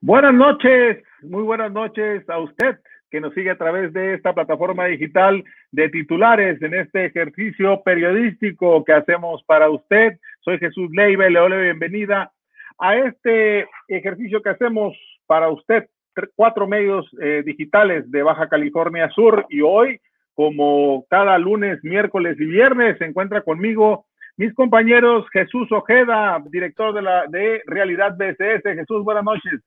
Buenas 0.00 0.32
noches, 0.32 1.02
muy 1.22 1.42
buenas 1.42 1.72
noches 1.72 2.22
a 2.30 2.38
usted 2.38 2.78
que 3.10 3.20
nos 3.20 3.34
sigue 3.34 3.50
a 3.50 3.58
través 3.58 3.92
de 3.92 4.14
esta 4.14 4.32
plataforma 4.32 4.86
digital 4.86 5.42
de 5.72 5.88
titulares 5.88 6.62
en 6.62 6.72
este 6.74 7.06
ejercicio 7.06 7.82
periodístico 7.82 8.84
que 8.84 8.92
hacemos 8.92 9.42
para 9.42 9.68
usted. 9.68 10.16
Soy 10.42 10.58
Jesús 10.58 10.88
Leiva 10.92 11.28
y 11.28 11.32
le 11.32 11.40
doy 11.40 11.62
bienvenida 11.64 12.30
a 12.78 12.96
este 12.96 13.66
ejercicio 13.88 14.40
que 14.40 14.50
hacemos 14.50 14.96
para 15.26 15.48
usted, 15.48 15.88
cuatro 16.36 16.68
medios 16.68 17.04
eh, 17.20 17.42
digitales 17.44 18.08
de 18.12 18.22
Baja 18.22 18.48
California 18.48 19.10
Sur 19.10 19.46
y 19.48 19.62
hoy, 19.62 20.00
como 20.34 21.06
cada 21.10 21.36
lunes, 21.38 21.82
miércoles 21.82 22.36
y 22.38 22.44
viernes, 22.44 22.98
se 22.98 23.04
encuentra 23.04 23.40
conmigo 23.40 24.06
mis 24.36 24.54
compañeros 24.54 25.26
Jesús 25.32 25.72
Ojeda, 25.72 26.40
director 26.50 26.94
de 26.94 27.02
la 27.02 27.26
de 27.26 27.62
Realidad 27.66 28.16
BCS. 28.16 28.62
Jesús, 28.62 29.02
buenas 29.02 29.24
noches. 29.24 29.60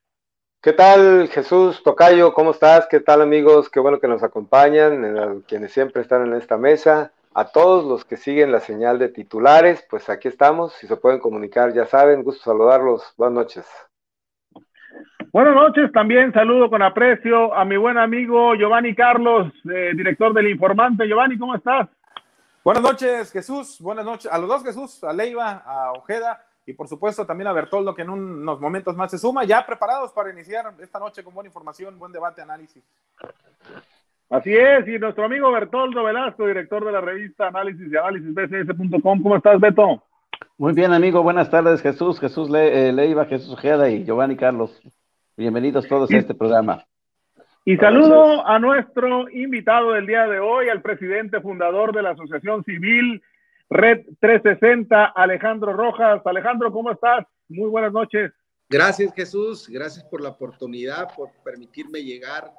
¿Qué 0.63 0.73
tal, 0.73 1.27
Jesús 1.29 1.81
Tocayo? 1.81 2.35
¿Cómo 2.35 2.51
estás? 2.51 2.85
¿Qué 2.85 2.99
tal, 2.99 3.23
amigos? 3.23 3.67
Qué 3.67 3.79
bueno 3.79 3.99
que 3.99 4.07
nos 4.07 4.21
acompañan, 4.21 5.41
quienes 5.47 5.71
siempre 5.71 6.03
están 6.03 6.27
en 6.27 6.35
esta 6.35 6.55
mesa. 6.55 7.11
A 7.33 7.45
todos 7.45 7.83
los 7.83 8.05
que 8.05 8.15
siguen 8.15 8.51
la 8.51 8.59
señal 8.59 8.99
de 8.99 9.09
titulares, 9.09 9.83
pues 9.89 10.07
aquí 10.07 10.27
estamos. 10.27 10.73
Si 10.73 10.85
se 10.85 10.97
pueden 10.97 11.19
comunicar, 11.19 11.73
ya 11.73 11.87
saben, 11.87 12.21
gusto 12.21 12.43
saludarlos. 12.43 13.11
Buenas 13.17 13.33
noches. 13.33 13.65
Buenas 15.33 15.55
noches, 15.55 15.91
también 15.93 16.31
saludo 16.31 16.69
con 16.69 16.83
aprecio 16.83 17.55
a 17.55 17.65
mi 17.65 17.77
buen 17.77 17.97
amigo 17.97 18.53
Giovanni 18.53 18.93
Carlos, 18.93 19.51
eh, 19.65 19.93
director 19.95 20.31
del 20.31 20.49
Informante. 20.49 21.07
Giovanni, 21.07 21.39
¿cómo 21.39 21.55
estás? 21.55 21.89
Buenas 22.63 22.83
noches, 22.83 23.31
Jesús. 23.31 23.81
Buenas 23.81 24.05
noches 24.05 24.31
a 24.31 24.37
los 24.37 24.47
dos, 24.47 24.63
Jesús, 24.63 25.03
a 25.03 25.11
Leiva, 25.11 25.63
a 25.65 25.93
Ojeda 25.93 26.39
y 26.65 26.73
por 26.73 26.87
supuesto 26.87 27.25
también 27.25 27.47
a 27.47 27.53
Bertoldo, 27.53 27.95
que 27.95 28.03
en 28.03 28.09
unos 28.09 28.59
momentos 28.59 28.95
más 28.95 29.11
se 29.11 29.17
suma, 29.17 29.43
ya 29.43 29.65
preparados 29.65 30.11
para 30.11 30.31
iniciar 30.31 30.73
esta 30.79 30.99
noche 30.99 31.23
con 31.23 31.33
buena 31.33 31.47
información, 31.47 31.97
buen 31.97 32.11
debate, 32.11 32.41
análisis. 32.41 32.83
Así 34.29 34.55
es, 34.55 34.87
y 34.87 34.97
nuestro 34.97 35.25
amigo 35.25 35.51
Bertoldo 35.51 36.03
Velasco, 36.03 36.47
director 36.47 36.85
de 36.85 36.91
la 36.91 37.01
revista 37.01 37.47
Análisis 37.47 37.91
y 37.91 37.97
Análisis 37.97 38.33
BCS.com. 38.33 39.21
¿Cómo 39.21 39.35
estás, 39.35 39.59
Beto? 39.59 40.03
Muy 40.57 40.73
bien, 40.73 40.93
amigo. 40.93 41.21
Buenas 41.21 41.49
tardes, 41.49 41.81
Jesús, 41.81 42.19
Jesús 42.19 42.49
Le 42.49 42.89
eh, 42.89 42.93
Leiva, 42.93 43.25
Jesús 43.25 43.51
Ojeda 43.51 43.89
y 43.89 44.05
Giovanni 44.05 44.37
Carlos. 44.37 44.81
Bienvenidos 45.35 45.87
todos 45.87 46.09
a 46.11 46.17
este 46.17 46.33
programa. 46.33 46.85
Y 47.65 47.77
saludo 47.77 48.47
a 48.47 48.57
nuestro 48.57 49.29
invitado 49.29 49.91
del 49.91 50.07
día 50.07 50.25
de 50.27 50.39
hoy, 50.39 50.69
al 50.69 50.81
presidente 50.81 51.41
fundador 51.41 51.93
de 51.93 52.01
la 52.01 52.11
Asociación 52.11 52.63
Civil 52.63 53.21
Red 53.71 54.01
360, 54.19 55.05
Alejandro 55.15 55.71
Rojas. 55.71 56.21
Alejandro, 56.25 56.73
¿cómo 56.73 56.91
estás? 56.91 57.25
Muy 57.47 57.69
buenas 57.69 57.93
noches. 57.93 58.33
Gracias, 58.69 59.13
Jesús. 59.15 59.69
Gracias 59.69 60.03
por 60.03 60.21
la 60.21 60.27
oportunidad, 60.27 61.07
por 61.15 61.29
permitirme 61.41 62.03
llegar 62.03 62.51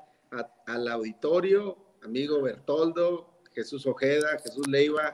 al 0.66 0.88
auditorio. 0.88 1.76
Amigo 2.02 2.40
Bertoldo, 2.40 3.28
Jesús 3.54 3.86
Ojeda, 3.86 4.38
Jesús 4.42 4.66
Leiva, 4.66 5.12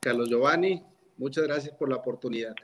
Carlos 0.00 0.30
Giovanni. 0.30 0.82
Muchas 1.18 1.46
gracias 1.46 1.76
por 1.76 1.90
la 1.90 1.96
oportunidad. 1.96 2.54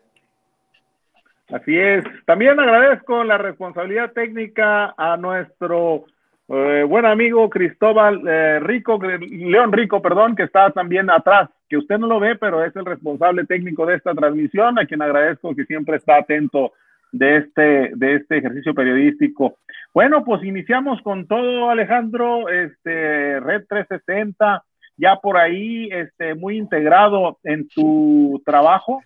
Así 1.51 1.79
es. 1.79 2.03
También 2.25 2.59
agradezco 2.59 3.23
la 3.23 3.37
responsabilidad 3.37 4.13
técnica 4.13 4.95
a 4.97 5.19
nuestro 5.19 6.07
eh, 6.49 6.85
buen 6.89 7.05
amigo 7.05 7.51
Cristóbal 7.51 8.27
eh, 8.27 8.61
Rico, 8.61 8.99
León 8.99 9.73
Rico, 9.73 10.01
perdón, 10.01 10.35
que 10.35 10.45
está 10.45 10.71
también 10.71 11.11
atrás 11.11 11.51
que 11.73 11.79
usted 11.79 11.97
no 11.97 12.07
lo 12.07 12.21
ve, 12.21 12.37
pero 12.37 12.63
es 12.63 12.77
el 12.77 12.85
responsable 12.85 13.47
técnico 13.47 13.87
de 13.87 13.95
esta 13.95 14.13
transmisión, 14.13 14.79
a 14.79 14.85
quien 14.85 15.01
agradezco 15.01 15.55
que 15.55 15.65
siempre 15.65 15.97
está 15.97 16.19
atento 16.19 16.75
de 17.13 17.39
este, 17.39 17.93
de 17.95 18.17
este 18.17 18.37
ejercicio 18.37 18.75
periodístico. 18.75 19.57
Bueno, 19.95 20.23
pues 20.23 20.45
iniciamos 20.45 21.01
con 21.01 21.27
todo, 21.27 21.71
Alejandro, 21.71 22.51
este, 22.51 23.41
Red 23.41 23.65
360, 23.71 24.63
ya 24.99 25.17
por 25.17 25.39
ahí, 25.39 25.89
este, 25.91 26.35
muy 26.35 26.59
integrado 26.59 27.39
en 27.43 27.67
tu 27.69 28.43
trabajo, 28.45 29.03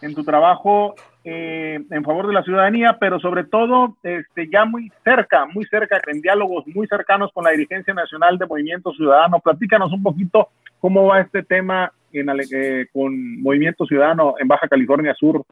en 0.00 0.14
tu 0.14 0.24
trabajo 0.24 0.94
eh, 1.24 1.78
en 1.90 2.04
favor 2.04 2.26
de 2.26 2.32
la 2.32 2.42
ciudadanía, 2.42 2.96
pero 2.98 3.20
sobre 3.20 3.44
todo, 3.44 3.98
este, 4.02 4.48
ya 4.50 4.64
muy 4.64 4.90
cerca, 5.04 5.44
muy 5.44 5.66
cerca, 5.66 6.00
en 6.06 6.22
diálogos 6.22 6.66
muy 6.68 6.86
cercanos 6.86 7.30
con 7.34 7.44
la 7.44 7.50
dirigencia 7.50 7.92
nacional 7.92 8.38
de 8.38 8.46
Movimiento 8.46 8.92
Ciudadano. 8.92 9.40
Platícanos 9.40 9.92
un 9.92 10.02
poquito 10.02 10.48
cómo 10.80 11.04
va 11.04 11.20
este 11.20 11.42
tema 11.42 11.92
eh, 12.12 12.86
con 12.92 13.40
Movimiento 13.40 13.86
Ciudadano 13.86 14.34
en 14.38 14.48
Baja 14.48 14.68
California 14.68 15.14
Sur 15.14 15.44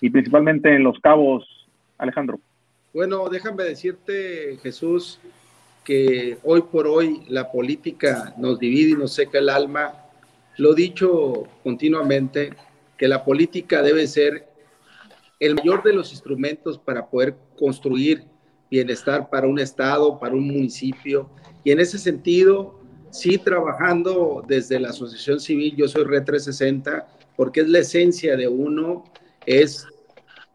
y 0.00 0.10
principalmente 0.10 0.74
en 0.74 0.82
Los 0.82 0.98
Cabos, 1.00 1.46
Alejandro? 1.98 2.40
Bueno, 2.92 3.28
déjame 3.28 3.64
decirte, 3.64 4.58
Jesús, 4.62 5.18
que 5.84 6.38
hoy 6.42 6.62
por 6.62 6.86
hoy 6.86 7.22
la 7.28 7.50
política 7.50 8.34
nos 8.38 8.58
divide 8.58 8.90
y 8.90 8.94
nos 8.94 9.12
seca 9.12 9.38
el 9.38 9.48
alma. 9.48 9.92
Lo 10.56 10.72
he 10.72 10.76
dicho 10.76 11.44
continuamente, 11.62 12.50
que 12.96 13.08
la 13.08 13.24
política 13.24 13.82
debe 13.82 14.06
ser 14.06 14.46
el 15.40 15.54
mayor 15.56 15.82
de 15.82 15.92
los 15.92 16.12
instrumentos 16.12 16.78
para 16.78 17.06
poder 17.06 17.34
construir 17.58 18.24
bienestar 18.70 19.28
para 19.28 19.46
un 19.46 19.58
estado, 19.58 20.18
para 20.18 20.34
un 20.34 20.46
municipio. 20.46 21.28
Y 21.64 21.70
en 21.70 21.80
ese 21.80 21.98
sentido, 21.98 22.80
sí 23.14 23.38
trabajando 23.38 24.42
desde 24.46 24.80
la 24.80 24.88
asociación 24.88 25.38
civil, 25.38 25.76
yo 25.76 25.86
soy 25.86 26.02
Red 26.02 26.24
360, 26.24 27.06
porque 27.36 27.60
es 27.60 27.68
la 27.68 27.78
esencia 27.78 28.36
de 28.36 28.48
uno, 28.48 29.04
es 29.46 29.86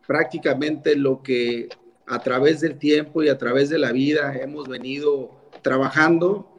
prácticamente 0.05 0.97
lo 0.97 1.23
que 1.23 1.69
a 2.05 2.19
través 2.19 2.59
del 2.59 2.77
tiempo 2.77 3.23
y 3.23 3.29
a 3.29 3.37
través 3.37 3.69
de 3.69 3.79
la 3.79 3.93
vida 3.93 4.37
hemos 4.37 4.67
venido 4.67 5.39
trabajando, 5.61 6.49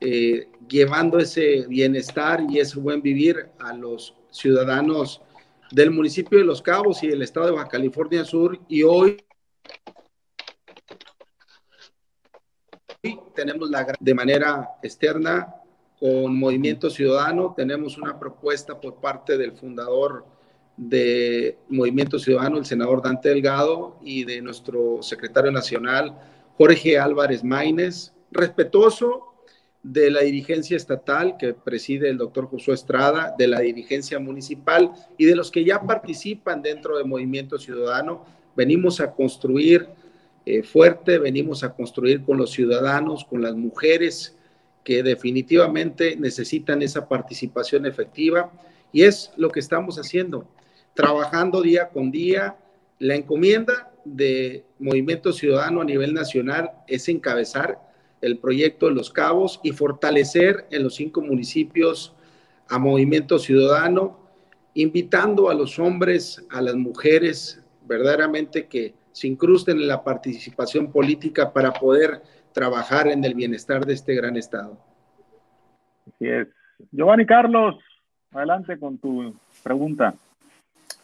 eh, 0.00 0.48
llevando 0.66 1.18
ese 1.18 1.66
bienestar 1.68 2.40
y 2.48 2.60
ese 2.60 2.80
buen 2.80 3.02
vivir 3.02 3.50
a 3.58 3.74
los 3.74 4.14
ciudadanos 4.30 5.20
del 5.72 5.90
municipio 5.90 6.38
de 6.38 6.44
Los 6.44 6.62
Cabos 6.62 7.02
y 7.02 7.08
del 7.08 7.20
estado 7.20 7.46
de 7.46 7.52
Baja 7.52 7.68
California 7.68 8.24
Sur. 8.24 8.58
Y 8.68 8.82
hoy 8.82 9.18
tenemos 13.34 13.70
la, 13.70 13.86
de 13.98 14.14
manera 14.14 14.70
externa 14.82 15.54
con 15.98 16.38
Movimiento 16.38 16.90
Ciudadano, 16.90 17.54
tenemos 17.56 17.96
una 17.98 18.18
propuesta 18.18 18.80
por 18.80 18.96
parte 18.96 19.38
del 19.38 19.52
fundador 19.52 20.24
de 20.76 21.56
Movimiento 21.68 22.18
Ciudadano, 22.18 22.58
el 22.58 22.64
senador 22.64 23.02
Dante 23.02 23.28
Delgado, 23.28 23.96
y 24.02 24.24
de 24.24 24.40
nuestro 24.40 25.02
secretario 25.02 25.52
nacional, 25.52 26.18
Jorge 26.56 26.98
Álvarez 26.98 27.44
Maínez, 27.44 28.12
respetuoso 28.30 29.34
de 29.82 30.10
la 30.10 30.20
dirigencia 30.20 30.76
estatal 30.76 31.36
que 31.38 31.52
preside 31.52 32.08
el 32.08 32.16
doctor 32.16 32.48
Josué 32.48 32.74
Estrada, 32.74 33.34
de 33.36 33.46
la 33.46 33.60
dirigencia 33.60 34.18
municipal 34.18 34.92
y 35.18 35.26
de 35.26 35.36
los 35.36 35.50
que 35.50 35.64
ya 35.64 35.82
participan 35.82 36.62
dentro 36.62 36.96
de 36.96 37.04
Movimiento 37.04 37.58
Ciudadano. 37.58 38.24
Venimos 38.56 39.00
a 39.00 39.12
construir 39.12 39.88
eh, 40.46 40.62
fuerte, 40.62 41.18
venimos 41.18 41.64
a 41.64 41.72
construir 41.72 42.22
con 42.22 42.36
los 42.36 42.50
ciudadanos, 42.50 43.24
con 43.24 43.42
las 43.42 43.54
mujeres 43.54 44.36
que 44.82 45.02
definitivamente 45.02 46.16
necesitan 46.16 46.82
esa 46.82 47.08
participación 47.08 47.86
efectiva 47.86 48.52
y 48.92 49.02
es 49.02 49.32
lo 49.36 49.50
que 49.50 49.60
estamos 49.60 49.98
haciendo, 49.98 50.46
trabajando 50.92 51.62
día 51.62 51.88
con 51.88 52.10
día. 52.10 52.56
La 52.98 53.14
encomienda 53.14 53.90
de 54.04 54.64
Movimiento 54.78 55.32
Ciudadano 55.32 55.80
a 55.80 55.84
nivel 55.84 56.12
nacional 56.12 56.70
es 56.86 57.08
encabezar 57.08 57.80
el 58.20 58.38
proyecto 58.38 58.86
de 58.86 58.94
Los 58.94 59.10
Cabos 59.10 59.60
y 59.62 59.72
fortalecer 59.72 60.66
en 60.70 60.82
los 60.82 60.94
cinco 60.94 61.22
municipios 61.22 62.14
a 62.68 62.78
Movimiento 62.78 63.38
Ciudadano, 63.38 64.18
invitando 64.74 65.48
a 65.48 65.54
los 65.54 65.78
hombres, 65.78 66.44
a 66.50 66.60
las 66.60 66.74
mujeres, 66.74 67.60
verdaderamente 67.86 68.66
que 68.66 68.94
se 69.14 69.28
incrusten 69.28 69.76
en 69.76 69.86
la 69.86 70.02
participación 70.02 70.90
política 70.90 71.52
para 71.52 71.72
poder 71.72 72.20
trabajar 72.52 73.06
en 73.06 73.24
el 73.24 73.34
bienestar 73.34 73.86
de 73.86 73.92
este 73.92 74.12
gran 74.12 74.36
Estado. 74.36 74.76
Así 76.08 76.26
es. 76.28 76.48
Giovanni 76.90 77.24
Carlos, 77.24 77.76
adelante 78.32 78.76
con 78.76 78.98
tu 78.98 79.38
pregunta. 79.62 80.14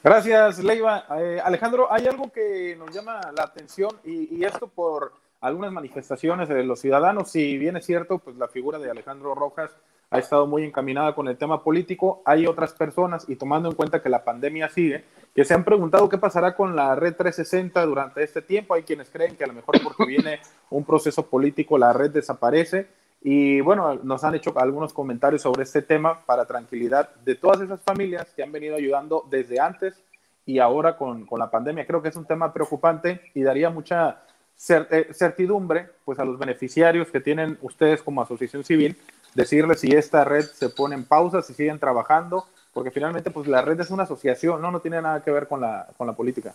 Gracias, 0.03 0.59
Leiva. 0.59 1.05
Eh, 1.21 1.41
Alejandro, 1.43 1.93
hay 1.93 2.07
algo 2.07 2.33
que 2.33 2.75
nos 2.77 2.93
llama 2.93 3.21
la 3.37 3.45
atención 3.45 3.91
y, 4.05 4.37
y, 4.37 4.45
esto 4.45 4.67
por 4.67 5.13
algunas 5.41 5.71
manifestaciones 5.71 6.49
de 6.49 6.65
los 6.65 6.81
ciudadanos. 6.81 7.31
Si 7.31 7.59
bien 7.59 7.77
es 7.77 7.87
cierto, 7.87 8.19
pues 8.19 8.37
la 8.37 8.49
figura 8.49 8.81
de 8.81 8.91
Alejandro 8.91 9.37
Rojas 9.37 9.71
ha 10.11 10.19
estado 10.19 10.47
muy 10.47 10.65
encaminada 10.65 11.15
con 11.15 11.29
el 11.29 11.37
tema 11.37 11.63
político, 11.63 12.21
hay 12.25 12.47
otras 12.47 12.73
personas 12.73 13.29
y 13.29 13.37
tomando 13.37 13.69
en 13.69 13.77
cuenta 13.77 14.03
que 14.03 14.09
la 14.09 14.25
pandemia 14.25 14.69
sigue, 14.69 15.05
que 15.35 15.45
se 15.45 15.55
han 15.55 15.65
preguntado 15.65 16.09
qué 16.09 16.19
pasará 16.19 16.57
con 16.57 16.75
la 16.75 16.97
red 16.97 17.15
360 17.15 17.87
durante 17.87 18.23
este 18.25 18.43
tiempo. 18.43 18.75
Hay 18.75 18.83
quienes 18.83 19.09
creen 19.09 19.37
que 19.37 19.45
a 19.45 19.47
lo 19.47 19.53
mejor 19.53 19.81
porque 19.83 20.05
viene 20.07 20.41
un 20.71 20.85
proceso 20.85 21.27
político 21.27 21.79
la 21.79 21.93
red 21.93 22.11
desaparece. 22.11 22.89
Y 23.23 23.61
bueno, 23.61 24.01
nos 24.03 24.25
han 24.25 24.35
hecho 24.35 24.53
algunos 24.59 24.93
comentarios 24.93 25.43
sobre 25.43 25.63
este 25.63 25.83
tema 25.83 26.25
para 26.25 26.47
tranquilidad 26.47 27.15
de 27.25 27.37
todas 27.37 27.61
esas 27.61 27.81
familias 27.83 28.33
que 28.35 28.43
han 28.43 28.51
venido 28.51 28.75
ayudando 28.75 29.25
desde 29.31 29.61
antes 29.61 30.03
y 30.45 30.59
ahora 30.59 30.97
con, 30.97 31.27
con 31.27 31.39
la 31.39 31.51
pandemia. 31.51 31.87
Creo 31.87 32.03
que 32.03 32.09
es 32.09 32.17
un 32.17 32.25
tema 32.25 32.53
preocupante 32.53 33.21
y 33.35 33.43
daría 33.43 33.71
mucha 33.71 34.23
eh, 34.69 35.09
certidumbre 35.13 35.89
pues 36.05 36.19
a 36.19 36.25
los 36.25 36.39
beneficiarios 36.39 37.09
que 37.09 37.21
tienen 37.21 37.57
ustedes 37.63 38.03
como 38.03 38.21
asociación 38.21 38.63
civil, 38.63 38.95
decirles 39.35 39.81
si 39.81 39.89
esta 39.89 40.25
red 40.25 40.45
se 40.45 40.69
pone 40.69 40.95
en 40.95 41.05
pausa, 41.05 41.43
si 41.43 41.55
siguen 41.55 41.79
trabajando, 41.79 42.47
porque 42.73 42.91
finalmente 42.91 43.31
pues 43.31 43.49
la 43.49 43.63
red 43.63 43.81
es 43.81 43.91
una 43.91 44.05
asociación, 44.05 44.61
no, 44.61 44.71
no 44.71 44.81
tiene 44.81 45.01
nada 45.01 45.23
que 45.23 45.31
ver 45.31 45.49
con 45.49 45.61
la, 45.61 45.89
con 45.97 46.07
la 46.07 46.15
política. 46.15 46.55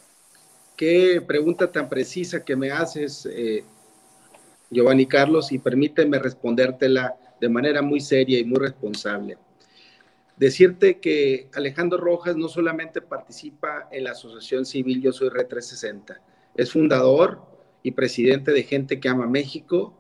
Qué 0.76 1.22
pregunta 1.26 1.72
tan 1.72 1.88
precisa 1.88 2.44
que 2.44 2.56
me 2.56 2.72
haces, 2.72 3.28
eh, 3.32 3.64
Giovanni 4.70 5.06
Carlos, 5.06 5.52
y 5.52 5.60
permíteme 5.60 6.20
respondértela 6.20 7.16
de 7.40 7.50
manera 7.50 7.82
muy 7.82 8.00
seria 8.02 8.40
y 8.40 8.46
muy 8.46 8.60
responsable. 8.60 9.38
Decirte 10.36 11.00
que 11.00 11.50
Alejandro 11.54 11.98
Rojas 11.98 12.36
no 12.36 12.50
solamente 12.50 13.02
participa 13.02 13.88
en 13.90 14.04
la 14.04 14.12
Asociación 14.12 14.66
Civil 14.66 15.02
Yo 15.02 15.14
Soy 15.14 15.30
Red 15.30 15.48
360, 15.48 16.20
es 16.56 16.72
fundador 16.74 17.42
y 17.84 17.92
presidente 17.92 18.52
de 18.52 18.64
Gente 18.64 19.00
que 19.00 19.08
Ama 19.08 19.28
México, 19.28 19.94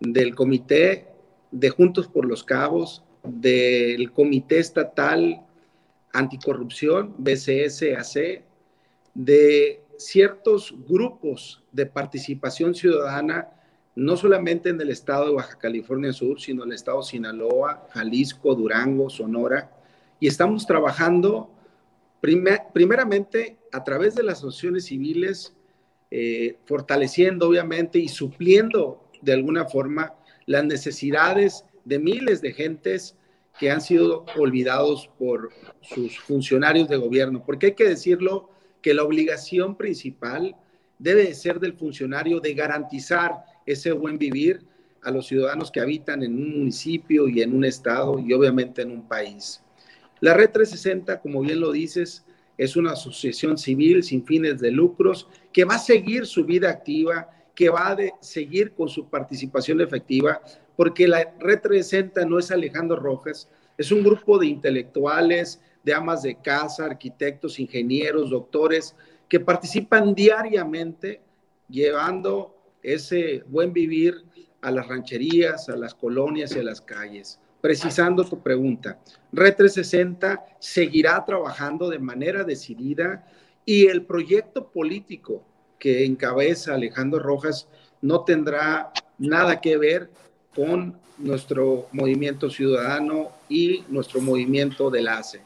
del 0.00 0.34
Comité 0.34 1.06
de 1.50 1.70
Juntos 1.70 2.08
por 2.08 2.26
los 2.26 2.44
Cabos, 2.44 3.02
del 3.22 4.12
Comité 4.12 4.58
Estatal 4.58 5.42
Anticorrupción, 6.12 7.14
BCSAC, 7.18 8.42
de 9.14 9.82
ciertos 9.96 10.74
grupos 10.88 11.62
de 11.72 11.86
participación 11.86 12.74
ciudadana, 12.74 13.48
no 13.94 14.16
solamente 14.16 14.70
en 14.70 14.80
el 14.80 14.90
estado 14.90 15.26
de 15.26 15.34
Baja 15.34 15.58
California 15.58 16.12
Sur, 16.12 16.40
sino 16.40 16.64
en 16.64 16.70
el 16.70 16.76
estado 16.76 16.98
de 16.98 17.06
Sinaloa, 17.06 17.86
Jalisco, 17.90 18.54
Durango, 18.54 19.10
Sonora, 19.10 19.70
y 20.18 20.26
estamos 20.26 20.66
trabajando 20.66 21.50
primeramente 22.20 23.58
a 23.72 23.82
través 23.82 24.14
de 24.14 24.22
las 24.22 24.38
asociaciones 24.38 24.86
civiles, 24.86 25.54
eh, 26.10 26.58
fortaleciendo 26.64 27.48
obviamente 27.48 27.98
y 27.98 28.08
supliendo 28.08 29.04
de 29.22 29.32
alguna 29.32 29.66
forma 29.66 30.14
las 30.50 30.64
necesidades 30.64 31.64
de 31.84 32.00
miles 32.00 32.40
de 32.42 32.52
gentes 32.52 33.16
que 33.60 33.70
han 33.70 33.80
sido 33.80 34.26
olvidados 34.36 35.08
por 35.16 35.50
sus 35.80 36.18
funcionarios 36.18 36.88
de 36.88 36.96
gobierno, 36.96 37.44
porque 37.46 37.66
hay 37.66 37.74
que 37.74 37.88
decirlo, 37.88 38.50
que 38.82 38.92
la 38.92 39.04
obligación 39.04 39.76
principal 39.76 40.56
debe 40.98 41.34
ser 41.34 41.60
del 41.60 41.74
funcionario 41.74 42.40
de 42.40 42.54
garantizar 42.54 43.44
ese 43.64 43.92
buen 43.92 44.18
vivir 44.18 44.66
a 45.02 45.12
los 45.12 45.28
ciudadanos 45.28 45.70
que 45.70 45.78
habitan 45.78 46.24
en 46.24 46.34
un 46.34 46.58
municipio 46.58 47.28
y 47.28 47.42
en 47.42 47.54
un 47.54 47.64
estado 47.64 48.18
y 48.18 48.32
obviamente 48.32 48.82
en 48.82 48.90
un 48.90 49.06
país. 49.06 49.62
La 50.18 50.34
Red 50.34 50.50
360, 50.50 51.20
como 51.20 51.42
bien 51.42 51.60
lo 51.60 51.70
dices, 51.70 52.24
es 52.58 52.74
una 52.74 52.94
asociación 52.94 53.56
civil 53.56 54.02
sin 54.02 54.26
fines 54.26 54.58
de 54.58 54.72
lucros 54.72 55.28
que 55.52 55.64
va 55.64 55.76
a 55.76 55.78
seguir 55.78 56.26
su 56.26 56.44
vida 56.44 56.70
activa, 56.70 57.30
que 57.54 57.68
va 57.68 57.88
a 57.88 57.96
seguir 58.20 58.72
con 58.72 58.88
su 58.88 59.08
participación 59.08 59.80
efectiva, 59.80 60.40
porque 60.76 61.06
la 61.06 61.32
Red 61.38 61.60
360 61.60 62.24
no 62.24 62.38
es 62.38 62.50
Alejandro 62.50 62.96
Rojas, 62.96 63.48
es 63.76 63.92
un 63.92 64.02
grupo 64.02 64.38
de 64.38 64.46
intelectuales, 64.46 65.60
de 65.82 65.94
amas 65.94 66.22
de 66.22 66.36
casa, 66.36 66.84
arquitectos, 66.84 67.58
ingenieros, 67.58 68.30
doctores, 68.30 68.94
que 69.28 69.40
participan 69.40 70.14
diariamente 70.14 71.20
llevando 71.68 72.56
ese 72.82 73.44
buen 73.46 73.72
vivir 73.72 74.24
a 74.60 74.70
las 74.70 74.86
rancherías, 74.86 75.68
a 75.68 75.76
las 75.76 75.94
colonias 75.94 76.54
y 76.54 76.58
a 76.58 76.62
las 76.62 76.80
calles. 76.80 77.40
Precisando 77.60 78.24
tu 78.24 78.42
pregunta, 78.42 78.98
Red 79.32 79.56
360 79.56 80.44
seguirá 80.58 81.24
trabajando 81.24 81.88
de 81.88 81.98
manera 81.98 82.42
decidida 82.42 83.26
y 83.64 83.86
el 83.86 84.06
proyecto 84.06 84.70
político 84.70 85.44
que 85.80 86.04
encabeza 86.04 86.74
Alejandro 86.74 87.18
Rojas 87.18 87.68
no 88.00 88.22
tendrá 88.22 88.92
nada 89.18 89.60
que 89.60 89.76
ver 89.76 90.10
con 90.54 90.96
nuestro 91.18 91.86
movimiento 91.92 92.48
ciudadano 92.50 93.30
y 93.48 93.84
nuestro 93.88 94.20
movimiento 94.20 94.90
de 94.90 95.02
la 95.02 95.18
ACE. 95.18 95.40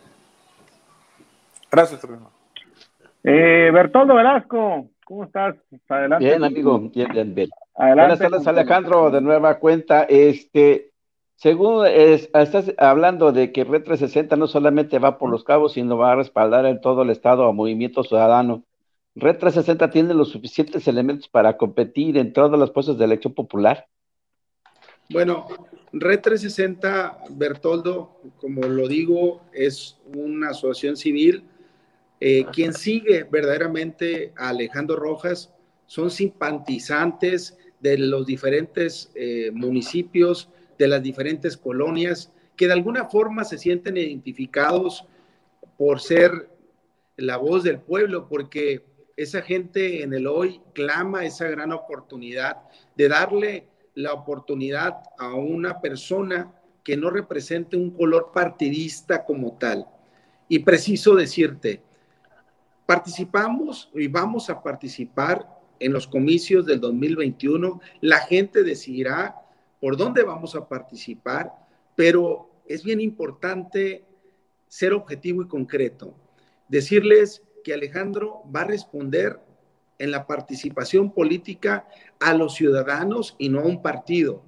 Gracias. 1.70 2.06
Eh, 3.24 3.70
Bertoldo 3.72 4.14
Velasco, 4.14 4.88
¿cómo 5.04 5.24
estás? 5.24 5.56
Adelante. 5.88 6.24
Bien, 6.26 6.44
amigo, 6.44 6.78
bien, 6.78 7.08
bien, 7.12 7.34
bien. 7.34 7.48
Buenas 7.76 8.18
tardes, 8.18 8.46
Alejandro, 8.46 9.10
de 9.10 9.20
nueva 9.20 9.58
cuenta. 9.58 10.04
Este, 10.04 10.92
según 11.36 11.86
estás 11.86 12.72
hablando 12.78 13.32
de 13.32 13.50
que 13.50 13.64
Red 13.64 13.82
360 13.82 14.36
no 14.36 14.46
solamente 14.46 14.98
va 14.98 15.18
por 15.18 15.30
los 15.30 15.42
cabos, 15.42 15.72
sino 15.72 15.96
va 15.96 16.12
a 16.12 16.16
respaldar 16.16 16.66
en 16.66 16.80
todo 16.80 17.02
el 17.02 17.10
estado 17.10 17.48
a 17.48 17.52
Movimiento 17.52 18.04
Ciudadano. 18.04 18.62
Red 19.16 19.38
360 19.38 19.90
tiene 19.90 20.14
los 20.14 20.30
suficientes 20.30 20.88
elementos 20.88 21.28
para 21.28 21.56
competir 21.56 22.16
en 22.16 22.32
todas 22.32 22.58
las 22.58 22.70
puestas 22.70 22.98
de 22.98 23.04
elección 23.04 23.32
popular. 23.32 23.86
Bueno, 25.10 25.46
Red 25.92 26.20
360, 26.20 27.18
Bertoldo, 27.30 28.20
como 28.40 28.62
lo 28.62 28.88
digo, 28.88 29.42
es 29.52 29.98
una 30.14 30.50
asociación 30.50 30.96
civil 30.96 31.44
eh, 32.26 32.46
quien 32.52 32.72
sigue 32.72 33.24
verdaderamente 33.24 34.32
a 34.36 34.48
Alejandro 34.48 34.96
Rojas 34.96 35.52
son 35.86 36.10
simpatizantes 36.10 37.58
de 37.80 37.98
los 37.98 38.24
diferentes 38.24 39.12
eh, 39.14 39.50
municipios, 39.52 40.48
de 40.78 40.88
las 40.88 41.02
diferentes 41.02 41.58
colonias, 41.58 42.32
que 42.56 42.66
de 42.66 42.72
alguna 42.72 43.10
forma 43.10 43.44
se 43.44 43.58
sienten 43.58 43.98
identificados 43.98 45.04
por 45.76 46.00
ser 46.00 46.48
la 47.16 47.36
voz 47.36 47.62
del 47.62 47.80
pueblo, 47.80 48.26
porque 48.28 48.82
esa 49.16 49.42
gente 49.42 50.02
en 50.02 50.12
el 50.12 50.26
hoy 50.26 50.60
clama 50.72 51.24
esa 51.24 51.48
gran 51.48 51.72
oportunidad 51.72 52.62
de 52.96 53.08
darle 53.08 53.68
la 53.94 54.12
oportunidad 54.12 55.02
a 55.18 55.34
una 55.34 55.80
persona 55.80 56.52
que 56.82 56.96
no 56.96 57.10
represente 57.10 57.76
un 57.76 57.90
color 57.90 58.32
partidista 58.34 59.24
como 59.24 59.56
tal. 59.56 59.86
Y 60.48 60.58
preciso 60.60 61.14
decirte, 61.14 61.82
Participamos 62.86 63.90
y 63.94 64.08
vamos 64.08 64.50
a 64.50 64.62
participar 64.62 65.48
en 65.80 65.92
los 65.92 66.06
comicios 66.06 66.66
del 66.66 66.80
2021. 66.80 67.80
La 68.02 68.18
gente 68.18 68.62
decidirá 68.62 69.36
por 69.80 69.96
dónde 69.96 70.22
vamos 70.22 70.54
a 70.54 70.68
participar, 70.68 71.50
pero 71.96 72.50
es 72.66 72.84
bien 72.84 73.00
importante 73.00 74.04
ser 74.68 74.92
objetivo 74.92 75.42
y 75.42 75.48
concreto. 75.48 76.14
Decirles 76.68 77.42
que 77.64 77.74
Alejandro 77.74 78.44
va 78.54 78.60
a 78.60 78.66
responder 78.66 79.40
en 79.98 80.12
la 80.12 80.26
participación 80.26 81.12
política 81.12 81.88
a 82.20 82.34
los 82.34 82.54
ciudadanos 82.54 83.34
y 83.38 83.48
no 83.48 83.60
a 83.60 83.64
un 83.64 83.82
partido, 83.82 84.42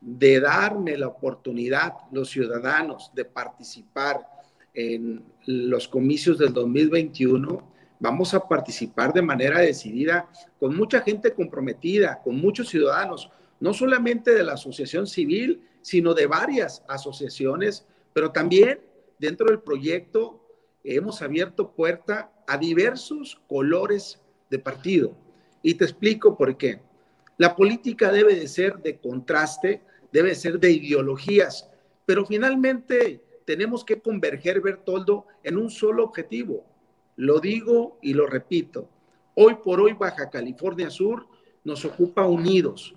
de 0.00 0.40
darme 0.40 0.96
la 0.96 1.08
oportunidad, 1.08 1.94
los 2.12 2.30
ciudadanos, 2.30 3.10
de 3.14 3.24
participar 3.24 4.26
en 4.72 5.24
los 5.46 5.88
comicios 5.88 6.38
del 6.38 6.52
2021, 6.52 7.72
vamos 7.98 8.32
a 8.32 8.46
participar 8.46 9.12
de 9.12 9.22
manera 9.22 9.58
decidida 9.58 10.28
con 10.60 10.76
mucha 10.76 11.00
gente 11.00 11.32
comprometida, 11.32 12.20
con 12.22 12.36
muchos 12.36 12.68
ciudadanos, 12.68 13.30
no 13.58 13.74
solamente 13.74 14.32
de 14.32 14.44
la 14.44 14.52
asociación 14.52 15.06
civil, 15.08 15.62
sino 15.82 16.14
de 16.14 16.26
varias 16.26 16.84
asociaciones, 16.86 17.86
pero 18.12 18.30
también 18.30 18.80
dentro 19.18 19.48
del 19.48 19.60
proyecto 19.60 20.44
hemos 20.84 21.22
abierto 21.22 21.72
puerta 21.72 22.30
a 22.48 22.56
diversos 22.56 23.40
colores 23.46 24.18
de 24.50 24.58
partido. 24.58 25.12
Y 25.62 25.74
te 25.74 25.84
explico 25.84 26.36
por 26.36 26.56
qué. 26.56 26.80
La 27.36 27.54
política 27.54 28.10
debe 28.10 28.34
de 28.34 28.48
ser 28.48 28.78
de 28.78 28.98
contraste, 28.98 29.82
debe 30.10 30.34
ser 30.34 30.58
de 30.58 30.72
ideologías, 30.72 31.68
pero 32.06 32.24
finalmente 32.24 33.22
tenemos 33.44 33.84
que 33.84 34.00
converger, 34.00 34.62
Bertoldo, 34.62 35.26
en 35.44 35.58
un 35.58 35.70
solo 35.70 36.04
objetivo. 36.04 36.64
Lo 37.16 37.38
digo 37.38 37.98
y 38.00 38.14
lo 38.14 38.26
repito. 38.26 38.88
Hoy 39.34 39.56
por 39.62 39.80
hoy 39.80 39.92
Baja 39.92 40.30
California 40.30 40.88
Sur 40.88 41.26
nos 41.64 41.84
ocupa 41.84 42.26
unidos, 42.26 42.94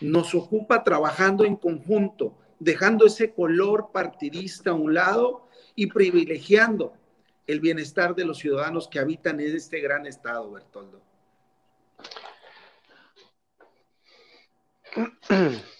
nos 0.00 0.34
ocupa 0.34 0.82
trabajando 0.82 1.44
en 1.44 1.54
conjunto, 1.54 2.36
dejando 2.58 3.06
ese 3.06 3.32
color 3.32 3.90
partidista 3.92 4.70
a 4.70 4.74
un 4.74 4.92
lado 4.92 5.46
y 5.76 5.86
privilegiando 5.86 6.94
el 7.48 7.58
bienestar 7.60 8.14
de 8.14 8.24
los 8.26 8.38
ciudadanos 8.38 8.86
que 8.88 9.00
habitan 9.00 9.40
en 9.40 9.56
este 9.56 9.80
gran 9.80 10.06
estado, 10.06 10.52
Bertoldo. 10.52 11.00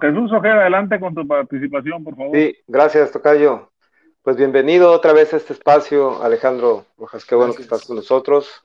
Jesús 0.00 0.32
Ojeda, 0.32 0.60
adelante 0.60 1.00
con 1.00 1.14
tu 1.14 1.26
participación, 1.26 2.04
por 2.04 2.16
favor. 2.16 2.36
Sí, 2.36 2.56
gracias, 2.68 3.10
Tocayo. 3.10 3.72
Pues 4.22 4.36
bienvenido 4.36 4.92
otra 4.92 5.12
vez 5.12 5.34
a 5.34 5.36
este 5.36 5.52
espacio, 5.52 6.22
Alejandro 6.22 6.86
Rojas, 6.96 7.24
qué 7.24 7.34
bueno 7.34 7.52
que 7.52 7.62
estás 7.62 7.84
con 7.84 7.96
nosotros. 7.96 8.62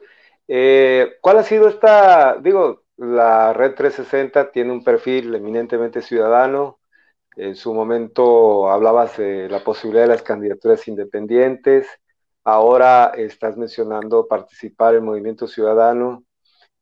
Eh, 0.47 1.17
¿Cuál 1.19 1.39
ha 1.39 1.43
sido 1.43 1.67
esta, 1.67 2.37
digo, 2.37 2.83
la 2.95 3.53
Red 3.53 3.73
360 3.73 4.51
tiene 4.51 4.71
un 4.71 4.83
perfil 4.83 5.33
eminentemente 5.33 6.03
ciudadano, 6.03 6.78
en 7.35 7.55
su 7.55 7.73
momento 7.73 8.69
hablabas 8.69 9.17
de 9.17 9.49
la 9.49 9.63
posibilidad 9.63 10.03
de 10.03 10.09
las 10.15 10.23
candidaturas 10.23 10.87
independientes, 10.87 11.87
ahora 12.43 13.13
estás 13.15 13.57
mencionando 13.57 14.27
participar 14.27 14.95
en 14.95 15.05
Movimiento 15.05 15.47
Ciudadano. 15.47 16.23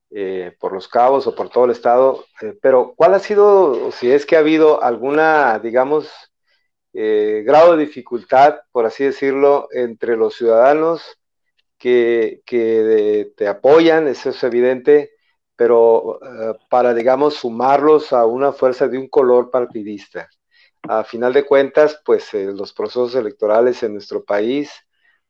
eh, 0.09 0.55
por 0.59 0.71
los 0.73 0.87
cabos 0.87 1.27
o 1.27 1.35
por 1.35 1.49
todo 1.49 1.65
el 1.65 1.71
estado, 1.71 2.25
eh, 2.41 2.57
pero 2.61 2.93
¿cuál 2.95 3.13
ha 3.13 3.19
sido, 3.19 3.91
si 3.91 4.11
es 4.11 4.25
que 4.25 4.37
ha 4.37 4.39
habido 4.39 4.81
alguna, 4.83 5.59
digamos, 5.59 6.09
eh, 6.93 7.43
grado 7.45 7.75
de 7.75 7.85
dificultad, 7.85 8.59
por 8.71 8.85
así 8.85 9.03
decirlo, 9.05 9.67
entre 9.71 10.15
los 10.17 10.35
ciudadanos 10.35 11.17
que, 11.77 12.41
te 13.37 13.47
apoyan, 13.47 14.07
eso 14.07 14.29
es 14.31 14.43
evidente, 14.43 15.11
pero 15.55 16.19
para, 16.69 16.93
digamos, 16.93 17.35
sumarlos 17.35 18.13
a 18.13 18.25
una 18.25 18.51
fuerza 18.53 18.87
de 18.87 18.97
un 18.97 19.09
color 19.09 19.51
partidista? 19.51 20.29
A 20.83 21.03
final 21.03 21.33
de 21.33 21.45
cuentas, 21.45 22.01
pues 22.05 22.33
los 22.33 22.73
procesos 22.73 23.15
electorales 23.15 23.83
en 23.83 23.93
nuestro 23.93 24.23
país, 24.23 24.71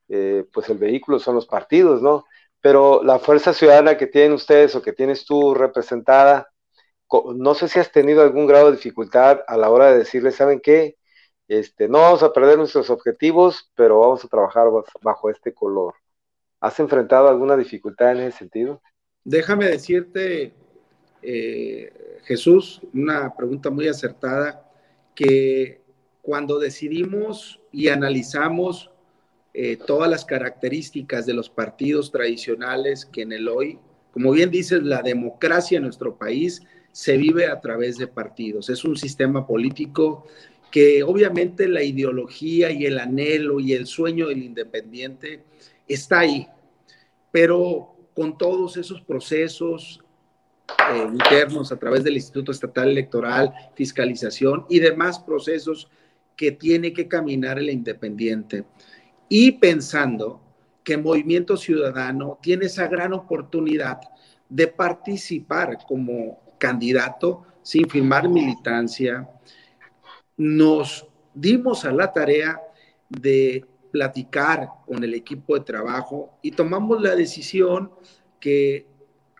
pues 0.07 0.69
el 0.69 0.77
vehículo 0.77 1.19
son 1.19 1.35
los 1.35 1.47
partidos, 1.47 2.01
¿no? 2.01 2.25
pero 2.61 3.03
la 3.03 3.19
fuerza 3.19 3.53
ciudadana 3.53 3.97
que 3.97 4.07
tienen 4.07 4.33
ustedes 4.33 4.75
o 4.75 4.81
que 4.81 4.93
tienes 4.93 5.25
tú 5.25 5.53
representada, 5.53 6.51
no 7.35 7.55
sé 7.55 7.67
si 7.67 7.79
has 7.79 7.91
tenido 7.91 8.21
algún 8.21 8.47
grado 8.47 8.65
de 8.67 8.77
dificultad 8.77 9.39
a 9.47 9.57
la 9.57 9.69
hora 9.69 9.91
de 9.91 9.99
decirles, 9.99 10.35
¿saben 10.35 10.59
qué? 10.59 10.97
Este, 11.47 11.87
no 11.87 11.99
vamos 11.99 12.23
a 12.23 12.33
perder 12.33 12.57
nuestros 12.57 12.89
objetivos, 12.89 13.71
pero 13.75 14.01
vamos 14.01 14.25
a 14.25 14.27
trabajar 14.27 14.67
bajo 15.01 15.29
este 15.29 15.53
color. 15.53 15.93
¿Has 16.59 16.79
enfrentado 16.79 17.29
alguna 17.29 17.55
dificultad 17.55 18.11
en 18.11 18.23
ese 18.23 18.39
sentido? 18.39 18.81
Déjame 19.23 19.67
decirte, 19.67 20.53
eh, 21.21 22.19
Jesús, 22.25 22.81
una 22.93 23.33
pregunta 23.33 23.69
muy 23.69 23.87
acertada, 23.87 24.66
que 25.17 25.81
cuando 26.21 26.59
decidimos 26.59 27.59
y 27.71 27.87
analizamos 27.87 28.91
eh, 29.55 29.75
todas 29.75 30.07
las 30.07 30.25
características 30.25 31.25
de 31.25 31.33
los 31.33 31.49
partidos 31.49 32.11
tradicionales 32.11 33.03
que 33.03 33.23
en 33.23 33.31
el 33.31 33.47
hoy, 33.47 33.79
como 34.11 34.31
bien 34.31 34.51
dices, 34.51 34.83
la 34.83 35.01
democracia 35.01 35.77
en 35.77 35.85
nuestro 35.85 36.19
país 36.19 36.61
se 36.91 37.17
vive 37.17 37.47
a 37.47 37.59
través 37.61 37.97
de 37.97 38.05
partidos. 38.05 38.69
Es 38.69 38.85
un 38.85 38.95
sistema 38.95 39.47
político 39.47 40.27
que 40.69 41.01
obviamente 41.01 41.67
la 41.67 41.81
ideología 41.81 42.69
y 42.69 42.85
el 42.85 42.99
anhelo 42.99 43.59
y 43.59 43.73
el 43.73 43.87
sueño 43.87 44.27
del 44.27 44.43
independiente 44.43 45.45
está 45.87 46.19
ahí, 46.19 46.47
pero 47.31 47.95
con 48.13 48.37
todos 48.37 48.77
esos 48.77 49.01
procesos 49.01 49.99
eh, 50.89 51.07
internos 51.11 51.71
a 51.71 51.77
través 51.77 52.03
del 52.03 52.15
Instituto 52.15 52.51
Estatal 52.51 52.89
Electoral, 52.89 53.53
fiscalización 53.75 54.65
y 54.69 54.79
demás 54.79 55.19
procesos 55.19 55.89
que 56.35 56.51
tiene 56.51 56.93
que 56.93 57.07
caminar 57.07 57.57
el 57.57 57.69
independiente. 57.69 58.65
Y 59.29 59.53
pensando 59.53 60.41
que 60.83 60.97
Movimiento 60.97 61.57
Ciudadano 61.57 62.39
tiene 62.41 62.67
esa 62.67 62.87
gran 62.87 63.13
oportunidad 63.13 63.99
de 64.47 64.67
participar 64.67 65.79
como 65.85 66.39
candidato 66.57 67.43
sin 67.61 67.89
firmar 67.89 68.29
militancia, 68.29 69.27
nos 70.37 71.05
dimos 71.33 71.83
a 71.83 71.91
la 71.91 72.13
tarea 72.13 72.61
de 73.09 73.65
platicar 73.91 74.69
con 74.85 75.03
el 75.03 75.13
equipo 75.13 75.55
de 75.55 75.65
trabajo 75.65 76.37
y 76.41 76.51
tomamos 76.51 77.01
la 77.01 77.15
decisión 77.15 77.91
que 78.39 78.87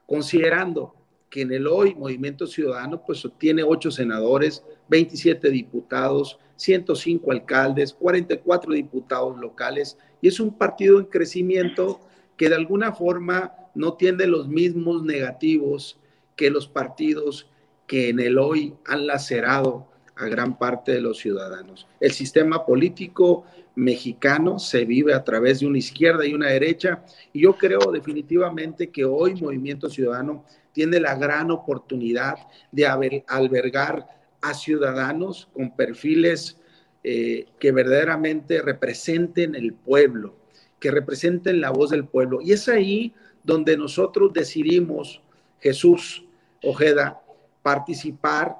considerando 0.05 0.96
que 1.29 1.41
en 1.41 1.51
el 1.51 1.67
hoy 1.67 1.93
Movimiento 1.95 2.47
Ciudadano 2.47 3.03
pues 3.05 3.27
tiene 3.37 3.63
ocho 3.63 3.91
senadores, 3.91 4.63
27 4.89 5.49
diputados, 5.49 6.39
105 6.55 7.31
alcaldes, 7.31 7.93
44 7.93 8.73
diputados 8.73 9.37
locales 9.37 9.97
y 10.21 10.27
es 10.27 10.39
un 10.39 10.57
partido 10.57 10.99
en 10.99 11.05
crecimiento 11.05 11.99
que 12.35 12.49
de 12.49 12.55
alguna 12.55 12.93
forma 12.93 13.53
no 13.75 13.93
tiene 13.93 14.25
los 14.25 14.47
mismos 14.47 15.03
negativos 15.03 15.99
que 16.35 16.49
los 16.49 16.67
partidos 16.67 17.49
que 17.85 18.09
en 18.09 18.19
el 18.19 18.37
hoy 18.37 18.75
han 18.85 19.07
lacerado 19.07 19.87
a 20.15 20.27
gran 20.27 20.57
parte 20.57 20.91
de 20.91 21.01
los 21.01 21.19
ciudadanos. 21.19 21.87
El 21.99 22.11
sistema 22.11 22.65
político 22.65 23.45
mexicano 23.75 24.57
se 24.57 24.85
vive 24.85 25.13
a 25.13 25.23
través 25.23 25.59
de 25.59 25.67
una 25.67 25.77
izquierda 25.77 26.25
y 26.25 26.33
una 26.33 26.47
derecha 26.47 27.03
y 27.31 27.41
yo 27.41 27.53
creo 27.53 27.91
definitivamente 27.91 28.89
que 28.89 29.05
hoy 29.05 29.35
Movimiento 29.35 29.89
Ciudadano 29.89 30.43
tiene 30.77 30.99
la 30.99 31.15
gran 31.15 31.49
oportunidad 31.49 32.35
de 32.71 32.85
albergar 32.85 34.07
a 34.43 34.53
ciudadanos 34.53 35.49
con 35.51 35.75
perfiles 35.75 36.59
eh, 37.03 37.47
que 37.57 37.71
verdaderamente 37.71 38.61
representen 38.61 39.55
el 39.55 39.73
pueblo, 39.73 40.35
que 40.79 40.91
representen 40.91 41.61
la 41.61 41.71
voz 41.71 41.89
del 41.89 42.05
pueblo. 42.05 42.41
Y 42.43 42.51
es 42.51 42.69
ahí 42.69 43.15
donde 43.43 43.75
nosotros 43.75 44.31
decidimos, 44.33 45.19
Jesús 45.61 46.23
Ojeda, 46.61 47.23
participar 47.63 48.55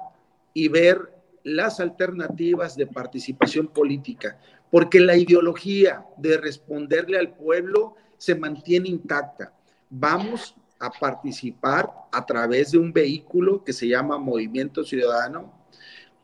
y 0.52 0.66
ver 0.66 0.98
las 1.44 1.78
alternativas 1.78 2.74
de 2.74 2.88
participación 2.88 3.68
política, 3.68 4.40
porque 4.72 4.98
la 4.98 5.16
ideología 5.16 6.04
de 6.16 6.36
responderle 6.36 7.16
al 7.16 7.36
pueblo 7.36 7.94
se 8.16 8.34
mantiene 8.34 8.88
intacta. 8.88 9.52
Vamos 9.88 10.56
a 10.78 10.90
participar 10.90 11.90
a 12.12 12.24
través 12.24 12.72
de 12.72 12.78
un 12.78 12.92
vehículo 12.92 13.64
que 13.64 13.72
se 13.72 13.88
llama 13.88 14.18
Movimiento 14.18 14.84
Ciudadano, 14.84 15.52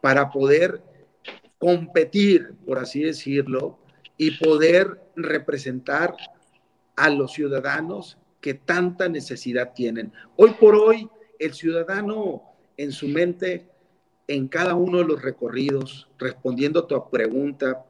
para 0.00 0.30
poder 0.30 0.82
competir, 1.58 2.54
por 2.66 2.78
así 2.78 3.02
decirlo, 3.02 3.78
y 4.16 4.32
poder 4.32 5.00
representar 5.16 6.14
a 6.96 7.08
los 7.08 7.32
ciudadanos 7.32 8.18
que 8.40 8.54
tanta 8.54 9.08
necesidad 9.08 9.72
tienen. 9.72 10.12
Hoy 10.36 10.50
por 10.60 10.74
hoy, 10.74 11.08
el 11.38 11.54
ciudadano 11.54 12.42
en 12.76 12.92
su 12.92 13.08
mente, 13.08 13.66
en 14.28 14.48
cada 14.48 14.74
uno 14.74 14.98
de 14.98 15.04
los 15.04 15.22
recorridos, 15.22 16.08
respondiendo 16.18 16.80
a 16.80 16.86
tu 16.86 17.10
pregunta, 17.10 17.86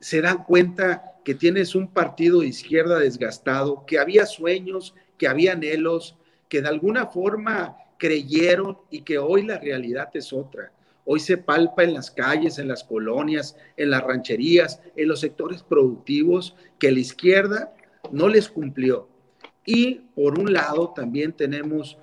se 0.00 0.20
da 0.20 0.44
cuenta 0.44 1.14
que 1.24 1.34
tienes 1.34 1.74
un 1.74 1.88
partido 1.88 2.40
de 2.40 2.48
izquierda 2.48 2.98
desgastado, 2.98 3.86
que 3.86 3.98
había 3.98 4.26
sueños, 4.26 4.94
que 5.22 5.28
había 5.28 5.52
anhelos, 5.52 6.16
que 6.48 6.62
de 6.62 6.68
alguna 6.68 7.06
forma 7.06 7.76
creyeron 7.96 8.76
y 8.90 9.02
que 9.02 9.18
hoy 9.18 9.46
la 9.46 9.56
realidad 9.56 10.08
es 10.14 10.32
otra 10.32 10.72
Hoy 11.04 11.20
se 11.20 11.36
palpa 11.36 11.84
en 11.84 11.94
las 11.94 12.10
calles, 12.10 12.58
en 12.58 12.66
las 12.66 12.82
colonias, 12.82 13.56
en 13.76 13.90
las 13.90 14.02
rancherías, 14.02 14.80
en 14.96 15.06
los 15.06 15.20
sectores 15.20 15.62
productivos 15.62 16.56
que 16.80 16.90
la 16.90 16.98
izquierda 16.98 17.72
no 18.10 18.28
les 18.28 18.48
cumplió. 18.48 19.08
Y 19.64 19.94
por 20.16 20.40
un 20.40 20.52
lado 20.52 20.92
también 20.92 21.32
tenemos 21.32 21.98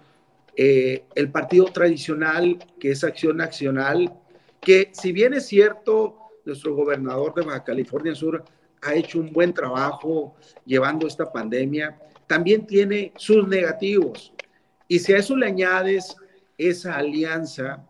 eh, 0.56 1.04
el 1.16 1.30
partido 1.30 1.66
tradicional, 1.66 2.58
que 2.80 2.92
es 2.92 3.04
Acción 3.04 3.36
Nacional, 3.36 4.14
que 4.62 4.92
si 4.94 5.12
bien 5.12 5.34
es 5.34 5.48
cierto, 5.48 6.18
nuestro 6.46 6.74
gobernador 6.74 7.34
de 7.36 7.44
Baja 7.44 7.66
California 7.66 8.16
Sur 8.16 8.46
ha 8.82 8.96
hecho 8.96 9.20
un 9.20 9.34
buen 9.34 9.54
trabajo 9.54 10.36
llevando 10.66 11.08
esta 11.08 11.32
pandemia, 11.32 11.98
también 12.30 12.68
tiene 12.68 13.12
sus 13.18 13.48
negativos. 13.48 14.32
Y 14.88 15.00
si 15.00 15.14
a 15.14 15.18
eso 15.18 15.36
le 15.36 15.48
añades 15.48 16.16
esa 16.60 16.96
alianza 16.96 17.84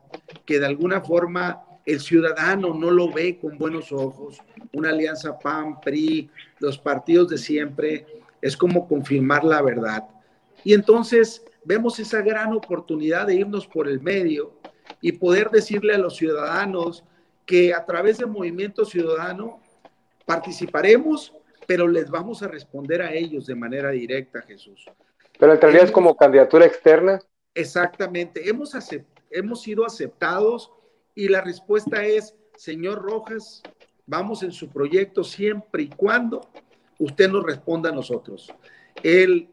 que 0.46 0.60
de 0.60 0.66
alguna 0.66 1.02
forma 1.02 1.62
el 1.86 2.00
ciudadano 2.00 2.74
no 2.74 2.90
lo 2.90 3.12
ve 3.12 3.38
con 3.38 3.58
buenos 3.58 3.92
ojos, 3.92 4.38
una 4.72 4.92
alianza 4.92 5.38
PAN, 5.38 5.82
PRI, 5.82 6.30
los 6.60 6.78
partidos 6.78 7.28
de 7.28 7.38
siempre, 7.38 8.06
es 8.42 8.56
como 8.56 8.88
confirmar 8.88 9.44
la 9.44 9.62
verdad. 9.62 10.06
Y 10.64 10.74
entonces 10.74 11.44
vemos 11.66 12.00
esa 12.00 12.22
gran 12.22 12.54
oportunidad 12.54 13.28
de 13.28 13.36
irnos 13.36 13.68
por 13.68 13.90
el 13.90 14.00
medio 14.00 14.54
y 15.02 15.12
poder 15.12 15.50
decirle 15.50 15.96
a 15.96 15.98
los 15.98 16.16
ciudadanos 16.16 17.04
que 17.46 17.74
a 17.74 17.84
través 17.86 18.20
del 18.20 18.28
movimiento 18.28 18.86
ciudadano 18.86 19.60
participaremos, 20.26 21.34
pero 21.70 21.88
les 21.88 22.10
vamos 22.10 22.42
a 22.42 22.48
responder 22.48 23.00
a 23.04 23.14
ellos 23.14 23.46
de 23.46 23.54
manera 23.54 23.92
directa, 23.92 24.42
Jesús. 24.42 24.90
Pero 25.38 25.54
en 25.54 25.62
realidad 25.62 25.84
es 25.84 25.92
como 25.92 26.18
candidatura 26.18 26.66
externa. 26.66 27.20
Exactamente, 27.54 28.50
hemos, 28.50 28.76
hemos 29.30 29.62
sido 29.62 29.86
aceptados 29.86 30.72
y 31.14 31.28
la 31.28 31.42
respuesta 31.42 32.04
es, 32.04 32.36
señor 32.56 33.04
Rojas, 33.04 33.62
vamos 34.08 34.42
en 34.42 34.52
su 34.52 34.70
proyecto 34.70 35.24
siempre 35.24 35.84
y 35.84 35.90
cuando 35.90 36.42
usted 36.98 37.30
nos 37.30 37.44
responda 37.44 37.92
a 37.92 37.94
nosotros. 37.94 38.52
El 39.04 39.50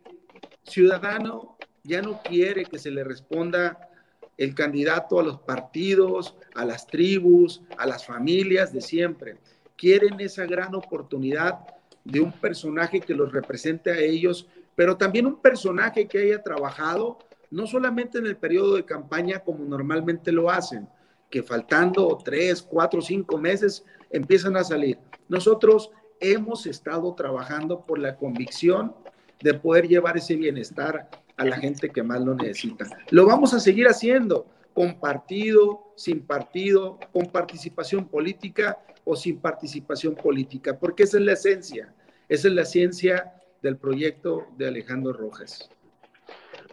ciudadano 0.63 1.59
ya 1.83 2.01
no 2.01 2.23
quiere 2.23 2.65
que 2.65 2.79
se 2.79 2.91
le 2.91 3.05
responda 3.05 3.91
el 4.39 4.55
candidato 4.55 5.21
a 5.21 5.23
los 5.23 5.39
partidos, 5.41 6.35
a 6.55 6.65
las 6.65 6.87
tribus, 6.87 7.61
a 7.77 7.85
las 7.85 8.07
familias 8.07 8.73
de 8.73 8.81
siempre. 8.81 9.37
Quieren 9.77 10.19
esa 10.21 10.47
gran 10.47 10.75
oportunidad 10.75 11.76
de 12.07 12.21
un 12.21 12.33
personaje 12.33 13.01
que 13.01 13.15
los 13.15 13.33
represente 13.33 13.91
a 13.91 13.99
ellos, 13.99 14.47
pero 14.77 14.97
también 14.97 15.27
un 15.27 15.41
personaje 15.41 16.07
que 16.07 16.19
haya 16.19 16.43
trabajado 16.43 17.19
no 17.51 17.67
solamente 17.67 18.19
en 18.19 18.27
el 18.27 18.37
periodo 18.37 18.77
de 18.77 18.85
campaña 18.85 19.41
como 19.41 19.65
normalmente 19.65 20.31
lo 20.33 20.51
hacen, 20.51 20.89
que 21.31 21.43
faltando 21.43 22.17
tres, 22.25 22.63
cuatro, 22.63 23.01
cinco 23.01 23.39
meses 23.39 23.85
empiezan 24.11 24.57
a 24.57 24.65
salir. 24.65 24.99
Nosotros 25.29 25.91
hemos 26.21 26.67
estado 26.67 27.15
trabajando 27.15 27.85
por 27.85 27.99
la 27.99 28.17
convicción 28.17 28.95
de 29.43 29.55
poder 29.55 29.89
llevar 29.89 30.17
ese 30.17 30.37
bienestar 30.37 31.09
a 31.37 31.45
la 31.45 31.57
gente 31.57 31.91
que 31.91 32.03
más 32.03 32.21
lo 32.21 32.35
necesita. 32.35 32.87
Lo 33.11 33.27
vamos 33.27 33.53
a 33.53 33.61
seguir 33.61 33.87
haciendo 33.89 34.47
con 34.77 35.01
partido, 35.01 35.95
sin 35.97 36.27
partido, 36.27 36.99
con 37.11 37.33
participación 37.33 38.07
política 38.09 38.77
o 39.05 39.17
sin 39.17 39.41
participación 39.41 40.15
política, 40.15 40.79
porque 40.79 41.05
esa 41.05 41.17
es 41.17 41.25
la 41.25 41.33
esencia, 41.33 41.95
esa 42.29 42.49
es 42.49 42.55
la 42.55 42.67
ciencia 42.67 43.33
del 43.63 43.79
proyecto 43.79 44.49
de 44.59 44.69
Alejandro 44.69 45.15
Rojas. 45.15 45.71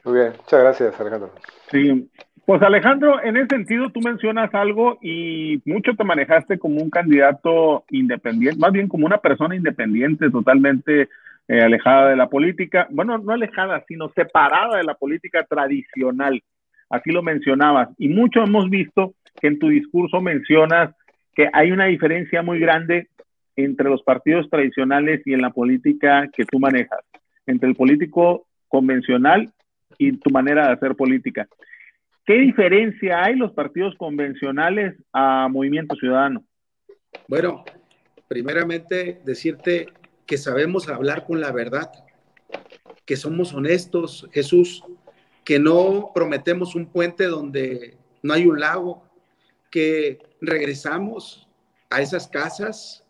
Muy 0.03 0.15
bien, 0.15 0.33
muchas 0.37 0.59
gracias 0.59 0.99
Alejandro. 0.99 1.31
Sí, 1.71 2.09
pues 2.45 2.61
Alejandro, 2.61 3.23
en 3.23 3.37
ese 3.37 3.47
sentido 3.55 3.89
tú 3.89 4.01
mencionas 4.01 4.53
algo 4.53 4.97
y 5.01 5.61
mucho 5.63 5.95
te 5.95 6.03
manejaste 6.03 6.59
como 6.59 6.81
un 6.81 6.89
candidato 6.89 7.85
independiente, 7.89 8.59
más 8.59 8.73
bien 8.73 8.89
como 8.89 9.05
una 9.05 9.19
persona 9.19 9.55
independiente, 9.55 10.29
totalmente 10.29 11.07
eh, 11.47 11.61
alejada 11.61 12.09
de 12.09 12.17
la 12.17 12.27
política, 12.27 12.85
bueno, 12.89 13.17
no 13.17 13.31
alejada, 13.31 13.81
sino 13.87 14.09
separada 14.09 14.75
de 14.75 14.83
la 14.83 14.95
política 14.95 15.45
tradicional. 15.45 16.43
Así 16.93 17.11
lo 17.11 17.23
mencionabas. 17.23 17.89
Y 17.97 18.07
mucho 18.07 18.43
hemos 18.43 18.69
visto 18.69 19.15
que 19.41 19.47
en 19.47 19.57
tu 19.57 19.69
discurso 19.69 20.21
mencionas 20.21 20.93
que 21.33 21.49
hay 21.51 21.71
una 21.71 21.85
diferencia 21.85 22.43
muy 22.43 22.59
grande 22.59 23.07
entre 23.55 23.89
los 23.89 24.03
partidos 24.03 24.47
tradicionales 24.47 25.23
y 25.25 25.33
en 25.33 25.41
la 25.41 25.49
política 25.49 26.29
que 26.31 26.45
tú 26.45 26.59
manejas, 26.59 26.99
entre 27.47 27.67
el 27.69 27.75
político 27.75 28.45
convencional 28.67 29.51
y 29.97 30.11
tu 30.17 30.29
manera 30.29 30.67
de 30.67 30.73
hacer 30.73 30.95
política. 30.95 31.47
¿Qué 32.27 32.35
diferencia 32.35 33.23
hay 33.23 33.37
los 33.37 33.53
partidos 33.53 33.95
convencionales 33.95 34.95
a 35.11 35.47
Movimiento 35.49 35.95
Ciudadano? 35.95 36.43
Bueno, 37.27 37.65
primeramente 38.27 39.19
decirte 39.25 39.87
que 40.27 40.37
sabemos 40.37 40.87
hablar 40.89 41.25
con 41.25 41.41
la 41.41 41.51
verdad, 41.51 41.89
que 43.03 43.15
somos 43.15 43.51
honestos, 43.55 44.29
Jesús, 44.31 44.83
que 45.43 45.59
no 45.59 46.11
prometemos 46.13 46.75
un 46.75 46.85
puente 46.85 47.25
donde 47.25 47.97
no 48.21 48.33
hay 48.33 48.45
un 48.45 48.59
lago, 48.59 49.03
que 49.69 50.19
regresamos 50.39 51.47
a 51.89 52.01
esas 52.01 52.27
casas 52.27 53.03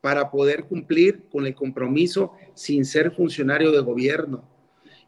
para 0.00 0.30
poder 0.30 0.64
cumplir 0.64 1.28
con 1.30 1.46
el 1.46 1.54
compromiso 1.54 2.32
sin 2.54 2.84
ser 2.84 3.10
funcionario 3.12 3.72
de 3.72 3.80
gobierno. 3.80 4.44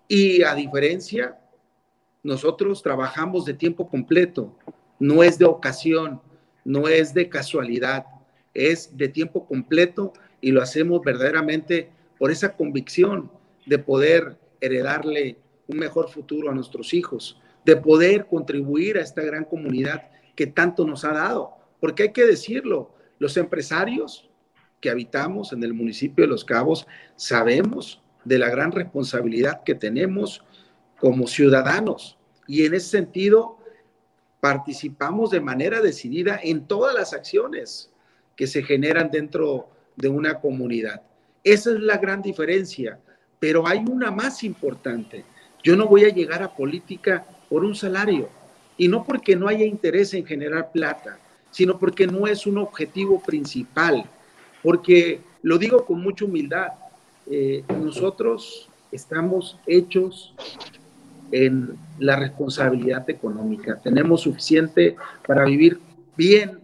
Y 0.09 0.43
a 0.43 0.55
diferencia, 0.55 1.39
nosotros 2.23 2.83
trabajamos 2.83 3.45
de 3.45 3.55
tiempo 3.55 3.89
completo, 3.89 4.57
no 4.99 5.23
es 5.23 5.39
de 5.39 5.45
ocasión, 5.45 6.21
no 6.65 6.89
es 6.89 7.15
de 7.15 7.29
casualidad, 7.29 8.07
es 8.55 8.97
de 8.97 9.09
tiempo 9.09 9.47
completo 9.47 10.12
y 10.41 10.51
lo 10.51 10.62
hacemos 10.62 11.03
verdaderamente 11.03 11.91
por 12.19 12.31
esa 12.31 12.57
convicción 12.57 13.31
de 13.67 13.79
poder 13.79 14.39
heredarle 14.61 15.39
un 15.73 15.79
mejor 15.79 16.09
futuro 16.09 16.50
a 16.50 16.55
nuestros 16.55 16.95
hijos, 16.95 17.41
de 17.64 17.76
poder 17.76 18.26
contribuir 18.26 18.99
a 18.99 19.02
esta 19.02 19.23
gran 19.23 19.45
comunidad 19.45 20.11
que 20.35 20.47
tanto 20.47 20.87
nos 20.87 21.05
ha 21.05 21.12
dado. 21.12 21.52
Porque 21.81 22.05
hay 22.05 22.12
que 22.12 22.26
decirlo, 22.26 22.95
los 23.19 23.37
empresarios 23.37 24.29
que 24.81 24.91
habitamos 24.91 25.52
en 25.52 25.62
el 25.62 25.75
municipio 25.75 26.25
de 26.25 26.31
Los 26.31 26.45
Cabos 26.45 26.87
sabemos 27.17 28.02
de 28.25 28.38
la 28.38 28.50
gran 28.50 28.73
responsabilidad 28.73 29.62
que 29.64 29.75
tenemos 29.75 30.45
como 30.99 31.26
ciudadanos 31.26 32.19
y 32.47 32.64
en 32.64 32.75
ese 32.75 32.88
sentido 32.88 33.59
participamos 34.41 35.31
de 35.31 35.41
manera 35.41 35.81
decidida 35.81 36.38
en 36.43 36.67
todas 36.67 36.95
las 36.95 37.12
acciones 37.12 37.91
que 38.37 38.47
se 38.47 38.62
generan 38.62 39.11
dentro 39.11 39.69
de 39.97 40.09
una 40.09 40.41
comunidad. 40.41 41.02
Esa 41.45 41.71
es 41.71 41.81
la 41.81 41.99
gran 41.99 42.23
diferencia, 42.23 42.99
pero 43.38 43.67
hay 43.67 43.85
una 43.88 44.11
más 44.11 44.43
importante. 44.43 45.25
Yo 45.62 45.76
no 45.76 45.87
voy 45.87 46.04
a 46.04 46.09
llegar 46.09 46.42
a 46.42 46.54
política 46.54 47.25
por 47.49 47.64
un 47.64 47.75
salario. 47.75 48.28
Y 48.76 48.88
no 48.88 49.04
porque 49.04 49.37
no 49.37 49.49
haya 49.49 49.64
interés 49.64 50.14
en 50.14 50.25
generar 50.25 50.73
plata, 50.73 51.18
sino 51.51 51.79
porque 51.79 52.07
no 52.07 52.27
es 52.27 52.46
un 52.46 52.59
objetivo 52.59 53.22
principal, 53.22 54.05
porque 54.62 55.20
lo 55.42 55.59
digo 55.59 55.85
con 55.85 56.01
mucha 56.01 56.25
humildad, 56.25 56.68
eh, 57.31 57.62
nosotros 57.68 58.68
estamos 58.90 59.59
hechos 59.66 60.35
en 61.31 61.77
la 61.98 62.16
responsabilidad 62.16 63.09
económica, 63.09 63.79
tenemos 63.83 64.22
suficiente 64.22 64.96
para 65.27 65.44
vivir 65.44 65.79
bien. 66.16 66.61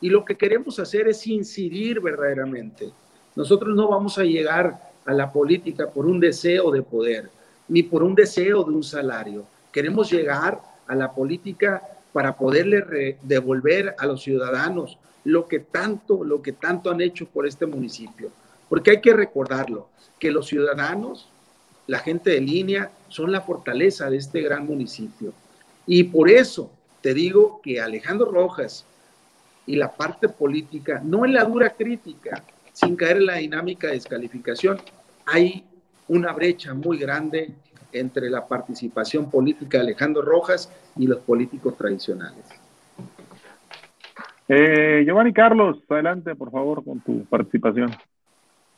Y 0.00 0.10
lo 0.10 0.24
que 0.24 0.36
queremos 0.36 0.78
hacer 0.78 1.08
es 1.08 1.26
incidir 1.26 2.00
verdaderamente. 2.00 2.90
Nosotros 3.34 3.74
no 3.74 3.88
vamos 3.88 4.18
a 4.18 4.24
llegar 4.24 4.78
a 5.04 5.12
la 5.12 5.32
política 5.32 5.90
por 5.90 6.06
un 6.06 6.20
deseo 6.20 6.70
de 6.70 6.82
poder, 6.82 7.30
ni 7.68 7.82
por 7.82 8.02
un 8.02 8.14
deseo 8.14 8.64
de 8.64 8.70
un 8.70 8.82
salario. 8.82 9.44
Queremos 9.72 10.10
llegar 10.10 10.60
a 10.86 10.94
la 10.94 11.12
política 11.12 11.82
para 12.12 12.36
poderle 12.36 13.18
devolver 13.22 13.94
a 13.98 14.06
los 14.06 14.22
ciudadanos 14.22 14.98
lo 15.24 15.48
que 15.48 15.58
tanto, 15.58 16.24
lo 16.24 16.40
que 16.40 16.52
tanto 16.52 16.90
han 16.90 17.00
hecho 17.00 17.26
por 17.26 17.46
este 17.46 17.66
municipio. 17.66 18.30
Porque 18.68 18.92
hay 18.92 19.00
que 19.00 19.12
recordarlo, 19.12 19.88
que 20.18 20.30
los 20.30 20.46
ciudadanos, 20.46 21.28
la 21.86 21.98
gente 21.98 22.30
de 22.30 22.40
línea, 22.40 22.90
son 23.08 23.32
la 23.32 23.40
fortaleza 23.40 24.08
de 24.08 24.16
este 24.16 24.40
gran 24.40 24.66
municipio. 24.66 25.32
Y 25.86 26.04
por 26.04 26.30
eso 26.30 26.70
te 27.00 27.12
digo 27.12 27.60
que 27.62 27.80
Alejandro 27.80 28.30
Rojas, 28.30 28.84
y 29.66 29.76
la 29.76 29.92
parte 29.92 30.28
política, 30.28 31.00
no 31.04 31.24
en 31.24 31.34
la 31.34 31.44
dura 31.44 31.70
crítica, 31.70 32.42
sin 32.72 32.94
caer 32.94 33.18
en 33.18 33.26
la 33.26 33.36
dinámica 33.36 33.88
de 33.88 33.94
descalificación, 33.94 34.80
hay 35.24 35.64
una 36.08 36.32
brecha 36.32 36.74
muy 36.74 36.98
grande 36.98 37.54
entre 37.92 38.30
la 38.30 38.46
participación 38.46 39.30
política 39.30 39.78
de 39.78 39.84
Alejandro 39.84 40.22
Rojas 40.22 40.70
y 40.96 41.06
los 41.06 41.18
políticos 41.20 41.76
tradicionales. 41.76 42.44
Eh, 44.48 45.02
Giovanni 45.04 45.32
Carlos, 45.32 45.78
adelante 45.88 46.34
por 46.34 46.50
favor 46.50 46.84
con 46.84 47.00
tu 47.00 47.24
participación. 47.24 47.90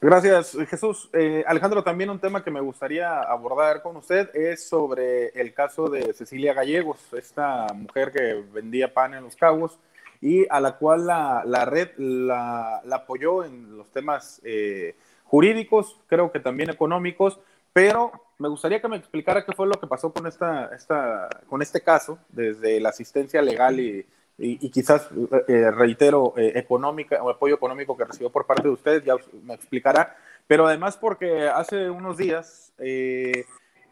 Gracias, 0.00 0.56
Jesús. 0.68 1.10
Eh, 1.12 1.42
Alejandro, 1.46 1.82
también 1.82 2.08
un 2.08 2.20
tema 2.20 2.44
que 2.44 2.52
me 2.52 2.60
gustaría 2.60 3.20
abordar 3.20 3.82
con 3.82 3.96
usted 3.96 4.30
es 4.32 4.68
sobre 4.68 5.28
el 5.30 5.52
caso 5.52 5.88
de 5.88 6.12
Cecilia 6.14 6.54
Gallegos, 6.54 6.98
esta 7.12 7.66
mujer 7.74 8.12
que 8.12 8.44
vendía 8.52 8.94
pan 8.94 9.14
en 9.14 9.24
Los 9.24 9.34
Cabos 9.34 9.76
y 10.20 10.46
a 10.50 10.60
la 10.60 10.76
cual 10.76 11.06
la, 11.06 11.42
la 11.44 11.64
red 11.64 11.90
la, 11.96 12.80
la, 12.84 12.96
apoyó 12.96 13.44
en 13.44 13.76
los 13.76 13.90
temas 13.90 14.40
eh, 14.44 14.94
jurídicos, 15.28 16.00
creo 16.08 16.32
que 16.32 16.40
también 16.40 16.70
económicos, 16.70 17.38
pero 17.72 18.10
me 18.38 18.48
gustaría 18.48 18.80
que 18.80 18.88
me 18.88 18.96
explicara 18.96 19.44
qué 19.44 19.52
fue 19.52 19.66
lo 19.66 19.78
que 19.78 19.86
pasó 19.86 20.12
con, 20.12 20.26
esta, 20.26 20.74
esta, 20.74 21.28
con 21.46 21.60
este 21.62 21.82
caso, 21.82 22.18
desde 22.30 22.80
la 22.80 22.88
asistencia 22.88 23.42
legal 23.42 23.78
y, 23.78 24.06
y, 24.38 24.70
quizás, 24.70 25.08
eh, 25.48 25.70
reitero, 25.70 26.32
eh, 26.36 26.52
económica 26.56 27.22
o 27.22 27.28
apoyo 27.28 27.54
económico 27.54 27.96
que 27.96 28.04
recibió 28.04 28.30
por 28.30 28.46
parte 28.46 28.62
de 28.62 28.70
ustedes, 28.70 29.04
ya 29.04 29.16
me 29.44 29.54
explicará, 29.54 30.16
pero 30.46 30.66
además 30.66 30.96
porque 30.96 31.48
hace 31.48 31.90
unos 31.90 32.16
días 32.16 32.72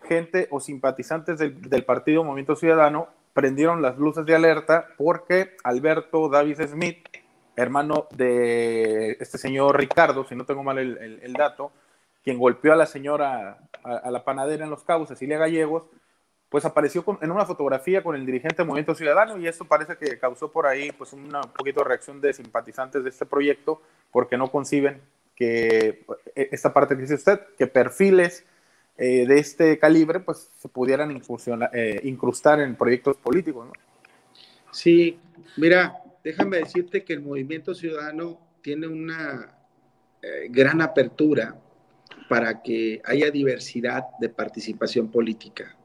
gente 0.05 0.46
o 0.51 0.61
simpatizantes 0.61 1.38
del, 1.38 1.61
del 1.62 1.85
Partido 1.85 2.22
Movimiento 2.22 2.57
Ciudadano 2.57 3.09
prendieron 3.37 3.83
las 3.83 3.99
luces 3.99 4.25
de 4.25 4.35
alerta 4.35 4.88
porque 4.96 5.57
Alberto 5.62 6.31
Davis 6.31 6.59
Smith, 6.59 7.07
hermano 7.57 8.07
de 8.14 9.12
este 9.19 9.38
señor 9.38 9.79
Ricardo, 9.79 10.25
si 10.27 10.35
no 10.37 10.45
tengo 10.45 10.62
mal 10.62 10.79
el, 10.79 11.33
dato, 11.33 11.73
quien 12.23 12.38
golpeó 12.38 12.75
a 12.75 12.77
la 12.77 12.87
señora, 12.87 13.59
a, 13.83 14.11
la 14.11 14.25
panadera 14.25 14.64
en 14.64 14.71
Los 14.71 14.85
Cabos, 14.85 15.09
Cecilia 15.09 15.38
Gallegos, 15.38 15.85
pues 16.49 16.64
apareció 16.64 17.05
en 17.23 17.31
una 17.33 17.45
fotografía 17.45 18.03
con 18.03 18.14
el 18.14 18.25
dirigente 18.25 18.59
del 18.59 18.66
Movimiento 18.66 18.95
Ciudadano 18.95 19.37
y 19.38 19.49
esto 19.49 19.64
parece 19.64 19.97
que 19.97 20.19
causó 20.19 20.53
por 20.53 20.66
ahí 20.66 20.92
pues 20.92 21.12
una 21.12 21.40
un 21.40 21.53
poquito 21.53 21.81
de 21.81 21.88
reacción 21.88 22.21
de 22.21 22.33
simpatizantes 22.33 23.03
de 23.03 23.11
este 23.11 23.27
proyecto 23.27 23.83
porque 24.12 24.37
no 24.37 24.51
conciben 24.51 25.03
que 25.35 26.05
eh, 26.35 26.49
esta 26.53 26.73
parte 26.73 26.95
que 26.95 27.03
dice 27.03 27.14
usted, 27.14 27.40
que 27.59 27.66
perfiles 27.66 28.45
eh, 28.97 29.27
de 29.27 29.38
este 29.38 29.79
calibre 29.79 30.21
pues 30.21 30.51
se 30.59 30.69
pudieran 30.69 31.11
eh, 31.73 32.01
incrustar 32.05 32.61
en 32.61 32.77
proyectos 32.77 33.16
políticos. 33.16 33.66
¿no? 33.66 33.73
Sí, 34.71 35.19
mira, 35.57 36.03
déjame 36.27 36.57
decirte 36.57 37.05
que 37.05 37.12
el 37.12 37.23
movimiento 37.23 37.73
ciudadano 37.73 38.41
tiene 38.61 38.89
una 38.89 39.57
eh, 40.21 40.49
gran 40.51 40.81
apertura 40.81 41.57
para 42.29 42.62
que 42.62 43.01
haya 43.05 43.31
diversidad 43.31 44.07
de 44.19 44.29
participación 44.29 45.09
política. 45.09 45.77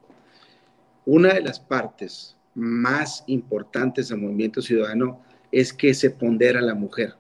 Una 1.06 1.36
de 1.36 1.42
las 1.42 1.60
partes 1.60 2.38
más 2.56 3.24
importantes 3.28 4.10
del 4.10 4.18
movimiento 4.18 4.64
ciudadano 4.64 5.22
es 5.52 5.74
que 5.74 5.94
se 5.94 6.10
pondera 6.10 6.58
a 6.58 6.64
la 6.64 6.74
mujer, 6.74 7.14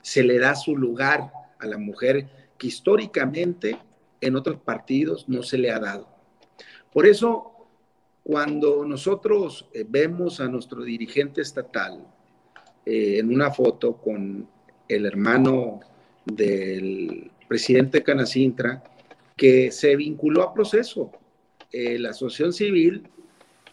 se 0.00 0.22
le 0.22 0.38
da 0.38 0.54
su 0.54 0.76
lugar 0.76 1.32
a 1.58 1.66
la 1.66 1.78
mujer 1.78 2.28
que 2.58 2.68
históricamente 2.68 3.76
en 4.20 4.36
otros 4.36 4.60
partidos 4.60 5.28
no 5.28 5.42
se 5.42 5.58
le 5.58 5.72
ha 5.72 5.80
dado. 5.80 6.08
Por 6.92 7.06
eso, 7.06 7.66
cuando 8.22 8.84
nosotros 8.84 9.68
eh, 9.74 9.84
vemos 9.88 10.38
a 10.38 10.46
nuestro 10.46 10.84
dirigente 10.84 11.40
estatal 11.40 12.06
eh, 12.90 13.18
en 13.18 13.30
una 13.30 13.50
foto 13.50 13.98
con 13.98 14.48
el 14.88 15.04
hermano 15.04 15.80
del 16.24 17.30
presidente 17.46 18.02
Canacintra, 18.02 18.82
que 19.36 19.70
se 19.70 19.94
vinculó 19.94 20.42
a 20.42 20.54
proceso, 20.54 21.12
eh, 21.70 21.98
la 21.98 22.10
asociación 22.10 22.54
civil, 22.54 23.06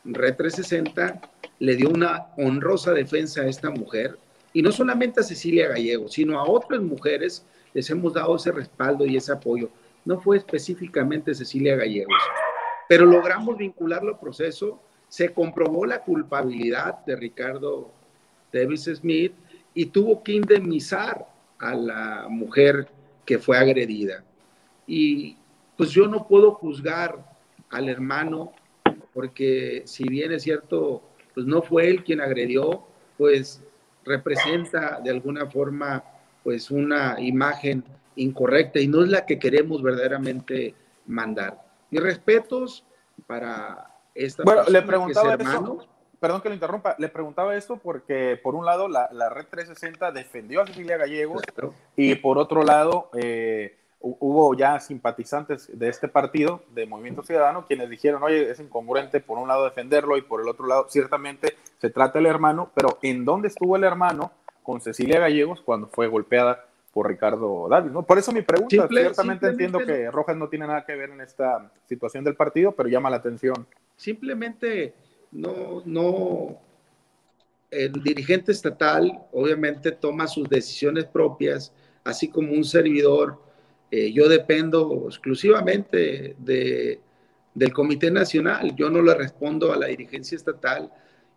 Red 0.04 0.36
360, 0.36 1.22
le 1.60 1.76
dio 1.78 1.92
una 1.92 2.34
honrosa 2.36 2.92
defensa 2.92 3.44
a 3.44 3.48
esta 3.48 3.70
mujer, 3.70 4.20
y 4.52 4.62
no 4.62 4.74
solamente 4.74 5.22
a 5.22 5.24
Cecilia 5.24 5.70
Gallego, 5.70 6.10
sino 6.10 6.38
a 6.38 6.50
otras 6.50 6.82
mujeres 6.82 7.46
les 7.74 7.90
hemos 7.90 8.14
dado 8.14 8.36
ese 8.36 8.52
respaldo 8.52 9.06
y 9.06 9.16
ese 9.16 9.32
apoyo. 9.32 9.70
No 10.04 10.20
fue 10.20 10.36
específicamente 10.36 11.34
Cecilia 11.34 11.78
Gallegos, 11.78 12.22
pero 12.90 13.06
logramos 13.06 13.58
vincularlo 13.58 14.16
al 14.16 14.20
proceso, 14.20 14.82
se 15.08 15.32
comprobó 15.32 15.86
la 15.86 16.04
culpabilidad 16.04 17.06
de 17.06 17.16
Ricardo 17.16 17.94
Davis 18.52 18.84
Smith 18.84 19.34
y 19.74 19.88
tuvo 19.88 20.24
que 20.24 20.34
indemnizar 20.34 21.28
a 21.60 21.74
la 21.76 22.28
mujer 22.30 22.88
que 23.26 23.40
fue 23.40 23.58
agredida. 23.58 24.24
Y 24.88 25.38
pues 25.78 25.92
yo 25.92 26.08
no 26.08 26.28
puedo 26.28 26.52
juzgar 26.54 27.26
al 27.70 27.90
hermano 27.90 28.54
porque 29.14 29.84
si 29.86 30.04
bien 30.04 30.32
es 30.32 30.44
cierto, 30.44 31.02
pues 31.34 31.46
no 31.46 31.62
fue 31.62 31.90
él 31.90 32.04
quien 32.04 32.22
agredió, 32.22 32.84
pues 33.18 33.64
representa 34.04 35.00
de 35.04 35.10
alguna 35.10 35.48
forma 35.48 36.04
pues 36.44 36.70
una 36.70 37.16
imagen 37.20 37.84
incorrecta 38.16 38.80
y 38.80 38.88
no 38.88 39.04
es 39.04 39.10
la 39.10 39.26
que 39.26 39.40
queremos 39.40 39.82
verdaderamente 39.82 40.76
mandar. 41.08 41.62
Mis 41.90 42.02
respetos 42.02 42.86
para 43.26 43.92
esta 44.14 44.44
bueno, 44.44 44.64
le 44.70 44.82
preguntaba 44.82 45.34
hermano. 45.34 45.95
Perdón 46.26 46.42
que 46.42 46.50
lo 46.50 46.56
interrumpa, 46.56 46.96
le 46.98 47.08
preguntaba 47.08 47.56
esto 47.56 47.78
porque 47.78 48.40
por 48.42 48.56
un 48.56 48.66
lado 48.66 48.88
la, 48.88 49.30
Red 49.30 49.46
360 49.48 50.12
defendió 50.12 50.64
a 50.64 50.66
Cecilia 50.66 50.98
Gallegos 50.98 51.44
y 51.96 52.16
por 52.16 52.40
otro 52.40 52.64
lado 52.64 53.12
eh, 53.14 53.78
hubo 54.00 54.56
ya 54.56 54.80
simpatizantes 54.80 55.70
de 55.78 55.88
este 55.88 56.08
partido, 56.08 56.64
de 56.74 56.88
Movimiento 56.88 57.22
Ciudadano, 57.22 57.68
quienes 57.68 57.92
dijeron, 57.92 58.24
oye, 58.24 58.50
es 58.50 58.60
incongruente 58.60 59.20
por 59.20 59.38
un 59.38 59.48
lado 59.48 59.66
defenderlo 59.66 60.18
y 60.18 60.24
por 60.24 60.42
el 60.42 60.48
otro 60.48 60.66
lado, 60.66 60.88
ciertamente 60.90 61.58
se 61.78 61.92
trata 61.92 62.18
del 62.18 62.26
hermano, 62.26 62.72
pero 62.74 62.98
¿en 63.04 63.24
dónde 63.24 63.50
estuvo 63.50 63.76
el 63.76 63.84
hermano 63.84 64.32
con 64.64 64.82
Cecilia 64.82 65.20
Gallegos 65.20 65.62
cuando 65.62 65.86
fue 65.86 66.08
golpeada 66.08 66.66
por 66.92 67.08
Ricardo 67.08 67.68
David? 67.70 67.92
¿no? 67.92 68.02
Por 68.02 68.18
eso 68.18 68.32
mi 68.32 68.42
pregunta, 68.42 68.88
ciertamente 68.88 69.46
entiendo 69.46 69.78
que 69.78 70.10
Rojas 70.10 70.38
no 70.38 70.50
tiene 70.50 70.66
nada 70.66 70.88
que 70.88 70.96
ver 70.96 71.12
en 71.12 71.22
esta 71.22 71.70
situación 71.88 72.24
del 72.24 72.36
partido, 72.36 72.72
pero 72.72 72.90
llama 72.90 73.12
la 73.12 73.18
atención. 73.18 73.68
Simplemente 73.96 74.96
no, 75.32 75.82
no, 75.86 76.60
el 77.72 77.92
dirigente 78.04 78.52
estatal 78.52 79.26
obviamente 79.32 79.92
toma 79.92 80.28
sus 80.28 80.48
decisiones 80.50 81.06
propias, 81.06 81.74
así 82.04 82.30
como 82.30 82.54
un 82.54 82.64
servidor. 82.64 83.42
Eh, 83.92 84.12
yo 84.12 84.28
dependo 84.28 85.06
exclusivamente 85.08 86.36
de, 86.40 87.00
del 87.54 87.74
Comité 87.74 88.12
Nacional, 88.12 88.76
yo 88.76 88.90
no 88.90 89.02
le 89.02 89.14
respondo 89.14 89.72
a 89.72 89.78
la 89.78 89.88
dirigencia 89.88 90.36
estatal 90.36 90.92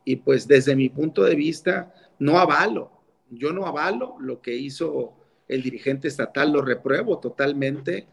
y 0.05 0.17
pues 0.17 0.49
desde 0.49 0.75
mi 0.75 0.89
punto 0.89 1.25
de 1.25 1.35
vista 1.35 1.93
no 2.19 2.39
avalo, 2.39 2.91
yo 3.31 3.53
no 3.53 3.67
avalo 3.67 4.17
lo 4.21 4.41
que 4.41 4.55
hizo 4.57 5.15
el 5.47 5.63
dirigente 5.63 6.09
estatal, 6.09 6.53
lo 6.53 6.63
repruebo 6.63 7.19
totalmente, 7.19 8.07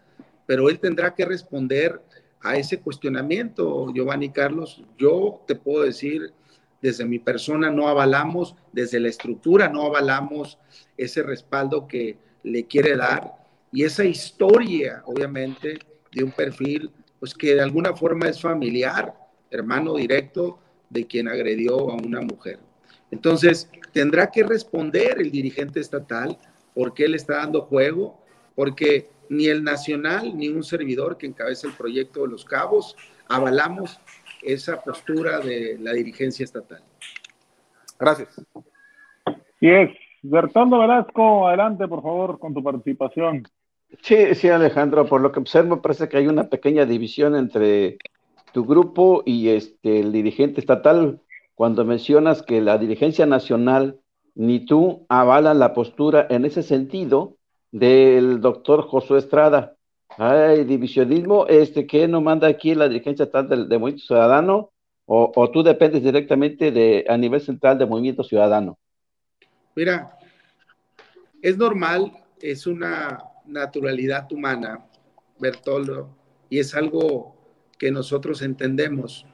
pero 0.46 0.70
él 0.70 0.80
tendrá 0.80 1.14
que 1.14 1.26
responder 1.26 2.02
a 2.46 2.56
ese 2.58 2.80
cuestionamiento, 2.80 3.92
Giovanni 3.92 4.30
Carlos. 4.30 4.84
Yo 5.00 5.42
te 5.48 5.56
puedo 5.56 5.84
decir, 5.84 6.32
desde 6.80 7.04
mi 7.04 7.18
persona 7.18 7.72
no 7.72 7.88
avalamos, 7.88 8.56
desde 8.72 9.00
la 9.00 9.10
estructura 9.10 9.68
no 9.68 9.82
avalamos 9.88 10.60
ese 10.96 11.24
respaldo 11.24 11.88
que 11.88 12.18
le 12.44 12.66
quiere 12.66 12.96
dar 12.96 13.34
y 13.72 13.84
esa 13.84 14.06
historia, 14.06 15.02
obviamente, 15.06 15.80
de 16.14 16.24
un 16.24 16.32
perfil, 16.32 16.92
pues 17.20 17.34
que 17.34 17.56
de 17.56 17.62
alguna 17.62 17.96
forma 17.96 18.30
es 18.30 18.40
familiar, 18.40 19.14
hermano 19.50 19.96
directo 19.96 20.60
de 20.90 21.08
quien 21.08 21.28
agredió 21.28 21.90
a 21.90 21.96
una 21.96 22.22
mujer. 22.22 22.60
Entonces, 23.10 23.70
tendrá 23.92 24.30
que 24.30 24.44
responder 24.44 25.20
el 25.20 25.32
dirigente 25.32 25.80
estatal 25.80 26.38
por 26.76 26.94
qué 26.94 27.08
le 27.08 27.18
está 27.18 27.38
dando 27.38 27.64
juego, 27.64 28.24
porque 28.54 29.10
ni 29.30 29.48
el 29.48 29.64
nacional 29.64 30.38
ni 30.38 30.50
un 30.50 30.64
servidor 30.64 31.18
que 31.18 31.28
encabeza 31.28 31.68
el 31.68 31.74
proyecto 31.74 32.22
de 32.22 32.28
los 32.30 32.46
cabos 32.46 32.96
avalamos 33.28 34.00
esa 34.42 34.82
postura 34.82 35.40
de 35.40 35.78
la 35.80 35.94
dirigencia 35.94 36.44
estatal. 36.44 36.84
Gracias. 38.00 38.30
Sí 39.60 39.70
es. 39.70 39.90
Bertando 40.22 40.80
Velasco, 40.80 41.48
adelante 41.48 41.88
por 41.88 42.02
favor 42.02 42.40
con 42.40 42.54
tu 42.54 42.64
participación. 42.64 43.44
Sí, 44.02 44.34
sí, 44.34 44.50
Alejandro, 44.50 45.06
por 45.06 45.22
lo 45.22 45.32
que 45.32 45.40
observo 45.40 45.82
parece 45.82 46.10
que 46.10 46.18
hay 46.18 46.28
una 46.28 46.50
pequeña 46.50 46.86
división 46.86 47.36
entre 47.36 47.98
tu 48.54 48.66
grupo 48.66 49.22
y 49.26 49.50
este 49.50 50.00
el 50.00 50.12
dirigente 50.12 50.60
estatal 50.60 51.22
cuando 51.54 51.86
mencionas 51.86 52.42
que 52.42 52.62
la 52.62 52.78
dirigencia 52.78 53.26
nacional 53.26 54.00
ni 54.34 54.66
tú 54.66 55.06
avalan 55.10 55.60
la 55.60 55.74
postura 55.74 56.28
en 56.30 56.46
ese 56.46 56.64
sentido 56.64 57.35
del 57.76 58.40
doctor 58.40 58.84
Josué 58.84 59.20
Estrada. 59.20 59.76
Hay 60.18 60.64
divisionismo, 60.64 61.46
este 61.48 61.86
que 61.86 62.08
no 62.08 62.22
manda 62.22 62.48
aquí 62.48 62.74
la 62.74 62.88
dirigencia 62.88 63.26
estatal 63.26 63.50
de, 63.50 63.68
de 63.68 63.78
Movimiento 63.78 64.06
Ciudadano 64.06 64.72
o, 65.06 65.30
o, 65.36 65.52
tú 65.52 65.62
dependes 65.62 66.02
directamente 66.02 66.72
de 66.72 67.06
a 67.10 67.18
nivel 67.18 67.42
central 67.42 67.78
de 67.78 67.86
Movimiento 67.86 68.24
Ciudadano. 68.24 68.80
Mira, 69.76 70.18
es 71.42 71.58
normal, 71.58 72.14
es 72.42 72.66
una 72.66 73.22
naturalidad 73.46 74.32
humana, 74.32 74.86
Bertolo, 75.38 76.16
y 76.50 76.60
es 76.60 76.74
algo 76.76 77.36
que 77.78 77.92
nosotros 77.92 78.42
entendemos. 78.42 79.26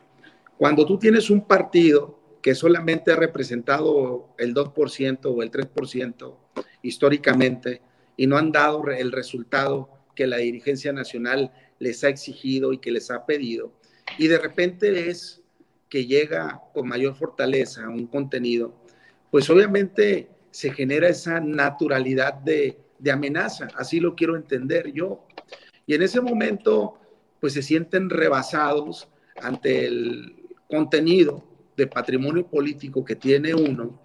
Cuando 0.58 0.88
tú 0.88 0.98
tienes 0.98 1.30
un 1.30 1.46
partido 1.46 2.20
que 2.42 2.56
solamente 2.56 3.12
ha 3.12 3.16
representado 3.16 4.34
el 4.40 4.56
2% 4.56 5.26
o 5.26 5.44
el 5.44 5.52
3% 5.52 6.36
históricamente 6.82 7.82
y 8.22 8.28
no 8.28 8.38
han 8.38 8.52
dado 8.52 8.86
el 8.86 9.12
resultado 9.12 9.90
que 10.16 10.28
la 10.28 10.38
dirigencia 10.38 10.94
nacional 10.94 11.52
les 11.80 12.04
ha 12.04 12.10
exigido 12.10 12.72
y 12.72 12.78
que 12.78 12.92
les 12.92 13.10
ha 13.10 13.26
pedido, 13.26 13.74
y 14.20 14.28
de 14.28 14.38
repente 14.38 15.10
es 15.10 15.42
que 15.90 16.06
llega 16.06 16.62
con 16.72 16.88
mayor 16.88 17.16
fortaleza 17.16 17.90
un 17.90 18.06
contenido, 18.06 18.76
pues 19.32 19.50
obviamente 19.50 20.30
se 20.52 20.72
genera 20.72 21.08
esa 21.10 21.40
naturalidad 21.40 22.36
de 22.36 22.78
amenaza, 23.12 23.70
así 23.76 24.00
lo 24.00 24.14
quiero 24.14 24.36
entender 24.36 24.94
yo. 24.94 25.26
Y 25.88 25.96
en 25.96 26.04
ese 26.04 26.22
momento, 26.22 27.00
pues 27.40 27.54
se 27.54 27.64
sienten 27.64 28.12
rebasados 28.12 29.10
ante 29.42 29.88
el 29.88 30.46
contenido 30.70 31.44
de 31.76 31.88
patrimonio 31.88 32.46
político 32.46 33.04
que 33.04 33.16
tiene 33.16 33.56
uno 33.56 34.00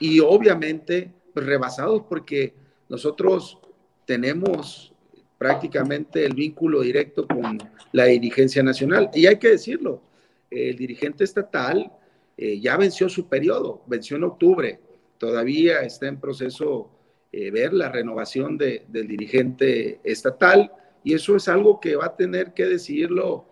y 0.00 0.20
obviamente 0.20 1.12
rebasados 1.34 2.04
porque 2.08 2.54
nosotros 2.88 3.58
tenemos 4.04 4.92
prácticamente 5.36 6.24
el 6.24 6.34
vínculo 6.34 6.80
directo 6.80 7.26
con 7.26 7.58
la 7.92 8.04
dirigencia 8.04 8.62
nacional. 8.62 9.10
Y 9.14 9.26
hay 9.26 9.38
que 9.38 9.50
decirlo, 9.50 10.02
el 10.50 10.76
dirigente 10.76 11.24
estatal 11.24 11.92
eh, 12.36 12.58
ya 12.60 12.76
venció 12.76 13.08
su 13.08 13.28
periodo, 13.28 13.82
venció 13.86 14.16
en 14.16 14.24
octubre, 14.24 14.80
todavía 15.18 15.80
está 15.80 16.08
en 16.08 16.20
proceso 16.20 16.90
eh, 17.30 17.50
ver 17.50 17.72
la 17.72 17.90
renovación 17.90 18.56
del 18.56 19.06
dirigente 19.06 20.00
estatal. 20.02 20.72
Y 21.04 21.14
eso 21.14 21.36
es 21.36 21.48
algo 21.48 21.80
que 21.80 21.96
va 21.96 22.06
a 22.06 22.16
tener 22.16 22.54
que 22.54 22.66
decidirlo 22.66 23.46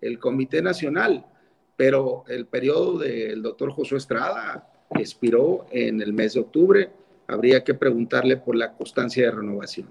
el 0.00 0.18
Comité 0.18 0.62
Nacional, 0.62 1.26
pero 1.76 2.24
el 2.28 2.46
periodo 2.46 2.98
del 2.98 3.42
doctor 3.42 3.72
Josué 3.72 3.98
Estrada 3.98 4.68
expiró 4.98 5.66
en 5.70 6.00
el 6.02 6.12
mes 6.12 6.34
de 6.34 6.40
octubre, 6.40 6.90
habría 7.32 7.64
que 7.64 7.74
preguntarle 7.74 8.36
por 8.36 8.56
la 8.56 8.72
constancia 8.72 9.26
de 9.26 9.32
renovación. 9.32 9.88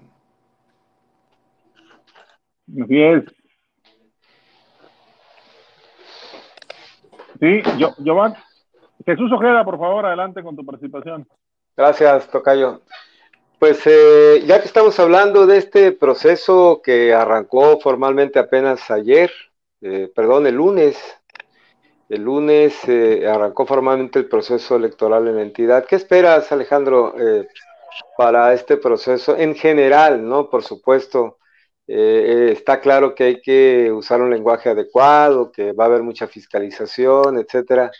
Así 2.82 3.02
es. 3.02 3.24
Sí, 7.40 7.62
yo, 7.78 7.94
Giovanni. 7.98 8.36
Jesús 9.04 9.32
Ojeda, 9.32 9.64
por 9.64 9.78
favor, 9.78 10.06
adelante 10.06 10.42
con 10.42 10.54
tu 10.54 10.64
participación. 10.64 11.26
Gracias, 11.76 12.30
Tocayo. 12.30 12.82
Pues 13.58 13.80
eh, 13.86 14.42
ya 14.46 14.60
que 14.60 14.66
estamos 14.66 14.98
hablando 14.98 15.46
de 15.46 15.58
este 15.58 15.92
proceso 15.92 16.80
que 16.82 17.14
arrancó 17.14 17.78
formalmente 17.80 18.38
apenas 18.38 18.90
ayer, 18.90 19.30
eh, 19.80 20.10
perdón, 20.14 20.46
el 20.46 20.56
lunes, 20.56 20.96
el 22.12 22.22
lunes 22.22 22.76
eh, 22.88 23.26
arrancó 23.26 23.66
formalmente 23.66 24.18
el 24.18 24.28
proceso 24.28 24.76
electoral 24.76 25.28
en 25.28 25.36
la 25.36 25.42
entidad. 25.42 25.84
¿Qué 25.86 25.96
esperas, 25.96 26.52
Alejandro, 26.52 27.14
para 28.16 28.52
este 28.52 28.76
proceso 28.76 29.36
en 29.36 29.54
general, 29.54 30.26
no? 30.28 30.50
Por 30.50 30.62
supuesto, 30.62 31.38
está 31.86 32.80
claro 32.80 33.14
que 33.14 33.24
hay 33.24 33.40
que 33.40 33.90
usar 33.92 34.20
un 34.22 34.30
lenguaje 34.30 34.70
adecuado, 34.70 35.50
que 35.52 35.72
va 35.72 35.84
a 35.84 35.86
haber 35.88 36.02
mucha 36.02 36.26
fiscalización, 36.26 37.38
etcétera. 37.38 37.90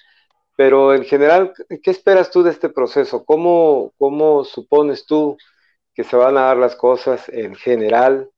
Pero 0.57 0.95
en 0.95 1.05
general, 1.05 1.53
¿qué 1.83 1.91
esperas 1.91 2.31
tú 2.31 2.43
de 2.43 2.51
este 2.51 2.69
proceso? 2.69 3.25
¿Cómo, 3.25 3.93
cómo 3.99 4.45
supones 4.45 5.07
tú 5.07 5.37
que 5.95 6.05
se 6.05 6.17
van 6.17 6.37
a 6.37 6.43
dar 6.43 6.57
las 6.57 6.77
cosas 6.77 7.29
en 7.29 7.55
general 7.55 8.31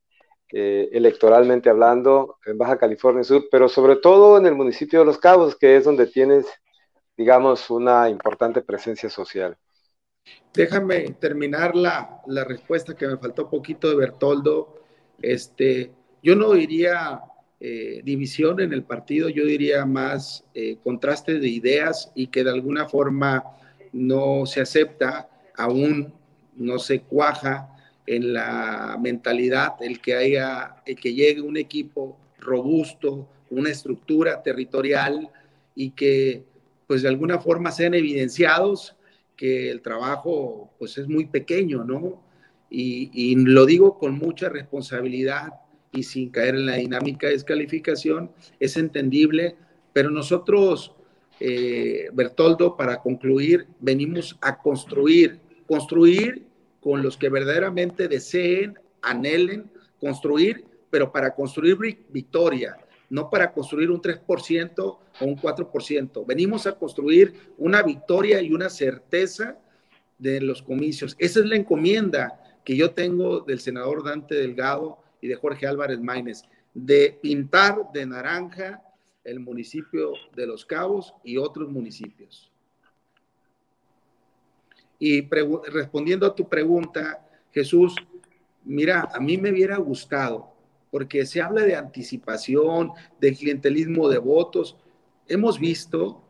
eh, 0.56 0.88
electoralmente 0.92 1.68
hablando 1.68 2.38
en 2.46 2.56
Baja 2.56 2.78
California 2.78 3.24
Sur, 3.24 3.48
pero 3.50 3.68
sobre 3.68 3.96
todo 3.96 4.38
en 4.38 4.46
el 4.46 4.54
municipio 4.54 5.00
de 5.00 5.04
Los 5.04 5.18
Cabos, 5.18 5.56
que 5.56 5.76
es 5.76 5.82
donde 5.82 6.06
tienes, 6.06 6.46
digamos, 7.16 7.70
una 7.70 8.08
importante 8.08 8.62
presencia 8.62 9.10
social. 9.10 9.56
Déjame 10.52 11.10
terminar 11.18 11.74
la, 11.74 12.22
la 12.28 12.44
respuesta 12.44 12.94
que 12.94 13.08
me 13.08 13.16
faltó 13.16 13.50
poquito 13.50 13.88
de 13.88 13.96
Bertoldo. 13.96 14.80
Este, 15.20 15.90
yo 16.22 16.36
no 16.36 16.52
diría 16.52 17.20
eh, 17.58 18.00
división 18.04 18.60
en 18.60 18.72
el 18.72 18.84
partido, 18.84 19.28
yo 19.28 19.44
diría 19.44 19.84
más 19.84 20.44
eh, 20.54 20.76
contraste 20.84 21.40
de 21.40 21.48
ideas 21.48 22.12
y 22.14 22.28
que 22.28 22.44
de 22.44 22.50
alguna 22.50 22.86
forma 22.88 23.42
no 23.92 24.46
se 24.46 24.60
acepta, 24.60 25.28
aún 25.56 26.14
no 26.54 26.78
se 26.78 27.00
cuaja 27.00 27.73
en 28.06 28.32
la 28.32 28.98
mentalidad 29.00 29.74
el 29.80 30.00
que 30.00 30.14
haya, 30.14 30.76
el 30.86 30.96
que 30.96 31.14
llegue 31.14 31.40
un 31.40 31.56
equipo 31.56 32.18
robusto, 32.38 33.28
una 33.50 33.70
estructura 33.70 34.42
territorial 34.42 35.30
y 35.74 35.90
que 35.90 36.44
pues 36.86 37.02
de 37.02 37.08
alguna 37.08 37.38
forma 37.38 37.70
sean 37.72 37.94
evidenciados 37.94 38.96
que 39.36 39.70
el 39.70 39.80
trabajo 39.80 40.70
pues 40.78 40.98
es 40.98 41.08
muy 41.08 41.26
pequeño, 41.26 41.84
¿no? 41.84 42.22
Y, 42.70 43.36
lo 43.36 43.66
digo 43.66 43.98
con 43.98 44.18
mucha 44.18 44.48
responsabilidad 44.48 45.52
y 45.92 46.02
sin 46.02 46.30
caer 46.30 46.56
en 46.56 46.66
la 46.66 46.76
dinámica 46.76 47.28
de 47.28 47.34
descalificación, 47.34 48.32
es 48.58 48.76
entendible, 48.76 49.54
pero 49.92 50.10
nosotros, 50.10 50.92
eh, 51.38 52.08
Bertoldo, 52.12 52.76
para 52.76 53.00
concluir, 53.00 53.68
venimos 53.78 54.36
a 54.40 54.58
construir, 54.58 55.38
construir 55.68 56.46
con 56.84 57.02
los 57.02 57.16
que 57.16 57.30
verdaderamente 57.30 58.08
deseen, 58.08 58.78
anhelen 59.00 59.70
construir, 59.98 60.66
pero 60.90 61.10
para 61.10 61.34
construir 61.34 61.78
victoria, 62.10 62.76
no 63.08 63.30
para 63.30 63.54
construir 63.54 63.90
un 63.90 64.02
3% 64.02 64.78
o 64.78 65.24
un 65.24 65.34
4%. 65.34 66.26
Venimos 66.26 66.66
a 66.66 66.76
construir 66.76 67.32
una 67.56 67.82
victoria 67.82 68.42
y 68.42 68.52
una 68.52 68.68
certeza 68.68 69.56
de 70.18 70.42
los 70.42 70.60
comicios. 70.60 71.16
Esa 71.18 71.40
es 71.40 71.46
la 71.46 71.56
encomienda 71.56 72.38
que 72.66 72.76
yo 72.76 72.90
tengo 72.90 73.40
del 73.40 73.60
senador 73.60 74.04
Dante 74.04 74.34
Delgado 74.34 74.98
y 75.22 75.28
de 75.28 75.36
Jorge 75.36 75.66
Álvarez 75.66 76.00
Maínez, 76.00 76.42
de 76.74 77.18
pintar 77.22 77.92
de 77.94 78.04
naranja 78.04 78.82
el 79.24 79.40
municipio 79.40 80.12
de 80.36 80.46
Los 80.46 80.66
Cabos 80.66 81.14
y 81.24 81.38
otros 81.38 81.70
municipios. 81.70 82.52
Y 84.98 85.28
respondiendo 85.28 86.26
a 86.26 86.34
tu 86.34 86.48
pregunta, 86.48 87.26
Jesús, 87.52 87.94
mira, 88.64 89.08
a 89.12 89.20
mí 89.20 89.38
me 89.38 89.50
hubiera 89.50 89.76
gustado, 89.76 90.52
porque 90.90 91.26
se 91.26 91.42
habla 91.42 91.62
de 91.62 91.76
anticipación, 91.76 92.90
de 93.20 93.34
clientelismo 93.34 94.08
de 94.08 94.18
votos. 94.18 94.76
Hemos 95.28 95.58
visto 95.58 96.22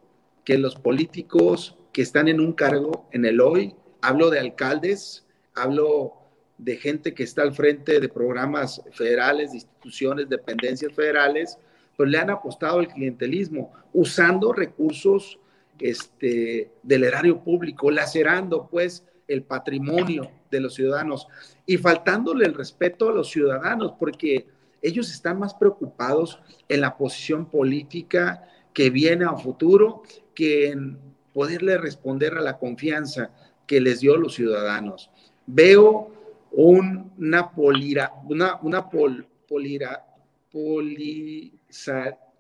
que 0.45 0.59
los 0.59 0.77
políticos 0.77 1.77
que 1.93 2.03
están 2.03 2.29
en 2.29 2.41
un 2.41 2.53
cargo 2.53 3.09
en 3.13 3.25
el 3.25 3.41
hoy, 3.41 3.75
hablo 4.03 4.31
de 4.31 4.41
alcaldes, 4.41 5.27
hablo 5.55 6.15
de 6.59 6.77
gente 6.77 7.15
que 7.15 7.23
está 7.23 7.43
al 7.43 7.55
frente 7.55 8.01
de 8.01 8.09
programas 8.09 8.83
federales, 8.93 9.51
de 9.51 9.59
instituciones, 9.59 10.29
dependencias 10.29 10.93
federales, 10.93 11.59
pues 11.97 12.09
le 12.09 12.19
han 12.19 12.31
apostado 12.31 12.79
al 12.81 12.89
clientelismo 12.89 13.73
usando 13.93 14.53
recursos 14.53 15.39
este, 15.79 16.71
del 16.83 17.05
erario 17.05 17.43
público, 17.43 17.91
lacerando 17.91 18.69
pues 18.71 19.05
el 19.27 19.43
patrimonio 19.43 20.31
de 20.51 20.61
los 20.61 20.75
ciudadanos 20.75 21.27
y 21.67 21.79
faltándole 21.79 22.47
el 22.47 22.55
respeto 22.55 23.09
a 23.09 23.13
los 23.13 23.31
ciudadanos, 23.31 23.95
porque 23.99 24.47
ellos 24.83 25.11
están 25.11 25.39
más 25.39 25.55
preocupados 25.55 26.39
en 26.69 26.83
la 26.83 26.97
posición 26.97 27.47
política 27.47 28.47
que 28.73 28.91
viene 28.91 29.25
a 29.25 29.35
futuro 29.35 30.03
que 30.35 30.69
en 30.69 30.99
poderle 31.33 31.79
responder 31.79 32.35
a 32.35 32.43
la 32.43 32.59
confianza 32.59 33.31
que 33.67 33.81
les 33.81 34.01
dio 34.01 34.17
los 34.17 34.35
ciudadanos. 34.35 35.11
Veo 35.47 36.13
una 36.53 37.51
polira, 37.51 38.13
una, 38.25 38.61
una 38.63 38.89
pol, 38.89 39.27
polira, 39.49 40.07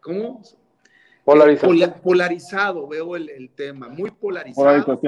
¿cómo? 0.00 0.42
Polarizado, 1.24 2.86
veo 2.86 3.16
el, 3.16 3.50
tema, 3.54 3.88
muy 3.88 4.10
polarizado. 4.10 5.00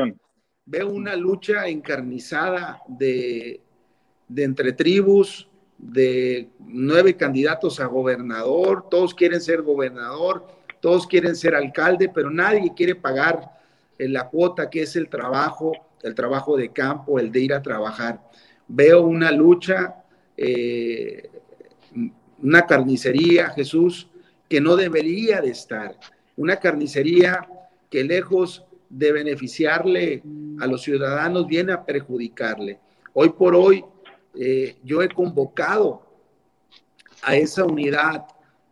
Veo 0.64 0.88
una 0.88 1.14
lucha 1.14 1.68
encarnizada 1.68 2.80
de, 2.88 3.60
de 4.26 4.44
entre 4.44 4.72
tribus, 4.72 5.48
de 5.78 6.48
nueve 6.58 7.16
candidatos 7.16 7.80
a 7.80 7.86
gobernador, 7.86 8.88
todos 8.88 9.14
quieren 9.14 9.40
ser 9.40 9.62
gobernador, 9.62 10.46
todos 10.80 11.06
quieren 11.06 11.36
ser 11.36 11.54
alcalde, 11.54 12.08
pero 12.08 12.30
nadie 12.30 12.72
quiere 12.74 12.94
pagar 12.94 13.50
la 13.98 14.28
cuota 14.28 14.70
que 14.70 14.82
es 14.82 14.96
el 14.96 15.08
trabajo, 15.08 15.72
el 16.02 16.14
trabajo 16.14 16.56
de 16.56 16.70
campo, 16.70 17.18
el 17.18 17.30
de 17.30 17.40
ir 17.40 17.54
a 17.54 17.62
trabajar. 17.62 18.20
Veo 18.68 19.02
una 19.02 19.30
lucha, 19.30 19.96
eh, 20.36 21.30
una 22.42 22.66
carnicería, 22.66 23.50
Jesús, 23.50 24.08
que 24.48 24.60
no 24.60 24.76
debería 24.76 25.40
de 25.40 25.50
estar. 25.50 25.98
Una 26.36 26.56
carnicería 26.56 27.48
que 27.90 28.04
lejos 28.04 28.64
de 28.88 29.12
beneficiarle 29.12 30.22
a 30.60 30.66
los 30.66 30.82
ciudadanos 30.82 31.46
viene 31.46 31.72
a 31.72 31.84
perjudicarle. 31.84 32.78
Hoy 33.12 33.30
por 33.30 33.54
hoy 33.54 33.84
eh, 34.34 34.76
yo 34.84 35.02
he 35.02 35.08
convocado 35.08 36.02
a 37.22 37.36
esa 37.36 37.64
unidad 37.64 38.26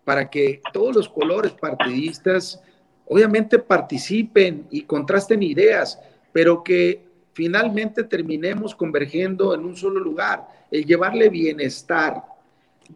para 0.05 0.29
que 0.29 0.61
todos 0.73 0.95
los 0.95 1.09
colores 1.09 1.53
partidistas 1.53 2.63
obviamente 3.07 3.59
participen 3.59 4.67
y 4.71 4.83
contrasten 4.83 5.43
ideas, 5.43 5.99
pero 6.33 6.63
que 6.63 7.03
finalmente 7.33 8.05
terminemos 8.05 8.75
convergiendo 8.75 9.55
en 9.55 9.65
un 9.65 9.77
solo 9.77 10.01
lugar, 10.01 10.47
el 10.71 10.85
llevarle 10.85 11.29
bienestar 11.29 12.23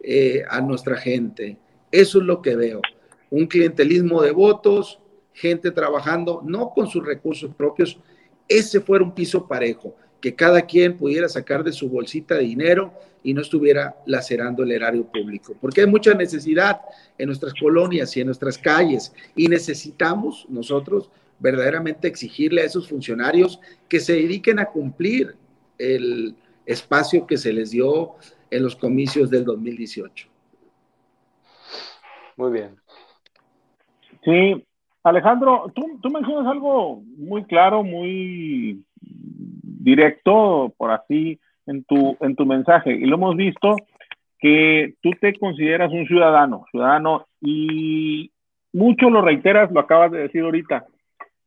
eh, 0.01 0.43
a 0.49 0.61
nuestra 0.61 0.95
gente. 0.97 1.57
Eso 1.91 2.19
es 2.19 2.25
lo 2.25 2.41
que 2.41 2.55
veo. 2.55 2.81
Un 3.29 3.47
clientelismo 3.47 4.21
de 4.21 4.31
votos, 4.31 4.99
gente 5.33 5.71
trabajando 5.71 6.41
no 6.43 6.71
con 6.73 6.87
sus 6.87 7.05
recursos 7.05 7.53
propios. 7.55 7.99
Ese 8.47 8.81
fuera 8.81 9.03
un 9.03 9.13
piso 9.13 9.47
parejo, 9.47 9.95
que 10.19 10.35
cada 10.35 10.61
quien 10.63 10.97
pudiera 10.97 11.29
sacar 11.29 11.63
de 11.63 11.71
su 11.71 11.89
bolsita 11.89 12.35
de 12.35 12.41
dinero 12.41 12.93
y 13.23 13.33
no 13.33 13.41
estuviera 13.41 13.95
lacerando 14.05 14.63
el 14.63 14.71
erario 14.71 15.05
público. 15.05 15.55
Porque 15.59 15.81
hay 15.81 15.87
mucha 15.87 16.13
necesidad 16.13 16.81
en 17.17 17.27
nuestras 17.27 17.53
colonias 17.53 18.15
y 18.15 18.21
en 18.21 18.27
nuestras 18.27 18.57
calles 18.57 19.13
y 19.35 19.47
necesitamos 19.47 20.45
nosotros 20.49 21.09
verdaderamente 21.39 22.07
exigirle 22.07 22.61
a 22.61 22.65
esos 22.65 22.89
funcionarios 22.89 23.59
que 23.87 23.99
se 23.99 24.13
dediquen 24.13 24.59
a 24.59 24.65
cumplir 24.65 25.35
el 25.77 26.35
espacio 26.65 27.25
que 27.25 27.37
se 27.37 27.53
les 27.53 27.71
dio 27.71 28.15
en 28.51 28.63
los 28.63 28.75
comicios 28.75 29.29
del 29.29 29.45
2018. 29.45 30.28
Muy 32.39 32.53
bien. 32.53 32.77
Sí, 34.23 34.65
Alejandro, 35.03 35.69
tú, 35.75 35.99
tú 36.01 36.09
mencionas 36.09 36.47
algo 36.47 37.01
muy 37.17 37.43
claro, 37.43 37.83
muy 37.83 38.85
directo, 39.01 40.73
por 40.77 40.91
así, 40.91 41.37
en 41.65 41.83
tu, 41.83 42.15
en 42.21 42.37
tu 42.37 42.45
mensaje, 42.45 42.93
y 42.93 43.05
lo 43.05 43.17
hemos 43.17 43.35
visto 43.35 43.75
que 44.39 44.93
tú 45.01 45.11
te 45.19 45.37
consideras 45.37 45.91
un 45.91 46.07
ciudadano, 46.07 46.63
ciudadano, 46.71 47.27
y 47.41 48.31
mucho 48.71 49.09
lo 49.09 49.21
reiteras, 49.21 49.69
lo 49.71 49.81
acabas 49.81 50.11
de 50.11 50.19
decir 50.19 50.41
ahorita, 50.41 50.85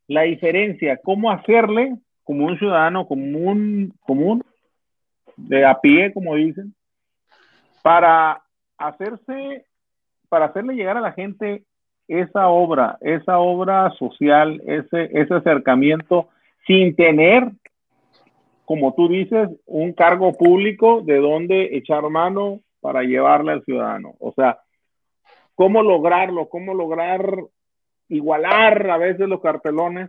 la 0.09 0.23
diferencia, 0.23 1.01
cómo 1.03 1.31
hacerle 1.31 1.97
como 2.23 2.45
un 2.45 2.59
ciudadano 2.59 3.07
común, 3.07 3.95
común, 4.01 4.45
de 5.39 5.65
a 5.65 5.81
pie, 5.81 6.13
como 6.13 6.35
dicen, 6.35 6.75
para 7.83 8.43
hacerse 8.77 9.65
para 10.33 10.47
hacerle 10.47 10.77
llegar 10.77 10.97
a 10.97 11.03
la 11.03 11.13
gente 11.13 11.65
esa 12.09 12.49
obra, 12.49 12.97
esa 13.03 13.39
obra 13.39 13.91
social, 13.99 14.63
ese, 14.65 15.35
acercamiento, 15.35 16.31
sin 16.67 16.97
tener, 16.97 17.51
como 18.65 18.95
tú 18.95 19.09
dices, 19.09 19.51
un 19.67 19.93
cargo 19.93 20.33
público 20.33 21.03
de 21.03 21.19
donde 21.19 21.77
echar 21.77 22.09
mano 22.09 22.61
para 22.81 23.03
llevarle 23.03 23.53
al 23.53 23.65
ciudadano. 23.65 24.15
O 24.21 24.33
sea, 24.33 24.61
¿cómo 25.55 25.83
lograrlo? 25.83 26.49
¿Cómo 26.49 26.73
lograr 26.73 27.37
igualar 28.09 28.89
a 28.89 28.97
veces 28.97 29.29
los 29.29 29.43
cartelones? 29.43 30.09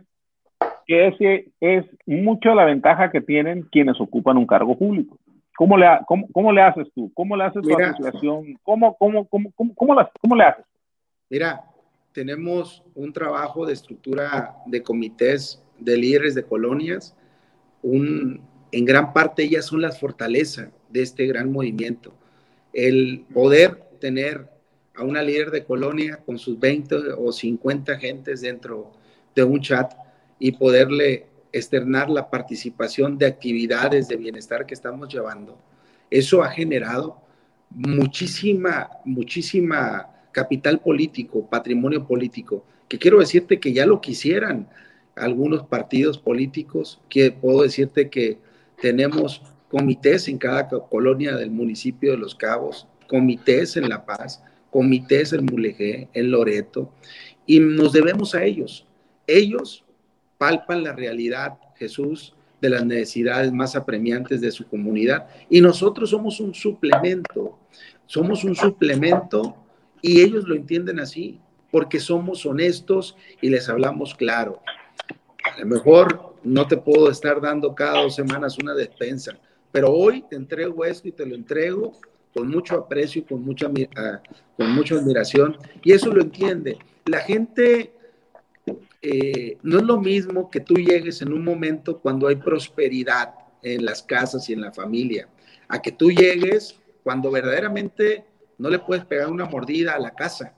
Que 0.86 1.08
ese 1.08 1.48
es 1.60 1.84
mucho 2.06 2.54
la 2.54 2.64
ventaja 2.64 3.10
que 3.10 3.20
tienen 3.20 3.64
quienes 3.64 4.00
ocupan 4.00 4.38
un 4.38 4.46
cargo 4.46 4.74
público. 4.78 5.18
¿Cómo 5.56 5.76
le, 5.76 5.86
cómo, 6.06 6.26
cómo 6.32 6.52
le 6.52 6.62
haces 6.62 6.88
tú? 6.94 7.12
¿Cómo 7.14 7.36
le 7.36 7.44
haces 7.44 7.62
tu 7.62 7.74
asociación? 7.74 8.58
¿Cómo, 8.62 8.96
cómo, 8.96 9.26
cómo, 9.28 9.52
cómo, 9.54 9.74
cómo, 9.74 9.94
le 10.34 10.44
haces? 10.44 10.64
Mira, 11.30 11.64
tenemos 12.12 12.82
un 12.94 13.12
trabajo 13.12 13.64
de 13.66 13.72
estructura 13.72 14.56
de 14.66 14.82
comités 14.82 15.62
de 15.78 15.96
líderes 15.96 16.34
de 16.34 16.44
colonias. 16.44 17.16
Un, 17.82 18.40
en 18.72 18.84
gran 18.84 19.12
parte 19.12 19.44
ellas 19.44 19.66
son 19.66 19.82
las 19.82 20.00
fortalezas 20.00 20.70
de 20.88 21.02
este 21.02 21.26
gran 21.26 21.50
movimiento. 21.50 22.12
el 22.72 23.24
poder 23.32 23.84
tener 24.00 24.48
a 24.96 25.02
una 25.02 25.22
líder 25.22 25.50
de 25.50 25.64
colonia 25.64 26.20
con 26.24 26.38
sus 26.38 26.58
20 26.58 26.96
o 27.18 27.32
50 27.32 27.98
gentes 27.98 28.40
dentro 28.40 28.92
de 29.34 29.44
un 29.44 29.60
chat 29.60 29.92
y 30.38 30.52
poderle 30.52 31.26
externar 31.54 32.10
la 32.10 32.28
participación 32.30 33.16
de 33.16 33.26
actividades 33.26 34.08
de 34.08 34.16
bienestar 34.16 34.66
que 34.66 34.74
estamos 34.74 35.12
llevando. 35.12 35.56
Eso 36.10 36.42
ha 36.42 36.50
generado 36.50 37.20
muchísima, 37.70 38.90
muchísima 39.04 40.10
capital 40.32 40.80
político, 40.80 41.48
patrimonio 41.48 42.06
político, 42.06 42.64
que 42.88 42.98
quiero 42.98 43.20
decirte 43.20 43.60
que 43.60 43.72
ya 43.72 43.86
lo 43.86 44.00
quisieran 44.00 44.68
algunos 45.14 45.64
partidos 45.66 46.18
políticos, 46.18 47.00
que 47.08 47.30
puedo 47.30 47.62
decirte 47.62 48.10
que 48.10 48.38
tenemos 48.82 49.40
comités 49.68 50.28
en 50.28 50.38
cada 50.38 50.68
colonia 50.68 51.36
del 51.36 51.52
municipio 51.52 52.10
de 52.10 52.18
Los 52.18 52.34
Cabos, 52.34 52.88
comités 53.06 53.76
en 53.76 53.88
La 53.88 54.04
Paz, 54.04 54.42
comités 54.70 55.32
en 55.32 55.44
Mulegé, 55.44 56.08
en 56.14 56.32
Loreto, 56.32 56.92
y 57.46 57.60
nos 57.60 57.92
debemos 57.92 58.34
a 58.34 58.44
ellos. 58.44 58.86
Ellos 59.26 59.83
palpan 60.44 60.84
la 60.84 60.92
realidad, 60.92 61.54
Jesús, 61.76 62.34
de 62.60 62.68
las 62.68 62.84
necesidades 62.84 63.50
más 63.50 63.76
apremiantes 63.76 64.42
de 64.42 64.50
su 64.50 64.66
comunidad, 64.66 65.26
y 65.48 65.62
nosotros 65.62 66.10
somos 66.10 66.38
un 66.38 66.52
suplemento, 66.52 67.58
somos 68.04 68.44
un 68.44 68.54
suplemento 68.54 69.56
y 70.02 70.20
ellos 70.20 70.44
lo 70.46 70.54
entienden 70.54 71.00
así, 71.00 71.40
porque 71.72 71.98
somos 71.98 72.44
honestos 72.44 73.16
y 73.40 73.48
les 73.48 73.70
hablamos 73.70 74.14
claro. 74.14 74.60
A 75.50 75.60
lo 75.60 75.66
mejor 75.66 76.36
no 76.44 76.66
te 76.66 76.76
puedo 76.76 77.10
estar 77.10 77.40
dando 77.40 77.74
cada 77.74 78.02
dos 78.02 78.14
semanas 78.14 78.58
una 78.58 78.74
despensa, 78.74 79.38
pero 79.72 79.90
hoy 79.90 80.26
te 80.28 80.36
entrego 80.36 80.84
esto 80.84 81.08
y 81.08 81.12
te 81.12 81.24
lo 81.24 81.34
entrego 81.34 81.92
con 82.34 82.50
mucho 82.50 82.74
aprecio 82.74 83.22
y 83.22 83.24
con 83.24 83.42
mucha, 83.42 83.70
ah, 83.96 84.20
con 84.58 84.74
mucha 84.74 84.96
admiración. 84.96 85.56
Y 85.82 85.92
eso 85.92 86.12
lo 86.12 86.20
entiende. 86.20 86.76
La 87.06 87.20
gente 87.20 87.93
eh, 89.06 89.58
no 89.62 89.76
es 89.76 89.84
lo 89.84 90.00
mismo 90.00 90.50
que 90.50 90.60
tú 90.60 90.76
llegues 90.76 91.20
en 91.20 91.30
un 91.30 91.44
momento 91.44 92.00
cuando 92.00 92.26
hay 92.26 92.36
prosperidad 92.36 93.34
en 93.60 93.84
las 93.84 94.02
casas 94.02 94.48
y 94.48 94.54
en 94.54 94.62
la 94.62 94.72
familia, 94.72 95.28
a 95.68 95.82
que 95.82 95.92
tú 95.92 96.10
llegues 96.10 96.80
cuando 97.02 97.30
verdaderamente 97.30 98.24
no 98.56 98.70
le 98.70 98.78
puedes 98.78 99.04
pegar 99.04 99.28
una 99.28 99.44
mordida 99.44 99.92
a 99.92 99.98
la 99.98 100.14
casa 100.14 100.54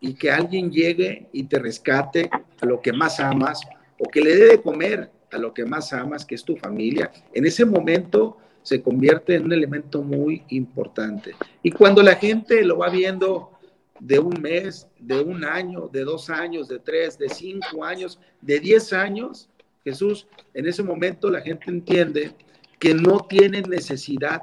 y 0.00 0.14
que 0.14 0.28
alguien 0.28 0.72
llegue 0.72 1.28
y 1.32 1.44
te 1.44 1.60
rescate 1.60 2.28
a 2.60 2.66
lo 2.66 2.82
que 2.82 2.92
más 2.92 3.20
amas 3.20 3.60
o 4.00 4.10
que 4.10 4.20
le 4.20 4.34
dé 4.34 4.48
de 4.48 4.60
comer 4.60 5.12
a 5.30 5.38
lo 5.38 5.54
que 5.54 5.64
más 5.64 5.92
amas, 5.92 6.24
que 6.24 6.34
es 6.34 6.42
tu 6.42 6.56
familia. 6.56 7.12
En 7.32 7.46
ese 7.46 7.64
momento 7.64 8.38
se 8.62 8.82
convierte 8.82 9.36
en 9.36 9.44
un 9.44 9.52
elemento 9.52 10.02
muy 10.02 10.42
importante. 10.48 11.36
Y 11.62 11.70
cuando 11.70 12.02
la 12.02 12.16
gente 12.16 12.64
lo 12.64 12.78
va 12.78 12.90
viendo 12.90 13.52
de 14.00 14.18
un 14.18 14.40
mes, 14.40 14.88
de 14.98 15.20
un 15.20 15.44
año, 15.44 15.88
de 15.92 16.04
dos 16.04 16.30
años, 16.30 16.68
de 16.68 16.78
tres, 16.78 17.18
de 17.18 17.28
cinco 17.28 17.84
años, 17.84 18.18
de 18.40 18.60
diez 18.60 18.92
años, 18.92 19.48
Jesús, 19.84 20.26
en 20.54 20.66
ese 20.66 20.82
momento 20.82 21.30
la 21.30 21.42
gente 21.42 21.70
entiende 21.70 22.32
que 22.78 22.94
no 22.94 23.20
tiene 23.20 23.62
necesidad 23.62 24.42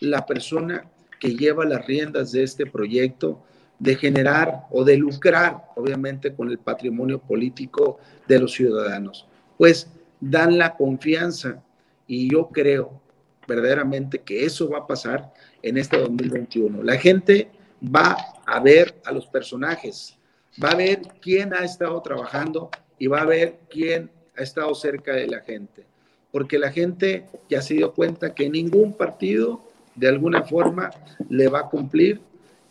la 0.00 0.26
persona 0.26 0.84
que 1.18 1.36
lleva 1.36 1.64
las 1.64 1.86
riendas 1.86 2.32
de 2.32 2.42
este 2.42 2.66
proyecto 2.66 3.42
de 3.78 3.96
generar 3.96 4.66
o 4.70 4.84
de 4.84 4.96
lucrar, 4.96 5.64
obviamente, 5.76 6.34
con 6.34 6.50
el 6.50 6.58
patrimonio 6.58 7.18
político 7.18 7.98
de 8.28 8.38
los 8.38 8.52
ciudadanos. 8.52 9.26
Pues 9.56 9.88
dan 10.20 10.58
la 10.58 10.76
confianza 10.76 11.62
y 12.06 12.30
yo 12.30 12.48
creo 12.48 13.00
verdaderamente 13.48 14.20
que 14.20 14.44
eso 14.44 14.68
va 14.68 14.78
a 14.78 14.86
pasar 14.86 15.32
en 15.62 15.78
este 15.78 15.98
2021. 15.98 16.82
La 16.82 16.96
gente 16.96 17.50
va 17.82 18.16
a 18.50 18.58
ver 18.58 19.00
a 19.04 19.12
los 19.12 19.28
personajes, 19.28 20.18
va 20.62 20.70
a 20.70 20.74
ver 20.74 21.02
quién 21.22 21.54
ha 21.54 21.64
estado 21.64 22.02
trabajando 22.02 22.68
y 22.98 23.06
va 23.06 23.20
a 23.20 23.24
ver 23.24 23.60
quién 23.70 24.10
ha 24.36 24.42
estado 24.42 24.74
cerca 24.74 25.12
de 25.12 25.28
la 25.28 25.40
gente. 25.40 25.86
Porque 26.32 26.58
la 26.58 26.72
gente 26.72 27.28
ya 27.48 27.62
se 27.62 27.74
dio 27.74 27.94
cuenta 27.94 28.34
que 28.34 28.50
ningún 28.50 28.94
partido 28.94 29.60
de 29.94 30.08
alguna 30.08 30.42
forma 30.42 30.90
le 31.28 31.46
va 31.46 31.60
a 31.60 31.68
cumplir 31.68 32.20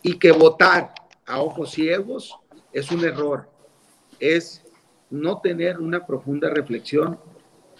y 0.03 0.19
que 0.19 0.33
votar 0.33 0.93
a 1.25 1.41
ojos 1.41 1.71
ciegos 1.71 2.37
es 2.73 2.91
un 2.91 3.05
error, 3.05 3.49
es 4.19 4.61
no 5.09 5.39
tener 5.39 5.79
una 5.79 6.05
profunda 6.05 6.49
reflexión. 6.49 7.17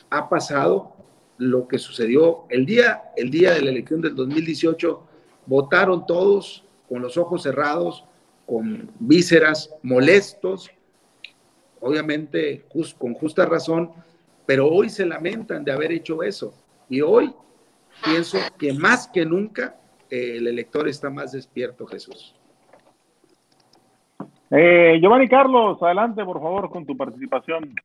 Ha 0.09 0.29
pasado 0.29 0.95
lo 1.38 1.67
que 1.67 1.77
sucedió 1.77 2.45
el 2.49 2.65
día, 2.65 3.12
el 3.17 3.29
día 3.29 3.51
de 3.51 3.62
la 3.62 3.71
elección 3.71 3.99
del 3.99 4.15
2018, 4.15 5.03
votaron 5.47 6.05
todos 6.05 6.63
con 6.89 7.02
los 7.02 7.17
ojos 7.17 7.43
cerrados, 7.43 8.04
con 8.45 8.89
vísceras, 8.99 9.73
molestos, 9.84 10.71
obviamente 11.80 12.65
con 12.97 13.13
justa 13.13 13.45
razón, 13.45 13.91
pero 14.45 14.67
hoy 14.67 14.89
se 14.89 15.06
lamentan 15.06 15.63
de 15.63 15.71
haber 15.71 15.91
hecho 15.91 16.23
eso. 16.23 16.54
Y 16.89 17.02
hoy 17.02 17.32
pienso 18.04 18.39
que 18.58 18.73
más 18.73 19.08
que 19.08 19.23
nunca 19.23 19.80
eh, 20.10 20.38
el 20.38 20.47
elector 20.47 20.88
está 20.88 21.10
más 21.10 21.32
despierto, 21.32 21.86
Jesús. 21.86 22.36
Eh, 24.52 24.97
Giovanni 24.99 25.28
Carlos, 25.28 25.78
adelante 25.84 26.25
por 26.25 26.41
favor 26.41 26.69
con 26.71 26.86
tu 26.86 26.97
participación. 26.97 27.75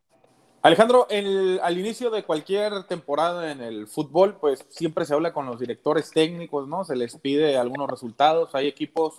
Alejandro, 0.64 1.06
al 1.10 1.78
inicio 1.78 2.08
de 2.08 2.22
cualquier 2.22 2.84
temporada 2.84 3.52
en 3.52 3.60
el 3.60 3.86
fútbol, 3.86 4.38
pues 4.40 4.64
siempre 4.70 5.04
se 5.04 5.12
habla 5.12 5.34
con 5.34 5.44
los 5.44 5.60
directores 5.60 6.10
técnicos, 6.10 6.66
¿no? 6.66 6.86
Se 6.86 6.96
les 6.96 7.18
pide 7.18 7.58
algunos 7.58 7.90
resultados. 7.90 8.54
Hay 8.54 8.66
equipos 8.66 9.16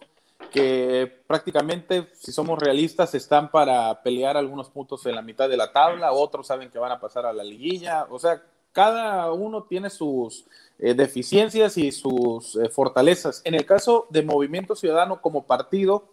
que 0.50 1.22
prácticamente, 1.28 2.08
si 2.16 2.32
somos 2.32 2.58
realistas, 2.58 3.14
están 3.14 3.52
para 3.52 4.02
pelear 4.02 4.38
algunos 4.38 4.72
puntos 4.72 5.06
en 5.06 5.14
la 5.14 5.22
mitad 5.22 5.48
de 5.48 5.56
la 5.56 5.72
tabla, 5.72 6.14
otros 6.14 6.48
saben 6.48 6.72
que 6.72 6.80
van 6.80 6.94
a 6.94 7.00
pasar 7.00 7.28
a 7.28 7.34
la 7.34 7.44
liguilla. 7.44 8.08
O 8.10 8.18
sea, 8.18 8.42
cada 8.74 9.32
uno 9.32 9.66
tiene 9.66 9.92
sus 9.92 10.46
eh, 10.80 10.96
deficiencias 10.96 11.78
y 11.78 11.92
sus 11.92 12.56
eh, 12.56 12.70
fortalezas. 12.70 13.44
En 13.44 13.54
el 13.54 13.68
caso 13.68 14.08
de 14.10 14.24
Movimiento 14.24 14.76
Ciudadano 14.76 15.22
como 15.22 15.46
partido, 15.46 16.06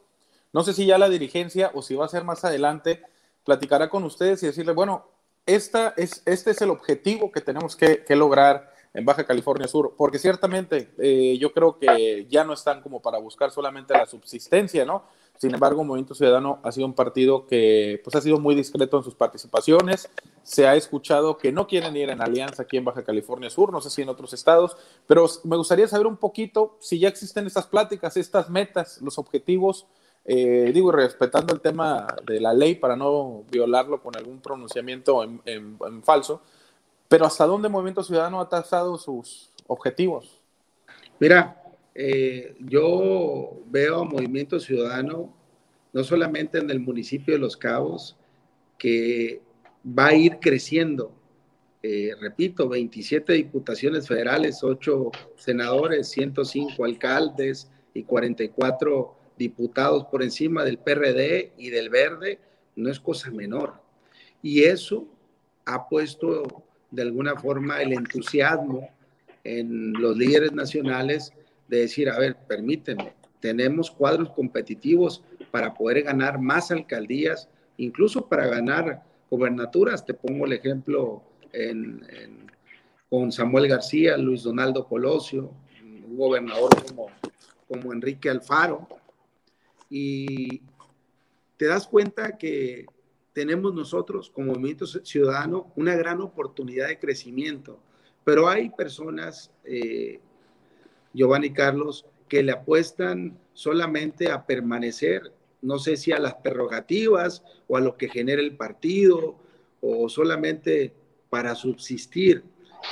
no 0.52 0.62
sé 0.62 0.74
si 0.74 0.84
ya 0.84 0.98
la 0.98 1.08
dirigencia 1.08 1.70
o 1.72 1.80
si 1.80 1.94
va 1.94 2.04
a 2.04 2.10
ser 2.10 2.22
más 2.22 2.44
adelante, 2.44 3.00
platicará 3.44 3.88
con 3.88 4.04
ustedes 4.04 4.42
y 4.42 4.46
decirle, 4.46 4.72
bueno, 4.72 5.06
esta 5.46 5.94
es, 5.96 6.22
este 6.24 6.50
es 6.52 6.60
el 6.62 6.70
objetivo 6.70 7.32
que 7.32 7.40
tenemos 7.40 7.76
que, 7.76 8.04
lograr 8.10 8.72
en 8.94 9.04
Baja 9.04 9.24
California 9.24 9.66
Sur, 9.66 9.94
porque 9.96 10.18
ciertamente 10.18 10.90
eh, 10.98 11.38
yo 11.38 11.52
creo 11.52 11.78
que 11.78 12.26
ya 12.28 12.44
no 12.44 12.52
están 12.52 12.82
como 12.82 13.00
para 13.00 13.18
buscar 13.18 13.50
solamente 13.50 13.94
la 13.94 14.06
subsistencia, 14.06 14.84
¿no? 14.84 15.04
Sin 15.38 15.52
embargo, 15.54 15.82
Movimiento 15.82 16.14
Ciudadano 16.14 16.60
ha 16.62 16.70
sido 16.70 16.86
un 16.86 16.94
partido 16.94 17.46
que 17.46 18.00
pues, 18.04 18.14
ha 18.14 18.20
sido 18.20 18.38
muy 18.38 18.54
discreto 18.54 18.98
en 18.98 19.02
sus 19.02 19.14
participaciones. 19.14 20.08
Se 20.44 20.68
ha 20.68 20.76
escuchado 20.76 21.38
que 21.38 21.50
no 21.50 21.66
quieren 21.66 21.96
ir 21.96 22.10
en 22.10 22.20
alianza 22.20 22.62
aquí 22.62 22.76
en 22.76 22.84
Baja 22.84 23.02
California 23.02 23.50
Sur, 23.50 23.72
no 23.72 23.80
sé 23.80 23.90
si 23.90 24.02
en 24.02 24.08
otros 24.10 24.32
estados, 24.34 24.76
pero 25.06 25.26
me 25.44 25.56
gustaría 25.56 25.88
saber 25.88 26.06
un 26.06 26.16
poquito 26.16 26.76
si 26.80 26.98
ya 26.98 27.08
existen 27.08 27.46
estas 27.46 27.66
pláticas, 27.66 28.16
estas 28.16 28.50
metas, 28.50 29.00
los 29.00 29.18
objetivos 29.18 29.86
eh, 30.24 30.70
digo, 30.72 30.92
respetando 30.92 31.52
el 31.52 31.60
tema 31.60 32.06
de 32.24 32.40
la 32.40 32.54
ley 32.54 32.76
para 32.76 32.96
no 32.96 33.44
violarlo 33.50 34.00
con 34.00 34.16
algún 34.16 34.40
pronunciamiento 34.40 35.22
en, 35.22 36.02
falso, 36.02 36.42
pero 37.08 37.26
¿hasta 37.26 37.44
dónde 37.44 37.68
Movimiento 37.68 38.02
Ciudadano 38.02 38.40
ha 38.40 38.48
tasado 38.48 38.96
sus 38.96 39.50
objetivos? 39.66 40.40
Mira, 41.18 41.62
eh, 41.94 42.56
yo 42.60 43.60
veo 43.66 44.00
a 44.00 44.04
Movimiento 44.04 44.58
Ciudadano 44.60 45.34
no 45.92 46.04
solamente 46.04 46.58
en 46.58 46.70
el 46.70 46.80
municipio 46.80 47.34
de 47.34 47.40
Los 47.40 47.56
Cabos, 47.56 48.16
que 48.78 49.42
va 49.86 50.06
a 50.06 50.14
ir 50.14 50.38
creciendo. 50.40 51.12
Eh, 51.82 52.12
repito, 52.20 52.68
27 52.68 53.32
diputaciones 53.32 54.08
federales, 54.08 54.62
8 54.62 55.10
senadores, 55.36 56.08
105 56.08 56.84
alcaldes 56.84 57.70
y 57.92 58.04
44 58.04 59.16
diputados 59.36 60.04
por 60.06 60.22
encima 60.22 60.64
del 60.64 60.78
PRD 60.78 61.52
y 61.56 61.70
del 61.70 61.90
Verde, 61.90 62.38
no 62.76 62.90
es 62.90 63.00
cosa 63.00 63.30
menor. 63.30 63.74
Y 64.42 64.64
eso 64.64 65.06
ha 65.64 65.88
puesto 65.88 66.64
de 66.90 67.02
alguna 67.02 67.36
forma 67.36 67.82
el 67.82 67.92
entusiasmo 67.92 68.88
en 69.44 69.92
los 69.94 70.16
líderes 70.16 70.52
nacionales 70.52 71.32
de 71.68 71.78
decir, 71.80 72.08
a 72.10 72.18
ver, 72.18 72.36
permíteme, 72.46 73.14
tenemos 73.40 73.90
cuadros 73.90 74.30
competitivos 74.30 75.22
para 75.50 75.74
poder 75.74 76.02
ganar 76.04 76.38
más 76.38 76.70
alcaldías, 76.70 77.48
incluso 77.76 78.28
para 78.28 78.46
ganar 78.46 79.02
gobernaturas. 79.30 80.04
Te 80.04 80.14
pongo 80.14 80.46
el 80.46 80.52
ejemplo 80.52 81.22
con 83.10 83.32
Samuel 83.32 83.68
García, 83.68 84.16
Luis 84.16 84.42
Donaldo 84.42 84.86
Colosio, 84.86 85.50
un 85.82 86.16
gobernador 86.16 86.70
como, 87.68 87.92
Enrique 87.92 88.30
Alfaro, 88.30 88.86
y 89.94 90.62
te 91.58 91.66
das 91.66 91.86
cuenta 91.86 92.38
que 92.38 92.86
tenemos 93.34 93.74
nosotros 93.74 94.30
como 94.30 94.52
movimiento 94.54 94.86
ciudadano 94.86 95.70
una 95.76 95.94
gran 95.94 96.22
oportunidad 96.22 96.88
de 96.88 96.98
crecimiento, 96.98 97.78
pero 98.24 98.48
hay 98.48 98.70
personas, 98.70 99.50
eh, 99.64 100.18
Giovanni 101.12 101.52
Carlos, 101.52 102.06
que 102.26 102.42
le 102.42 102.52
apuestan 102.52 103.38
solamente 103.52 104.30
a 104.30 104.46
permanecer, 104.46 105.30
no 105.60 105.78
sé 105.78 105.98
si 105.98 106.10
a 106.10 106.18
las 106.18 106.36
prerrogativas 106.36 107.44
o 107.68 107.76
a 107.76 107.82
lo 107.82 107.98
que 107.98 108.08
genera 108.08 108.40
el 108.40 108.56
partido 108.56 109.36
o 109.82 110.08
solamente 110.08 110.94
para 111.28 111.54
subsistir. 111.54 112.42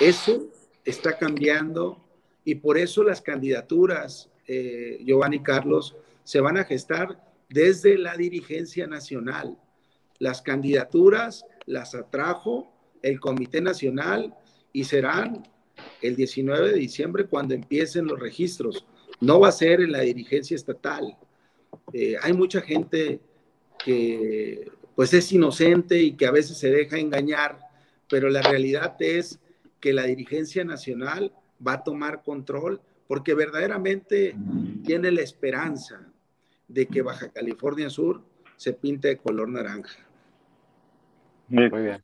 Eso 0.00 0.50
está 0.84 1.16
cambiando 1.16 2.04
y 2.44 2.56
por 2.56 2.76
eso 2.76 3.02
las 3.02 3.22
candidaturas, 3.22 4.28
eh, 4.46 5.02
Giovanni 5.02 5.42
Carlos, 5.42 5.96
se 6.30 6.40
van 6.40 6.56
a 6.58 6.64
gestar 6.64 7.20
desde 7.48 7.98
la 7.98 8.16
dirigencia 8.16 8.86
nacional. 8.86 9.58
Las 10.20 10.42
candidaturas 10.42 11.44
las 11.66 11.96
atrajo 11.96 12.72
el 13.02 13.18
Comité 13.18 13.60
Nacional 13.60 14.32
y 14.72 14.84
serán 14.84 15.42
el 16.00 16.14
19 16.14 16.70
de 16.70 16.78
diciembre 16.78 17.26
cuando 17.26 17.54
empiecen 17.54 18.06
los 18.06 18.20
registros. 18.20 18.86
No 19.18 19.40
va 19.40 19.48
a 19.48 19.52
ser 19.52 19.80
en 19.80 19.90
la 19.90 20.02
dirigencia 20.02 20.54
estatal. 20.54 21.18
Eh, 21.92 22.14
hay 22.22 22.32
mucha 22.32 22.60
gente 22.60 23.18
que 23.84 24.70
pues 24.94 25.12
es 25.12 25.32
inocente 25.32 26.00
y 26.00 26.12
que 26.12 26.26
a 26.26 26.30
veces 26.30 26.58
se 26.58 26.70
deja 26.70 26.96
engañar, 26.96 27.58
pero 28.08 28.30
la 28.30 28.42
realidad 28.42 28.94
es 29.00 29.40
que 29.80 29.92
la 29.92 30.04
dirigencia 30.04 30.62
nacional 30.62 31.32
va 31.66 31.72
a 31.72 31.82
tomar 31.82 32.22
control 32.22 32.80
porque 33.08 33.34
verdaderamente 33.34 34.36
tiene 34.84 35.10
la 35.10 35.22
esperanza 35.22 36.06
de 36.72 36.86
que 36.86 37.02
Baja 37.02 37.30
California 37.30 37.90
Sur 37.90 38.22
se 38.56 38.72
pinte 38.72 39.08
de 39.08 39.16
color 39.16 39.48
naranja. 39.48 39.98
Muy 41.48 41.68
bien. 41.68 42.02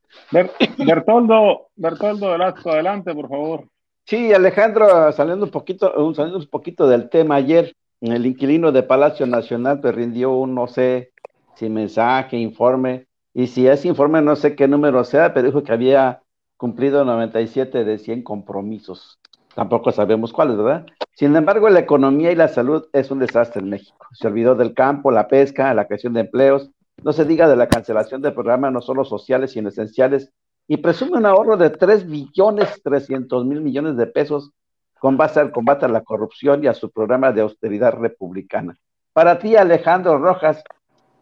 Bertoldo, 0.78 1.68
Bertoldo 1.76 2.32
Velasco, 2.32 2.70
adelante, 2.70 3.14
por 3.14 3.28
favor. 3.28 3.68
Sí, 4.04 4.32
Alejandro, 4.32 5.12
saliendo 5.12 5.44
un 5.44 5.50
poquito, 5.50 6.14
saliendo 6.14 6.38
un 6.38 6.46
poquito 6.46 6.88
del 6.88 7.08
tema, 7.08 7.36
ayer 7.36 7.74
el 8.00 8.26
inquilino 8.26 8.72
de 8.72 8.82
Palacio 8.82 9.26
Nacional 9.26 9.76
te 9.76 9.82
pues, 9.82 9.94
rindió 9.94 10.32
un, 10.32 10.54
no 10.54 10.66
sé, 10.66 11.12
si 11.54 11.68
mensaje, 11.68 12.36
informe, 12.36 13.06
y 13.34 13.46
si 13.46 13.66
ese 13.66 13.88
informe 13.88 14.20
no 14.22 14.36
sé 14.36 14.56
qué 14.56 14.68
número 14.68 15.04
sea, 15.04 15.32
pero 15.32 15.46
dijo 15.46 15.62
que 15.62 15.72
había 15.72 16.22
cumplido 16.56 17.04
97 17.04 17.84
de 17.84 17.98
100 17.98 18.22
compromisos. 18.22 19.18
Tampoco 19.56 19.90
sabemos 19.90 20.34
cuáles, 20.34 20.58
¿verdad? 20.58 20.84
Sin 21.14 21.34
embargo, 21.34 21.70
la 21.70 21.80
economía 21.80 22.30
y 22.30 22.34
la 22.34 22.48
salud 22.48 22.88
es 22.92 23.10
un 23.10 23.20
desastre 23.20 23.62
en 23.62 23.70
México. 23.70 24.06
Se 24.12 24.26
olvidó 24.26 24.54
del 24.54 24.74
campo, 24.74 25.10
la 25.10 25.28
pesca, 25.28 25.72
la 25.72 25.86
creación 25.86 26.12
de 26.12 26.20
empleos, 26.20 26.70
no 27.02 27.14
se 27.14 27.24
diga 27.24 27.48
de 27.48 27.56
la 27.56 27.66
cancelación 27.66 28.20
de 28.20 28.32
programas 28.32 28.70
no 28.70 28.82
solo 28.82 29.06
sociales, 29.06 29.52
sino 29.52 29.70
esenciales, 29.70 30.30
y 30.68 30.76
presume 30.76 31.16
un 31.16 31.24
ahorro 31.24 31.56
de 31.56 31.70
3 31.70 32.06
billones 32.06 32.82
300 32.82 33.46
mil 33.46 33.62
millones 33.62 33.96
de 33.96 34.06
pesos 34.06 34.52
con 34.98 35.16
base 35.16 35.40
al 35.40 35.52
combate 35.52 35.86
a 35.86 35.88
la 35.88 36.04
corrupción 36.04 36.62
y 36.62 36.66
a 36.66 36.74
su 36.74 36.90
programa 36.90 37.32
de 37.32 37.40
austeridad 37.40 37.94
republicana. 37.94 38.76
Para 39.14 39.38
ti, 39.38 39.56
Alejandro 39.56 40.18
Rojas, 40.18 40.62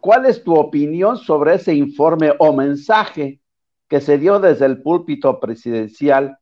¿cuál 0.01 0.27
es 0.27 0.43
tu 0.43 0.57
opinión 0.57 1.19
sobre 1.19 1.55
ese 1.55 1.73
informe 1.73 2.33
o 2.41 2.53
mensaje 2.53 3.39
que 3.89 4.01
se 4.01 4.19
dio 4.19 4.41
desde 4.41 4.67
el 4.67 4.83
púlpito 4.83 5.39
presidencial, 5.39 6.39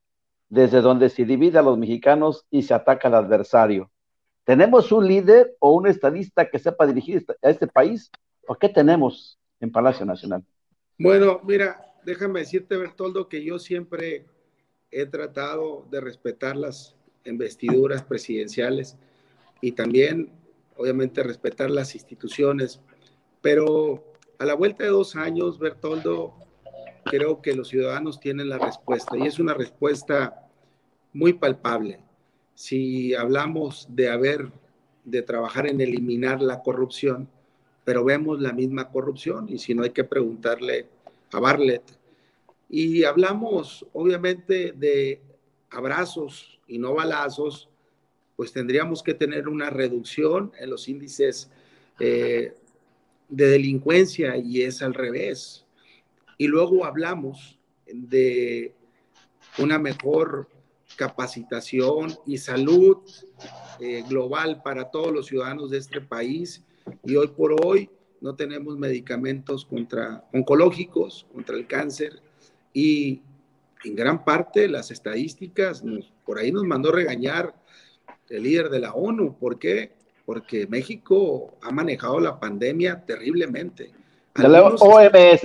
desde 0.53 0.83
donde 0.83 1.09
se 1.09 1.25
divide 1.25 1.59
a 1.59 1.63
los 1.63 1.79
mexicanos 1.79 2.45
y 2.51 2.63
se 2.63 2.75
ataca 2.75 3.09
al 3.09 3.15
adversario? 3.15 3.91
¿Tenemos 4.45 4.93
un 4.93 5.07
líder 5.07 5.57
o 5.61 5.73
un 5.73 5.87
estadista 5.87 6.51
que 6.51 6.59
sepa 6.59 6.87
dirigir 6.87 7.25
a 7.43 7.49
este 7.49 7.67
país 7.67 8.11
¿O 8.47 8.55
qué 8.57 8.69
tenemos 8.69 9.39
en 9.61 9.71
Palacio 9.71 10.05
Nacional? 10.05 10.45
Bueno, 10.99 11.41
mira, 11.45 11.95
déjame 12.05 12.41
decirte, 12.41 12.77
Bertoldo, 12.77 13.29
que 13.29 13.43
yo 13.45 13.59
siempre 13.59 14.27
he 14.91 15.07
tratado 15.07 15.87
de 15.91 16.01
respetar 16.01 16.57
las 16.57 16.95
investiduras 17.25 18.03
presidenciales 18.03 18.97
y 19.61 19.73
también, 19.73 20.31
obviamente, 20.77 21.23
respetar 21.23 21.71
las 21.71 21.95
instituciones. 21.95 22.81
Pero 23.41 24.13
a 24.39 24.45
la 24.45 24.55
vuelta 24.55 24.85
de 24.85 24.91
dos 24.91 25.15
años, 25.15 25.59
Bertoldo, 25.59 26.35
creo 27.05 27.41
que 27.41 27.55
los 27.55 27.69
ciudadanos 27.69 28.21
tienen 28.21 28.49
la 28.49 28.59
respuesta 28.59 29.17
y 29.17 29.27
es 29.27 29.39
una 29.39 29.55
respuesta 29.55 30.42
muy 31.13 31.35
palpable. 31.35 32.01
Si 32.55 33.15
hablamos 33.15 33.87
de 33.91 34.11
haber, 34.11 34.51
de 35.05 35.23
trabajar 35.23 35.67
en 35.67 35.81
eliminar 35.81 36.43
la 36.43 36.63
corrupción, 36.63 37.29
pero 37.85 38.05
vemos 38.05 38.41
la 38.41 38.53
misma 38.53 38.91
corrupción 38.91 39.49
y 39.49 39.59
si 39.59 39.75
no 39.75 39.83
hay 39.83 39.91
que 39.91 40.05
preguntarle 40.05 40.87
a 41.33 41.41
Barlet. 41.41 41.83
Y 42.69 43.05
hablamos 43.05 43.87
obviamente 43.93 44.73
de 44.73 45.21
abrazos 45.71 46.61
y 46.67 46.79
no 46.79 46.95
balazos, 46.95 47.69
pues 48.37 48.53
tendríamos 48.53 49.03
que 49.03 49.15
tener 49.15 49.49
una 49.49 49.71
reducción 49.71 50.53
en 50.59 50.71
los 50.71 50.89
índices 50.89 51.51
eh, 51.99 52.55
de 53.29 53.47
delincuencia 53.47 54.37
y 54.37 54.63
es 54.63 54.83
al 54.83 54.95
revés. 54.95 55.65
Y 56.39 56.47
luego 56.47 56.85
hablamos 56.85 57.59
de 57.87 58.75
una 59.59 59.79
mejor 59.79 60.49
capacitación 60.97 62.15
y 62.27 62.39
salud 62.39 62.99
eh, 63.81 64.05
global 64.09 64.63
para 64.63 64.91
todos 64.91 65.13
los 65.13 65.27
ciudadanos 65.27 65.71
de 65.71 65.79
este 65.79 66.01
país 66.01 66.63
y 67.05 67.17
hoy 67.17 67.29
por 67.29 67.57
hoy 67.65 67.91
no 68.21 68.35
tenemos 68.35 68.79
medicamentos 68.79 69.65
contra 69.65 70.25
oncológicos, 70.33 71.27
contra 71.33 71.57
el 71.57 71.67
cáncer 71.67 72.21
y 72.73 73.23
en 73.85 73.97
gran 73.97 74.25
parte 74.25 74.69
las 74.69 74.91
estadísticas, 74.91 75.83
por 76.25 76.39
ahí 76.39 76.53
nos 76.53 76.65
mandó 76.65 76.93
regañar 76.93 77.55
el 78.29 78.45
líder 78.45 78.71
de 78.71 78.81
la 78.81 78.95
ONU. 78.95 79.37
¿Por 79.39 79.59
qué? 79.59 79.93
Porque 80.25 80.67
México 80.67 81.55
ha 81.63 81.71
manejado 81.73 82.21
la 82.21 82.39
pandemia 82.39 83.05
terriblemente. 83.05 83.91
La 84.35 84.63
OMS, 84.63 85.43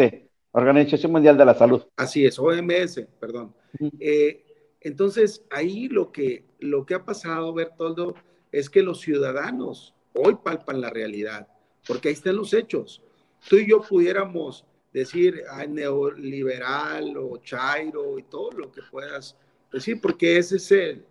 Organización 0.52 1.12
Mundial 1.12 1.38
de 1.38 1.45
la 1.45 1.56
Salud. 1.56 1.84
Así 1.98 2.26
es, 2.26 2.38
OMS, 2.39 3.02
perdón. 3.20 3.54
Eh, 4.00 4.45
entonces, 4.88 5.43
ahí 5.49 5.89
lo 5.89 6.13
que, 6.13 6.45
lo 6.59 6.85
que 6.85 6.95
ha 6.95 7.03
pasado, 7.03 7.53
Bertoldo, 7.53 8.15
es 8.53 8.69
que 8.69 8.81
los 8.81 9.01
ciudadanos 9.01 9.93
hoy 10.13 10.38
palpan 10.41 10.79
la 10.79 10.89
realidad, 10.89 11.47
porque 11.85 12.07
ahí 12.07 12.13
están 12.13 12.38
los 12.38 12.53
hechos. 12.53 13.01
Tú 13.49 13.57
y 13.57 13.69
yo 13.69 13.81
pudiéramos 13.81 14.65
decir 14.93 15.43
neoliberal 15.67 17.17
o 17.17 17.38
chairo 17.43 18.17
y 18.17 18.23
todo 18.23 18.51
lo 18.51 18.71
que 18.71 18.81
puedas 18.89 19.35
decir, 19.73 19.99
porque 19.99 20.38
ese 20.38 20.55
es 20.55 20.71
el, 20.71 21.05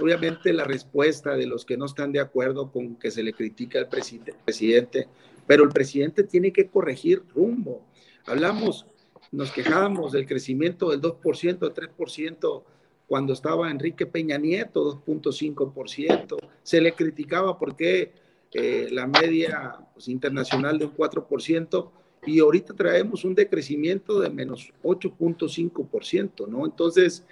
obviamente 0.00 0.52
la 0.52 0.64
respuesta 0.64 1.36
de 1.36 1.46
los 1.46 1.64
que 1.64 1.76
no 1.76 1.86
están 1.86 2.10
de 2.10 2.18
acuerdo 2.18 2.72
con 2.72 2.96
que 2.96 3.12
se 3.12 3.22
le 3.22 3.32
critica 3.32 3.78
al 3.78 3.88
presidente, 3.88 5.08
pero 5.46 5.62
el 5.62 5.70
presidente 5.70 6.24
tiene 6.24 6.52
que 6.52 6.66
corregir 6.66 7.22
rumbo. 7.32 7.86
Hablamos, 8.26 8.86
nos 9.30 9.52
quejábamos 9.52 10.10
del 10.10 10.26
crecimiento 10.26 10.90
del 10.90 11.00
2%, 11.00 11.20
3% 11.72 12.64
cuando 13.08 13.32
estaba 13.32 13.70
Enrique 13.70 14.06
Peña 14.06 14.38
Nieto, 14.38 15.02
2.5%. 15.04 16.36
Se 16.62 16.80
le 16.80 16.92
criticaba 16.92 17.58
porque 17.58 18.12
eh, 18.52 18.88
la 18.92 19.06
media 19.06 19.78
pues, 19.94 20.08
internacional 20.08 20.78
de 20.78 20.84
un 20.84 20.94
4%, 20.94 21.90
y 22.26 22.40
ahorita 22.40 22.74
traemos 22.74 23.24
un 23.24 23.34
decrecimiento 23.34 24.20
de 24.20 24.28
menos 24.28 24.72
8.5%, 24.82 26.48
¿no? 26.48 26.66
Entonces, 26.66 27.24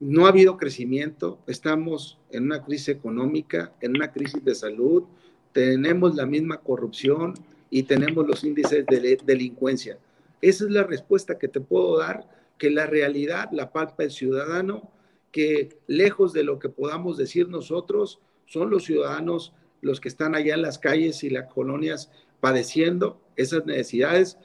no 0.00 0.26
ha 0.26 0.30
habido 0.30 0.56
crecimiento, 0.56 1.38
estamos 1.46 2.18
en 2.30 2.44
una 2.44 2.62
crisis 2.64 2.88
económica, 2.88 3.72
en 3.80 3.96
una 3.96 4.12
crisis 4.12 4.44
de 4.44 4.54
salud, 4.54 5.04
tenemos 5.52 6.14
la 6.14 6.26
misma 6.26 6.58
corrupción 6.58 7.34
y 7.70 7.84
tenemos 7.84 8.26
los 8.26 8.42
índices 8.44 8.84
de 8.86 9.18
delincuencia. 9.24 9.98
Esa 10.40 10.64
es 10.64 10.70
la 10.70 10.82
respuesta 10.82 11.38
que 11.38 11.48
te 11.48 11.60
puedo 11.60 11.98
dar 11.98 12.26
que 12.58 12.70
la 12.70 12.86
realidad 12.86 13.48
la 13.52 13.72
palpa 13.72 14.04
el 14.04 14.10
ciudadano, 14.10 14.90
que 15.30 15.78
lejos 15.86 16.32
de 16.32 16.44
lo 16.44 16.58
que 16.58 16.68
podamos 16.68 17.16
decir 17.16 17.48
nosotros, 17.48 18.20
son 18.46 18.70
los 18.70 18.84
ciudadanos 18.84 19.54
los 19.80 20.00
que 20.00 20.08
están 20.08 20.34
allá 20.34 20.54
en 20.54 20.62
las 20.62 20.78
calles 20.78 21.24
y 21.24 21.30
las 21.30 21.52
colonias 21.52 22.10
padeciendo 22.40 23.20
esas 23.36 23.66
necesidades, 23.66 24.38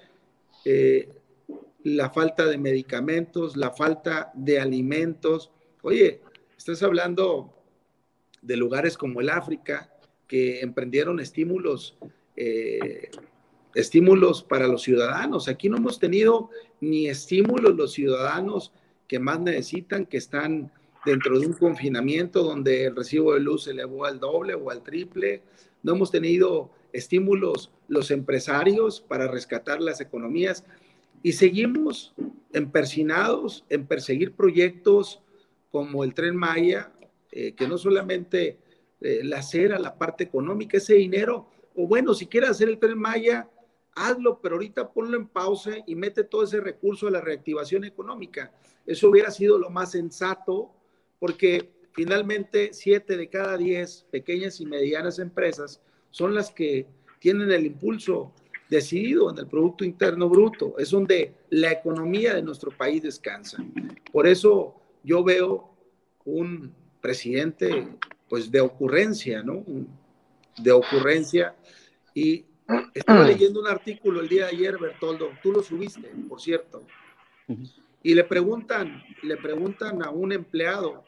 eh, 0.66 1.10
la 1.84 2.10
falta 2.10 2.46
de 2.46 2.58
medicamentos, 2.58 3.56
la 3.56 3.72
falta 3.72 4.32
de 4.34 4.60
alimentos. 4.60 5.52
Oye, 5.84 6.22
estás 6.58 6.82
hablando 6.84 7.54
de 8.42 8.58
lugares 8.58 8.98
como 8.98 9.22
el 9.22 9.30
África 9.30 9.94
que 10.28 10.62
emprendieron 10.62 11.20
estímulos 11.20 11.98
eh, 12.36 13.10
estímulos 13.76 14.44
para 14.44 14.68
los 14.68 14.84
ciudadanos. 14.84 15.48
Aquí 15.48 15.70
no 15.70 15.78
hemos 15.78 16.00
tenido 16.00 16.50
ni 16.82 17.08
estímulos 17.08 17.76
los 17.76 17.94
ciudadanos 17.94 18.72
que 19.08 19.20
más 19.20 19.40
necesitan, 19.40 20.06
que 20.06 20.18
están 20.18 20.72
dentro 21.06 21.40
de 21.40 21.48
un 21.48 21.54
confinamiento 21.54 22.44
donde 22.44 22.86
el 22.86 22.96
recibo 22.96 23.34
de 23.34 23.40
luz 23.40 23.64
se 23.64 23.72
elevó 23.72 24.06
al 24.06 24.20
doble 24.20 24.56
o 24.56 24.70
al 24.70 24.84
triple. 24.84 25.42
No 25.84 25.94
hemos 25.94 26.12
tenido 26.12 26.72
estímulos 26.92 27.72
los 27.88 28.12
empresarios 28.12 29.02
para 29.02 29.28
rescatar 29.28 29.82
las 29.82 30.02
economías 30.02 30.66
y 31.24 31.34
seguimos 31.34 32.14
empersinados 32.54 33.66
en 33.70 33.86
perseguir 33.86 34.34
proyectos 34.34 35.22
como 35.72 36.04
el 36.04 36.14
tren 36.14 36.36
Maya, 36.36 36.92
eh, 37.32 37.54
que 37.54 37.68
no 37.68 37.78
solamente 37.78 38.58
eh, 39.02 39.22
la 39.24 39.40
acera, 39.40 39.80
la 39.80 39.98
parte 39.98 40.24
económica, 40.24 40.78
ese 40.78 40.96
dinero, 40.96 41.48
o 41.76 41.88
bueno, 41.88 42.14
si 42.14 42.26
quieres 42.26 42.50
hacer 42.50 42.70
el 42.70 42.80
tren 42.80 42.98
Maya, 42.98 43.48
hazlo, 43.98 44.40
pero 44.42 44.56
ahorita 44.56 44.92
ponlo 44.92 45.18
en 45.18 45.28
pausa 45.28 45.72
y 45.86 45.96
mete 45.96 46.24
todo 46.24 46.44
ese 46.44 46.62
recurso 46.62 47.08
a 47.08 47.12
la 47.12 47.22
reactivación 47.22 47.84
económica. 47.84 48.52
Eso 48.86 49.10
hubiera 49.10 49.32
sido 49.32 49.58
lo 49.58 49.70
más 49.70 49.92
sensato, 49.92 50.72
porque 51.20 51.72
finalmente 51.94 52.70
siete 52.74 53.18
de 53.18 53.28
cada 53.28 53.58
diez 53.58 54.06
pequeñas 54.12 54.62
y 54.62 54.66
medianas 54.66 55.20
empresas 55.20 55.82
son 56.12 56.36
las 56.36 56.52
que 56.52 56.88
tienen 57.20 57.52
el 57.52 57.66
impulso 57.66 58.32
decidido 58.70 59.32
en 59.32 59.38
el 59.40 59.48
Producto 59.48 59.84
Interno 59.84 60.30
Bruto. 60.30 60.76
Es 60.78 60.92
donde 60.92 61.34
la 61.50 61.72
economía 61.72 62.36
de 62.36 62.44
nuestro 62.44 62.72
país 62.72 63.02
descansa. 63.02 63.58
Por 64.12 64.28
eso 64.28 64.76
yo 65.04 65.24
veo 65.24 65.70
un 66.26 66.74
presidente 67.02 67.88
pues 68.30 68.52
de 68.52 68.62
ocurrencia, 68.62 69.42
¿no? 69.42 69.64
De 70.58 70.72
ocurrencia. 70.72 71.56
Y 72.14 72.46
estaba 72.94 73.24
leyendo 73.24 73.60
un 73.62 73.68
artículo 73.68 74.22
el 74.22 74.28
día 74.28 74.46
de 74.46 74.52
ayer, 74.52 74.78
Bertoldo, 74.78 75.32
tú 75.42 75.52
lo 75.52 75.62
subiste, 75.62 76.12
por 76.28 76.42
cierto. 76.42 76.84
Y 78.04 78.14
le 78.14 78.24
preguntan, 78.24 79.04
le 79.24 79.38
preguntan 79.38 80.04
a 80.04 80.10
un 80.10 80.32
empleado 80.32 81.04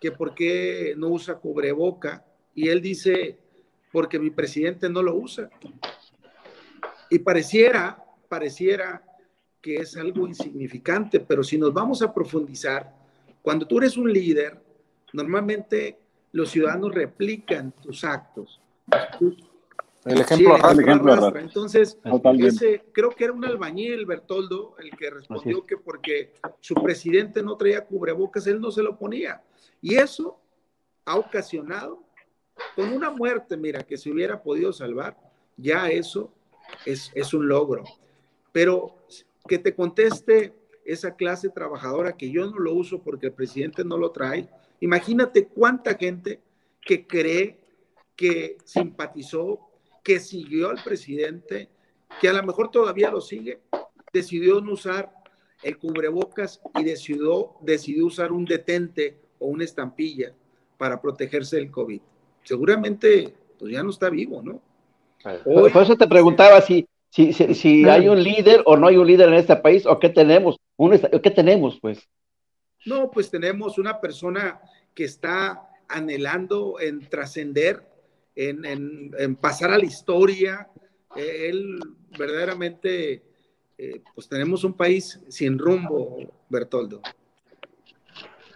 que 0.00 0.10
por 0.12 0.34
qué 0.34 0.94
no 0.96 1.08
usa 1.08 1.36
cubreboca 1.36 2.24
y 2.54 2.68
él 2.68 2.80
dice, 2.80 3.38
porque 3.92 4.18
mi 4.18 4.30
presidente 4.30 4.88
no 4.88 5.02
lo 5.02 5.14
usa. 5.14 5.50
Y 7.10 7.18
pareciera, 7.20 8.02
pareciera 8.28 9.02
que 9.60 9.76
es 9.76 9.96
algo 9.96 10.26
insignificante, 10.26 11.20
pero 11.20 11.44
si 11.44 11.58
nos 11.58 11.72
vamos 11.72 12.02
a 12.02 12.12
profundizar, 12.12 12.94
cuando 13.42 13.66
tú 13.66 13.78
eres 13.78 13.96
un 13.96 14.12
líder, 14.12 14.58
normalmente 15.12 15.98
los 16.32 16.50
ciudadanos 16.50 16.94
replican 16.94 17.72
tus 17.72 18.04
actos. 18.04 18.60
El 20.04 20.20
ejemplo, 20.20 20.56
Entonces, 21.36 21.98
creo 22.92 23.10
que 23.10 23.24
era 23.24 23.32
un 23.32 23.44
albañil, 23.44 24.06
Bertoldo, 24.06 24.74
el 24.78 24.90
que 24.96 25.10
respondió 25.10 25.66
que 25.66 25.76
porque 25.76 26.32
su 26.60 26.74
presidente 26.74 27.42
no 27.42 27.56
traía 27.56 27.84
cubrebocas, 27.84 28.46
él 28.46 28.60
no 28.60 28.70
se 28.70 28.82
lo 28.82 28.96
ponía. 28.96 29.42
Y 29.82 29.96
eso 29.96 30.38
ha 31.04 31.16
ocasionado 31.16 32.02
con 32.74 32.92
una 32.92 33.10
muerte, 33.10 33.56
mira, 33.56 33.82
que 33.82 33.98
se 33.98 34.10
hubiera 34.10 34.42
podido 34.42 34.72
salvar, 34.72 35.18
ya 35.56 35.90
eso 35.90 36.32
es, 36.86 37.10
es 37.14 37.34
un 37.34 37.48
logro. 37.48 37.84
Pero 38.52 38.96
que 39.46 39.58
te 39.58 39.74
conteste 39.74 40.54
esa 40.84 41.14
clase 41.14 41.50
trabajadora 41.50 42.16
que 42.16 42.30
yo 42.30 42.46
no 42.50 42.58
lo 42.58 42.72
uso 42.74 43.00
porque 43.02 43.26
el 43.26 43.32
presidente 43.32 43.84
no 43.84 43.98
lo 43.98 44.10
trae, 44.10 44.48
imagínate 44.80 45.46
cuánta 45.46 45.94
gente 45.94 46.40
que 46.80 47.06
cree, 47.06 47.58
que 48.16 48.58
simpatizó, 48.64 49.69
que 50.10 50.18
siguió 50.18 50.70
al 50.70 50.82
presidente, 50.82 51.68
que 52.20 52.28
a 52.28 52.32
lo 52.32 52.42
mejor 52.42 52.68
todavía 52.72 53.12
lo 53.12 53.20
sigue, 53.20 53.60
decidió 54.12 54.60
no 54.60 54.72
usar 54.72 55.12
el 55.62 55.78
cubrebocas 55.78 56.60
y 56.74 56.82
decidió, 56.82 57.52
decidió 57.60 58.06
usar 58.06 58.32
un 58.32 58.44
detente 58.44 59.20
o 59.38 59.46
una 59.46 59.62
estampilla 59.62 60.32
para 60.78 61.00
protegerse 61.00 61.58
del 61.58 61.70
COVID. 61.70 62.00
Seguramente, 62.42 63.32
pues 63.56 63.72
ya 63.72 63.84
no 63.84 63.90
está 63.90 64.10
vivo, 64.10 64.42
¿no? 64.42 64.60
Por 65.44 65.80
eso 65.80 65.96
te 65.96 66.08
preguntaba 66.08 66.60
si, 66.60 66.88
si, 67.08 67.32
si, 67.32 67.88
hay 67.88 68.08
un 68.08 68.20
líder 68.20 68.64
o 68.66 68.76
no 68.76 68.88
hay 68.88 68.96
un 68.96 69.06
líder 69.06 69.28
en 69.28 69.34
este 69.34 69.54
país, 69.54 69.86
o 69.86 70.00
qué 70.00 70.08
tenemos, 70.08 70.56
un, 70.76 70.98
qué 71.22 71.30
tenemos, 71.30 71.78
pues. 71.80 72.08
No, 72.84 73.12
pues 73.12 73.30
tenemos 73.30 73.78
una 73.78 74.00
persona 74.00 74.60
que 74.92 75.04
está 75.04 75.68
anhelando 75.86 76.80
en 76.80 77.08
trascender, 77.08 77.89
en, 78.34 78.64
en, 78.64 79.36
pasar 79.36 79.70
a 79.70 79.78
la 79.78 79.84
historia. 79.84 80.68
él 81.16 81.78
verdaderamente, 82.18 83.22
eh, 83.78 84.02
pues 84.14 84.28
tenemos 84.28 84.64
un 84.64 84.74
país 84.74 85.20
sin 85.28 85.58
rumbo, 85.58 86.18
Bertoldo 86.48 87.02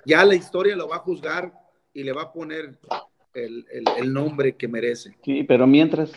ya 0.04 0.24
la 0.24 0.34
historia 0.34 0.76
lo 0.76 0.88
va 0.88 0.96
a 0.96 1.00
juzgar 1.00 1.52
y 1.92 2.02
le 2.02 2.12
va 2.12 2.22
a 2.22 2.32
poner 2.32 2.78
el, 3.34 4.12
nombre 4.12 4.56
que 4.56 4.68
merece. 4.68 5.16
Sí, 5.24 5.42
pero 5.44 5.66
mientras. 5.66 6.12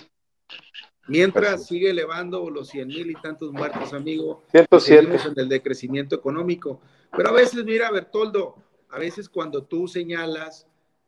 Mientras 1.07 1.65
sigue 1.65 1.91
elevando 1.91 2.49
los 2.49 2.67
cien 2.67 2.89
mil 2.89 3.09
y 3.09 3.13
tantos 3.13 3.53
muertos, 3.53 3.93
amigo, 3.93 4.43
seguimos 4.79 5.25
en 5.25 5.33
el 5.37 5.47
decrecimiento 5.47 6.15
económico. 6.15 6.81
Pero 7.15 7.29
a 7.29 7.31
veces, 7.31 7.63
mira, 7.63 7.89
Bertoldo, 7.91 8.55
a 8.89 8.99
veces 8.99 9.29
cuando 9.29 9.63
tú 9.63 9.87
señalas, 9.87 10.66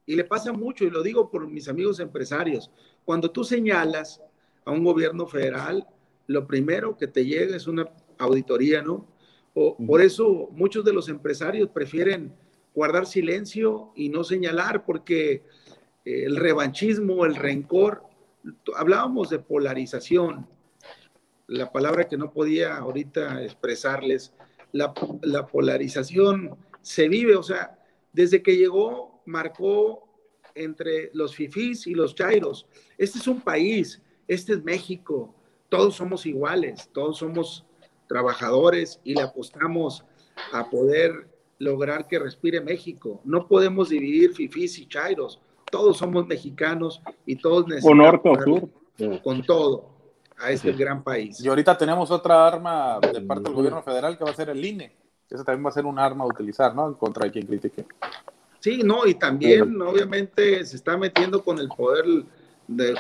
y 0.10 0.16
le 0.16 0.24
pasa 0.24 0.52
mucho, 0.52 0.86
y 0.86 0.90
lo 0.90 1.04
digo 1.04 1.30
por 1.30 1.48
mis 1.48 1.68
amigos 1.68 2.00
empresarios, 2.00 2.72
cuando 3.06 3.30
tú 3.30 3.44
señalas 3.44 4.20
a 4.66 4.72
un 4.72 4.84
gobierno 4.84 5.28
federal, 5.28 5.86
lo 6.26 6.48
primero 6.48 6.98
que 6.98 7.06
te 7.06 7.26
llega 7.26 7.56
es 7.56 7.68
una 7.68 7.88
auditoría, 8.18 8.82
¿no? 8.82 9.06
O, 9.54 9.78
por 9.78 10.02
eso 10.02 10.50
muchos 10.52 10.84
de 10.84 10.94
los 10.94 11.10
empresarios 11.10 11.70
prefieren 11.70 12.34
guardar 12.74 13.06
silencio 13.06 13.92
y 13.96 14.10
no 14.10 14.24
señalar, 14.24 14.84
porque 14.84 15.44
el 16.06 16.38
revanchismo, 16.38 17.24
el 17.24 17.36
rencor, 17.36 18.02
hablábamos 18.76 19.30
de 19.30 19.38
polarización, 19.38 20.48
la 21.46 21.72
palabra 21.72 22.08
que 22.08 22.18
no 22.18 22.34
podía 22.34 22.78
ahorita 22.78 23.44
expresarles, 23.44 24.34
la, 24.72 24.92
la 25.22 25.46
polarización 25.46 26.58
se 26.82 27.08
vive, 27.10 27.36
o 27.36 27.44
sea, 27.44 27.78
desde 28.12 28.42
que 28.42 28.58
llegó, 28.58 29.09
marcó 29.26 30.08
entre 30.56 31.12
los 31.14 31.36
fifís 31.36 31.88
y 31.88 31.94
los 31.94 32.16
chairos. 32.16 32.66
Este 32.98 33.20
es 33.20 33.28
un 33.28 33.42
país, 33.42 34.02
este 34.28 34.54
es 34.54 34.64
México, 34.64 35.34
todos 35.70 35.96
somos 35.96 36.26
iguales, 36.26 36.90
todos 36.94 37.18
somos 37.18 37.66
trabajadores 38.08 39.00
y 39.04 39.14
le 39.14 39.22
apostamos 39.22 40.04
a 40.52 40.70
poder 40.70 41.30
lograr 41.60 42.08
que 42.08 42.18
respire 42.20 42.60
México. 42.62 43.22
No 43.24 43.48
podemos 43.48 43.90
dividir 43.90 44.34
fifís 44.34 44.80
y 44.80 44.88
chairos. 44.88 45.40
Todos 45.70 45.98
somos 45.98 46.26
mexicanos 46.26 47.02
y 47.26 47.36
todos 47.36 47.68
necesitamos 47.68 48.22
con 48.22 48.44
sur. 48.44 49.22
con 49.22 49.44
todo 49.44 49.90
a 50.38 50.52
este 50.52 50.72
gran 50.72 51.04
país. 51.04 51.40
Y 51.42 51.48
ahorita 51.48 51.78
tenemos 51.78 52.10
otra 52.10 52.48
arma 52.48 53.00
de 53.00 53.22
parte 53.22 53.44
del 53.44 53.54
gobierno 53.54 53.84
federal 53.84 54.18
que 54.18 54.24
va 54.24 54.32
a 54.32 54.36
ser 54.36 54.50
el 54.50 54.64
INE. 54.64 54.96
Eso 55.30 55.44
también 55.44 55.64
va 55.66 55.70
a 55.70 55.74
ser 55.74 55.86
un 55.86 56.00
arma 56.00 56.24
a 56.24 56.28
utilizar, 56.28 56.74
¿no? 56.74 56.88
En 56.88 56.94
contra 56.96 57.26
de 57.26 57.32
quien 57.32 57.46
critique. 57.46 57.86
Sí, 58.60 58.82
no, 58.84 59.08
y 59.08 59.16
también 59.16 59.82
obviamente 59.82 60.66
se 60.66 60.76
está 60.76 60.98
metiendo 60.98 61.44
con 61.44 61.60
el 61.60 61.70
poder 61.70 62.06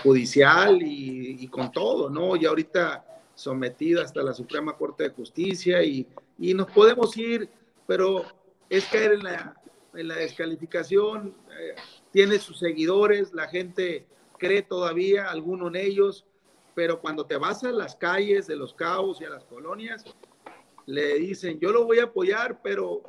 judicial 0.01 0.82
y, 0.82 1.38
y, 1.43 1.47
con 1.47 1.72
todo, 1.72 2.10
¿no? 2.10 2.36
Y 2.36 2.45
ahorita 2.45 3.05
sometida 3.36 4.03
hasta 4.03 4.24
la 4.24 4.34
Suprema 4.34 4.76
Corte 4.76 5.03
de 5.03 5.10
Justicia 5.10 5.84
y, 5.84 6.07
y 6.38 6.53
nos 6.53 6.72
podemos 6.72 7.16
ir, 7.18 7.49
pero 7.86 8.24
es 8.70 8.86
caer 8.86 9.14
en 9.14 9.24
la, 9.24 9.55
en 9.93 10.07
la 10.07 10.16
descalificación, 10.16 11.36
eh, 11.60 11.76
tiene 12.12 12.39
sus 12.39 12.60
seguidores, 12.60 13.34
la 13.34 13.47
gente 13.47 14.05
cree 14.38 14.62
todavía, 14.62 15.30
alguno 15.30 15.68
en 15.68 15.76
ellos, 15.76 16.26
pero 16.74 17.01
cuando 17.01 17.26
te 17.26 17.38
vas 17.38 17.64
a 17.64 17.72
las 17.72 17.95
calles 17.95 18.47
de 18.47 18.55
los 18.55 18.74
caos 18.74 19.20
y 19.22 19.26
a 19.26 19.30
las 19.30 19.43
colonias, 19.43 20.05
le 20.86 21.16
dicen, 21.16 21.60
yo 21.60 21.72
lo 21.72 21.86
voy 21.86 21.99
a 21.99 22.05
apoyar, 22.05 22.62
pero 22.64 23.03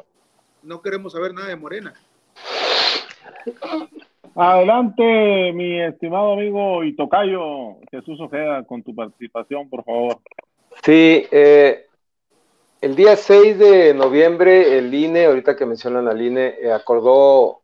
no 0.62 0.82
queremos 0.82 1.12
saber 1.12 1.32
nada 1.32 1.48
de 1.48 1.56
Morena. 1.56 1.94
Adelante, 4.34 5.52
mi 5.52 5.80
estimado 5.80 6.32
amigo 6.32 6.84
y 6.84 6.94
tocayo 6.94 7.76
Jesús 7.90 8.20
Ojeda, 8.20 8.62
con 8.64 8.82
tu 8.82 8.94
participación, 8.94 9.68
por 9.68 9.84
favor. 9.84 10.18
Sí, 10.82 11.26
eh, 11.30 11.86
el 12.80 12.96
día 12.96 13.16
6 13.16 13.58
de 13.58 13.94
noviembre, 13.94 14.78
el 14.78 14.94
INE, 14.94 15.26
ahorita 15.26 15.56
que 15.56 15.66
mencionan 15.66 16.08
al 16.08 16.22
INE, 16.22 16.54
eh, 16.60 16.72
acordó 16.72 17.62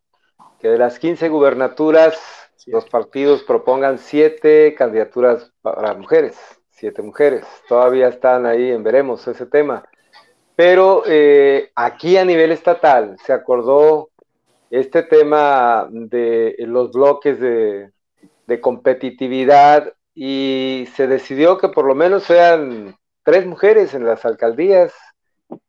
que 0.59 0.67
de 0.67 0.77
las 0.77 0.99
15 0.99 1.29
gubernaturas, 1.29 2.47
los 2.67 2.85
partidos 2.89 3.43
propongan 3.43 3.97
siete 3.97 4.75
candidaturas 4.77 5.53
para 5.61 5.93
mujeres, 5.93 6.37
siete 6.69 7.01
mujeres. 7.01 7.45
Todavía 7.69 8.09
están 8.09 8.45
ahí 8.45 8.71
en 8.71 8.83
veremos 8.83 9.25
ese 9.27 9.45
tema. 9.45 9.85
Pero 10.55 11.03
eh, 11.05 11.71
aquí 11.75 12.17
a 12.17 12.25
nivel 12.25 12.51
estatal 12.51 13.15
se 13.23 13.31
acordó 13.31 14.09
este 14.69 15.03
tema 15.03 15.87
de 15.91 16.55
los 16.59 16.91
bloques 16.91 17.39
de, 17.39 17.91
competitividad 18.61 19.93
y 20.15 20.87
se 20.95 21.07
decidió 21.07 21.57
que 21.57 21.69
por 21.69 21.85
lo 21.85 21.95
menos 21.95 22.23
sean 22.23 22.95
tres 23.23 23.45
mujeres 23.45 23.93
en 23.93 24.05
las 24.05 24.23
alcaldías 24.25 24.93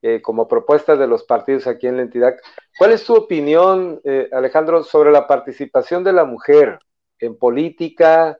eh, 0.01 0.23
como 0.23 0.47
propuestas 0.47 0.99
de 0.99 1.09
los 1.09 1.25
partidos 1.25 1.67
aquí 1.67 1.87
en 1.87 1.97
la 1.97 2.03
entidad. 2.03 2.37
¿Cuál 2.79 2.93
es 2.93 3.05
tu 3.05 3.15
opinión, 3.15 4.01
eh, 4.05 4.29
Alejandro, 4.33 4.85
sobre 4.85 5.11
la 5.11 5.27
participación 5.27 6.05
de 6.05 6.13
la 6.13 6.25
mujer 6.25 6.79
en 7.19 7.37
política 7.37 8.39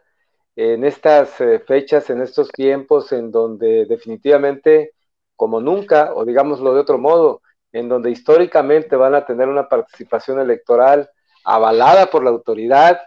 en 0.59 0.85
estas 0.85 1.41
eh, 1.41 1.61
fechas, 1.61 2.11
en 2.11 2.21
estos 2.21 2.49
tiempos 2.51 3.13
en 3.13 3.31
donde 3.31 3.87
definitivamente, 3.87 4.93
como 5.37 5.61
nunca, 5.61 6.13
o 6.15 6.25
digámoslo 6.25 6.75
de 6.75 6.81
otro 6.81 6.99
modo, 6.99 7.43
en 7.73 7.89
donde 7.89 8.11
históricamente 8.11 8.97
van 8.97 9.14
a 9.14 9.27
tener 9.27 9.49
una 9.49 9.69
participación 9.69 10.41
electoral 10.41 11.11
avalada 11.45 12.07
por 12.07 12.25
la 12.25 12.31
autoridad 12.31 13.01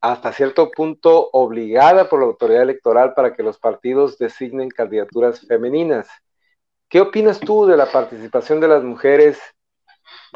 hasta 0.00 0.32
cierto 0.32 0.70
punto 0.70 1.28
obligada 1.32 2.08
por 2.08 2.20
la 2.20 2.26
autoridad 2.26 2.62
electoral 2.62 3.12
para 3.14 3.34
que 3.34 3.42
los 3.42 3.58
partidos 3.58 4.16
designen 4.18 4.70
candidaturas 4.70 5.46
femeninas. 5.46 6.08
¿Qué 6.88 7.00
opinas 7.00 7.38
tú 7.38 7.66
de 7.66 7.76
la 7.76 7.86
participación 7.86 8.60
de 8.60 8.68
las 8.68 8.82
mujeres 8.82 9.38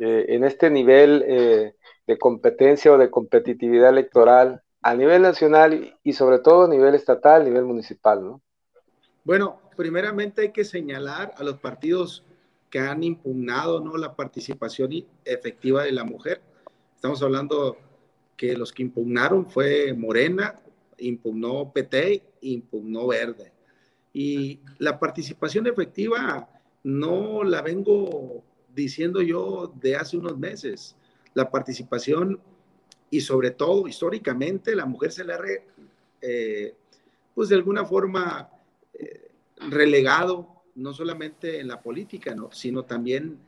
eh, 0.01 0.27
en 0.29 0.45
este 0.45 0.71
nivel 0.71 1.25
eh, 1.27 1.75
de 2.07 2.19
competencia 2.19 2.93
o 2.93 2.99
de 2.99 3.11
competitividad 3.11 3.89
electoral 3.89 4.62
a 4.83 4.95
nivel 4.95 5.23
nacional 5.23 5.99
y, 6.03 6.12
sobre 6.12 6.39
todo 6.41 6.65
a 6.65 6.69
nivel 6.69 6.95
estatal, 6.95 7.41
a 7.41 7.45
nivel 7.45 7.65
municipal? 7.65 8.23
¿no? 8.23 8.43
Bueno, 9.25 9.61
primeramente 9.77 10.43
hay 10.43 10.53
que 10.53 10.65
señalar 10.65 11.33
a 11.39 11.43
los 11.43 11.59
partidos 11.59 12.23
que 12.75 12.81
han 12.81 13.05
impugnado 13.05 13.79
¿no? 13.79 13.97
la 13.97 14.16
participación 14.16 14.91
efectiva 15.25 15.85
de 15.85 15.93
la 15.93 16.03
mujer. 16.03 16.43
Estamos 16.97 17.22
hablando 17.22 17.77
que 18.37 18.57
los 18.57 18.72
que 18.72 18.83
impugnaron 18.83 19.49
fue 19.49 19.95
Morena, 19.95 20.61
impugnó 20.99 21.72
PT, 21.72 22.20
impugnó 22.41 23.07
Verde. 23.07 23.53
Y 24.12 24.59
la 24.79 24.99
participación 24.99 25.68
efectiva 25.68 26.49
no 26.83 27.45
la 27.45 27.62
vengo 27.62 28.43
diciendo 28.75 29.22
yo 29.22 29.72
de 29.81 29.95
hace 29.95 30.16
unos 30.16 30.37
meses. 30.37 30.97
La 31.33 31.49
participación 31.53 32.41
y 33.09 33.20
sobre 33.20 33.53
todo 33.53 33.87
históricamente 33.87 34.75
la 34.75 34.85
mujer 34.85 35.12
se 35.12 35.22
le 35.22 35.33
ha, 35.33 35.39
eh, 36.20 36.75
pues 37.37 37.51
de 37.51 37.55
alguna 37.55 37.85
forma, 37.85 38.51
eh, 38.95 39.31
relegado 39.70 40.54
no 40.75 40.93
solamente 40.93 41.61
en 41.61 41.68
la 41.68 41.81
política, 41.81 42.35
¿no? 42.35 42.51
sino 42.53 42.85
también 42.85 43.39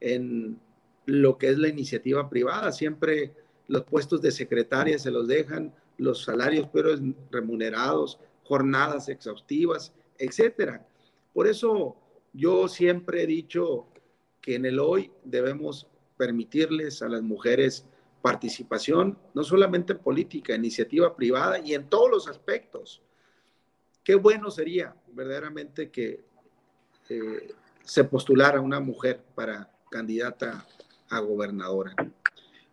en 0.00 0.58
lo 1.06 1.38
que 1.38 1.48
es 1.48 1.58
la 1.58 1.68
iniciativa 1.68 2.28
privada. 2.28 2.72
Siempre 2.72 3.32
los 3.68 3.84
puestos 3.84 4.20
de 4.22 4.30
secretaria 4.30 4.98
se 4.98 5.10
los 5.10 5.26
dejan, 5.26 5.74
los 5.98 6.24
salarios 6.24 6.68
pero 6.72 6.90
remunerados, 7.30 8.18
jornadas 8.44 9.08
exhaustivas, 9.08 9.92
etcétera. 10.18 10.86
Por 11.32 11.46
eso 11.46 11.96
yo 12.32 12.68
siempre 12.68 13.22
he 13.22 13.26
dicho 13.26 13.86
que 14.40 14.54
en 14.54 14.66
el 14.66 14.78
hoy 14.78 15.10
debemos 15.24 15.86
permitirles 16.16 17.02
a 17.02 17.08
las 17.08 17.22
mujeres 17.22 17.86
participación, 18.22 19.16
no 19.34 19.44
solamente 19.44 19.92
en 19.92 20.00
política, 20.00 20.54
iniciativa 20.54 21.14
privada 21.14 21.60
y 21.60 21.74
en 21.74 21.88
todos 21.88 22.10
los 22.10 22.28
aspectos. 22.28 23.02
Qué 24.02 24.14
bueno 24.16 24.50
sería 24.50 24.96
verdaderamente 25.12 25.90
que 25.90 26.24
eh, 27.10 27.54
se 27.82 28.04
postulara 28.04 28.60
una 28.60 28.80
mujer 28.80 29.20
para 29.34 29.70
candidata 29.90 30.66
a 31.08 31.20
gobernadora 31.20 31.94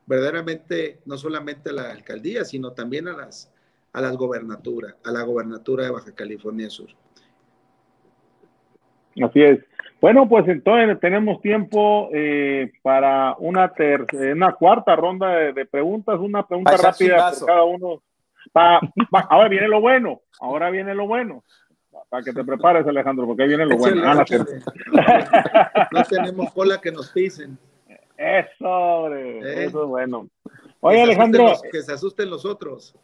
verdaderamente 0.05 0.99
no 1.05 1.17
solamente 1.17 1.69
a 1.69 1.73
la 1.73 1.91
alcaldía, 1.91 2.43
sino 2.45 2.71
también 2.71 3.07
a 3.07 3.13
las, 3.13 3.53
a 3.93 4.01
las 4.01 4.17
gobernaturas, 4.17 4.95
a 5.03 5.11
la 5.11 5.23
gobernatura 5.23 5.85
de 5.85 5.91
Baja 5.91 6.13
California 6.13 6.69
Sur. 6.69 6.89
Así 9.21 9.41
es. 9.41 9.59
Bueno, 10.01 10.27
pues 10.27 10.47
entonces 10.47 10.99
tenemos 10.99 11.39
tiempo 11.41 12.09
eh, 12.13 12.73
para 12.81 13.35
una, 13.37 13.71
una 14.33 14.53
cuarta 14.53 14.95
ronda 14.95 15.29
de, 15.53 15.65
preguntas, 15.65 16.19
una 16.19 16.45
pregunta 16.45 16.75
rápida 16.75 17.31
por 17.31 17.47
cada 17.47 17.63
uno. 17.63 18.03
ahora 19.29 19.47
viene 19.47 19.69
lo 19.69 19.79
bueno, 19.79 20.21
ahora 20.41 20.69
viene 20.71 20.93
lo 20.93 21.07
bueno. 21.07 21.43
Para 22.13 22.25
que 22.25 22.31
te 22.31 22.43
prepares, 22.43 22.85
Alejandro, 22.85 23.25
porque 23.25 23.41
ahí 23.41 23.49
viene 23.49 23.65
lo 23.65 23.75
bueno. 23.75 24.03
Ah, 24.05 24.23
no 25.91 26.03
tenemos 26.03 26.53
cola 26.53 26.79
que 26.79 26.91
nos 26.91 27.09
pisen. 27.09 27.57
Eso, 28.15 29.11
eso 29.15 29.83
es 29.83 29.89
bueno. 29.89 30.27
Oye, 30.81 31.01
Alejandro. 31.01 31.53
que 31.71 31.81
se 31.81 31.91
asusten 31.91 32.29
los 32.29 32.45
otros. 32.45 32.95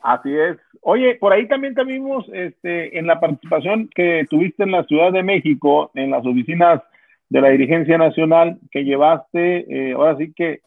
Así 0.00 0.32
es. 0.32 0.58
Oye, 0.82 1.16
por 1.16 1.32
ahí 1.32 1.48
también 1.48 1.74
te 1.74 1.82
vimos 1.82 2.24
este, 2.32 2.96
en 2.96 3.08
la 3.08 3.18
participación 3.18 3.90
que 3.92 4.24
tuviste 4.30 4.62
en 4.62 4.70
la 4.70 4.84
Ciudad 4.84 5.10
de 5.10 5.24
México, 5.24 5.90
en 5.94 6.12
las 6.12 6.24
oficinas 6.24 6.82
de 7.30 7.40
la 7.40 7.48
dirigencia 7.48 7.98
nacional, 7.98 8.60
que 8.70 8.84
llevaste, 8.84 9.88
eh, 9.88 9.94
ahora 9.94 10.16
sí 10.18 10.32
que 10.32 10.60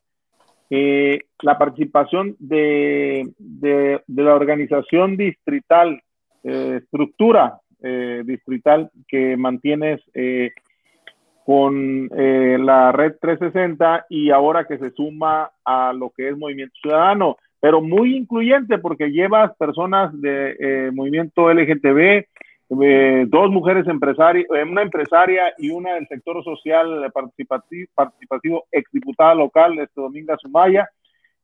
eh, 0.70 1.22
la 1.43 1.58
participación 1.58 2.36
de, 2.39 3.32
de, 3.38 4.02
la 4.08 4.36
organización 4.36 5.16
distrital, 5.16 6.02
eh, 6.48 6.80
estructura 6.82 7.60
distrital 8.26 8.89
que 9.08 9.38
mantienes 9.38 10.02
con 11.48 12.10
eh, 12.14 12.58
la 12.60 12.91
red 12.91 13.14
360 13.22 14.08
y 14.10 14.32
ahora 14.32 14.66
que 14.66 14.78
se 14.78 14.91
suma 14.91 15.50
a 15.64 15.93
lo 15.93 16.10
que 16.10 16.28
es 16.28 16.38
Movimiento 16.38 16.76
Ciudadano, 16.82 17.38
pero 17.62 17.80
muy 17.80 18.18
incluyente 18.18 18.80
porque 18.80 19.12
llevas 19.12 19.56
personas 19.56 20.12
de 20.20 20.58
eh, 20.60 20.91
movimiento 20.91 21.50
LGTB, 21.50 22.26
eh, 22.82 23.26
dos 23.30 23.50
mujeres 23.50 23.88
empresarias, 23.88 24.45
una 24.70 24.82
empresaria 24.82 25.54
y 25.58 25.70
una 25.70 25.93
del 25.93 26.06
sector 26.10 26.43
social 26.43 27.10
participativo, 27.14 27.91
participativo 27.95 28.66
exdiputada 28.70 29.34
local, 29.34 29.80
este 29.80 30.02
Dominga 30.02 30.36
Sumaya, 30.41 30.89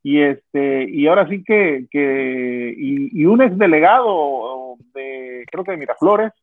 y 0.03 0.21
este 0.21 0.89
y 0.89 1.07
ahora 1.07 1.27
sí 1.29 1.43
que, 1.43 1.87
que 1.89 2.75
y, 2.77 3.21
y 3.21 3.25
un 3.25 3.41
exdelegado 3.41 4.75
de 4.93 5.45
creo 5.49 5.63
que 5.63 5.71
de 5.71 5.77
Miraflores 5.77 6.33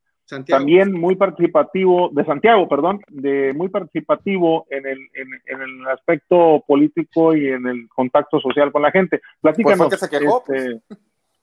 también 0.47 0.93
muy 0.93 1.17
participativo, 1.17 2.11
de 2.13 2.25
Santiago, 2.25 2.69
perdón, 2.69 3.01
de 3.09 3.53
muy 3.53 3.69
participativo 3.69 4.67
en 4.71 4.87
el, 4.87 4.99
en, 5.15 5.61
el 5.61 5.89
aspecto 5.89 6.63
político 6.67 7.35
y 7.35 7.49
en 7.49 7.67
el 7.67 7.89
contacto 7.89 8.41
social 8.41 8.71
con 8.71 8.83
la 8.83 8.91
gente. 8.91 9.21
Platícanos. 9.41 9.89
Pues 9.89 10.01
se 10.01 10.09
quejó. 10.09 10.45
Este, 10.49 10.81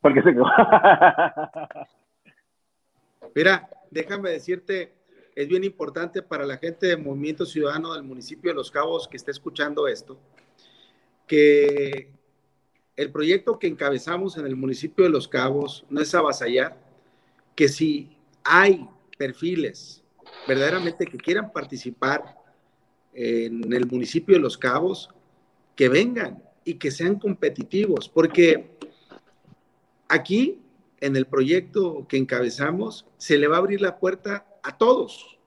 porque 0.02 0.22
se 0.22 0.34
quejó. 0.34 0.46
Mira, 3.36 3.70
déjame 3.92 4.30
decirte, 4.30 4.94
es 5.36 5.48
bien 5.48 5.64
importante 5.64 6.22
para 6.22 6.46
la 6.46 6.58
gente 6.58 6.88
del 6.88 7.04
Movimiento 7.04 7.46
Ciudadano 7.46 7.94
del 7.94 8.04
municipio 8.04 8.52
de 8.52 8.56
Los 8.56 8.72
Cabos 8.72 9.08
que 9.08 9.18
esté 9.18 9.32
escuchando 9.32 9.88
esto, 9.88 10.18
que 11.28 12.12
el 12.96 13.12
proyecto 13.12 13.60
que 13.60 13.68
encabezamos 13.68 14.38
en 14.38 14.48
el 14.48 14.56
municipio 14.56 15.04
de 15.04 15.12
Los 15.12 15.28
Cabos 15.28 15.86
no 15.90 16.02
es 16.02 16.16
avasallar, 16.16 16.82
que 17.56 17.70
si 17.70 18.18
hay 18.44 18.88
perfiles 19.18 20.04
verdaderamente 20.48 21.06
que 21.06 21.18
quieran 21.18 21.52
participar 21.52 22.36
en 23.14 23.72
el 23.72 23.86
municipio 23.86 24.36
de 24.36 24.42
Los 24.42 24.58
Cabos, 24.58 25.10
que 25.76 25.90
vengan 25.90 26.44
y 26.64 26.76
que 26.76 26.92
sean 26.92 27.20
competitivos, 27.20 28.10
porque 28.10 28.72
aquí 30.08 30.60
en 31.00 31.16
el 31.16 31.26
proyecto 31.26 32.08
que 32.08 32.18
encabezamos 32.18 33.06
se 33.18 33.38
le 33.38 33.48
va 33.48 33.58
a 33.58 33.60
abrir 33.60 33.82
la 33.82 34.00
puerta 34.00 34.48
a 34.64 34.78
todos, 34.78 35.38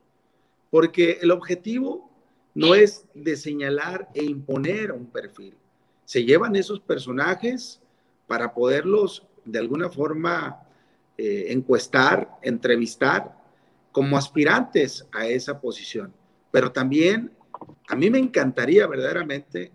porque 0.69 1.19
el 1.21 1.31
objetivo 1.31 2.09
no 2.53 2.75
es 2.75 3.05
de 3.13 3.35
señalar 3.35 4.09
e 4.13 4.23
imponer 4.23 4.91
un 4.91 5.05
perfil. 5.05 5.55
Se 6.05 6.23
llevan 6.23 6.55
esos 6.55 6.79
personajes 6.79 7.81
para 8.27 8.53
poderlos 8.53 9.27
de 9.45 9.59
alguna 9.59 9.89
forma 9.89 10.63
eh, 11.17 11.47
encuestar, 11.49 12.29
entrevistar 12.41 13.37
como 13.91 14.17
aspirantes 14.17 15.07
a 15.11 15.27
esa 15.27 15.59
posición. 15.59 16.13
Pero 16.51 16.71
también 16.71 17.31
a 17.87 17.95
mí 17.95 18.09
me 18.09 18.19
encantaría 18.19 18.87
verdaderamente 18.87 19.71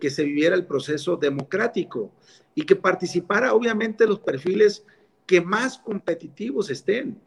que 0.00 0.10
se 0.10 0.24
viviera 0.24 0.56
el 0.56 0.66
proceso 0.66 1.16
democrático 1.16 2.10
y 2.54 2.62
que 2.62 2.76
participara 2.76 3.54
obviamente 3.54 4.06
los 4.06 4.20
perfiles 4.20 4.84
que 5.26 5.40
más 5.40 5.78
competitivos 5.78 6.70
estén, 6.70 7.20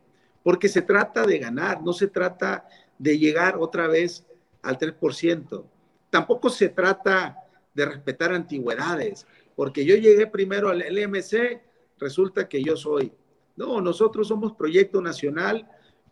porque 0.44 0.68
se 0.68 0.82
trata 0.82 1.26
de 1.26 1.38
ganar, 1.38 1.82
no 1.84 1.94
se 1.94 2.08
trata 2.08 2.68
de 2.98 3.18
llegar 3.18 3.58
otra 3.58 3.88
vez 3.88 4.26
al 4.64 4.78
3%. 4.78 5.64
Tampoco 6.10 6.50
se 6.50 6.70
trata 6.70 7.38
de 7.74 7.86
respetar 7.86 8.34
antigüedades, 8.34 9.28
porque 9.56 9.86
yo 9.86 9.96
llegué 9.96 10.28
primero 10.28 10.70
al 10.70 10.80
LMC, 10.80 11.62
resulta 11.98 12.48
que 12.50 12.64
yo 12.64 12.76
soy 12.76 13.14
no, 13.56 13.82
nosotros 13.82 14.28
somos 14.30 14.54
proyecto 14.54 15.02
nacional, 15.02 15.68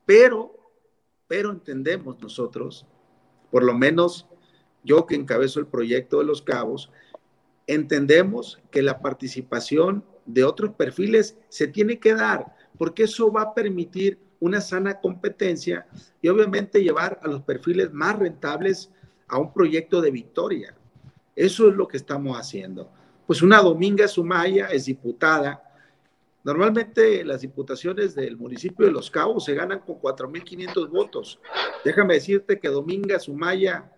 pero, 0.06 0.72
pero 1.28 1.52
entendemos 1.52 2.20
nosotros, 2.22 2.86
por 3.52 3.64
lo 3.64 3.74
menos 3.74 4.28
yo 4.84 5.06
que 5.06 5.16
encabezo 5.16 5.60
el 5.60 5.68
proyecto 5.68 6.20
de 6.20 6.26
los 6.26 6.42
cabos, 6.42 6.92
entendemos 7.68 8.60
que 8.72 8.82
la 8.82 9.02
participación 9.02 10.04
de 10.26 10.44
otros 10.44 10.76
perfiles 10.76 11.38
se 11.50 11.68
tiene 11.68 12.00
que 12.00 12.14
dar, 12.14 12.56
porque 12.78 13.04
eso 13.04 13.32
va 13.32 13.42
a 13.44 13.54
permitir 13.54 14.20
una 14.40 14.62
sana 14.62 15.00
competencia 15.00 15.88
y 16.22 16.30
obviamente 16.30 16.84
llevar 16.84 17.20
a 17.24 17.28
los 17.28 17.42
perfiles 17.42 17.92
más 17.92 18.18
rentables 18.18 18.92
a 19.28 19.38
un 19.38 19.54
proyecto 19.54 20.02
de 20.02 20.12
victoria. 20.12 20.76
Eso 21.40 21.70
es 21.70 21.76
lo 21.76 21.88
que 21.88 21.96
estamos 21.96 22.38
haciendo. 22.38 22.92
Pues 23.26 23.42
una 23.42 23.62
Dominga 23.62 24.08
Sumaya 24.10 24.68
es 24.68 24.86
diputada, 24.86 25.64
Normalmente 26.42 27.26
las 27.26 27.42
diputaciones 27.42 28.16
del 28.16 28.38
municipio 28.38 28.86
de 28.86 28.94
Los 28.94 29.12
Cabos 29.12 29.44
se 29.44 29.54
ganan 29.54 29.80
con 29.80 30.00
4.500 30.00 30.90
votos. 30.90 31.40
Déjame 31.84 32.14
decirte 32.14 32.60
que 32.60 32.70
Dominga 32.70 33.20
Sumaya, 33.20 33.92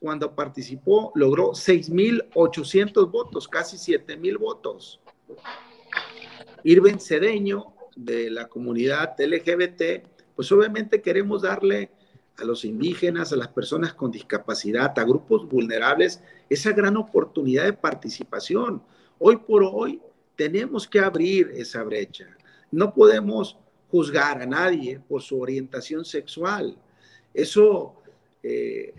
cuando 0.00 0.34
participó, 0.34 1.12
logró 1.14 1.50
6.800 1.50 3.10
votos, 3.10 3.46
casi 3.46 3.76
7.000 3.76 4.38
votos. 4.38 5.00
Irving 6.64 6.98
Cedeño, 6.98 7.74
de 7.94 8.30
la 8.30 8.48
comunidad 8.48 9.14
LGBT, 9.18 10.06
pues 10.34 10.50
obviamente 10.52 11.02
queremos 11.02 11.42
darle 11.42 11.90
a 12.38 12.44
los 12.44 12.64
indígenas, 12.64 13.32
a 13.32 13.36
las 13.36 13.48
personas 13.48 13.94
con 13.94 14.10
discapacidad, 14.10 14.98
a 14.98 15.04
grupos 15.04 15.48
vulnerables, 15.48 16.22
esa 16.48 16.72
gran 16.72 16.96
oportunidad 16.96 17.64
de 17.64 17.72
participación. 17.72 18.82
Hoy 19.18 19.36
por 19.36 19.64
hoy 19.64 20.00
tenemos 20.36 20.86
que 20.86 21.00
abrir 21.00 21.50
esa 21.54 21.82
brecha. 21.82 22.26
No 22.70 22.92
podemos 22.92 23.56
juzgar 23.90 24.42
a 24.42 24.46
nadie 24.46 25.00
por 25.08 25.22
su 25.22 25.40
orientación 25.40 26.04
sexual. 26.04 26.76
Eso 27.32 27.94
eh, 28.42 28.94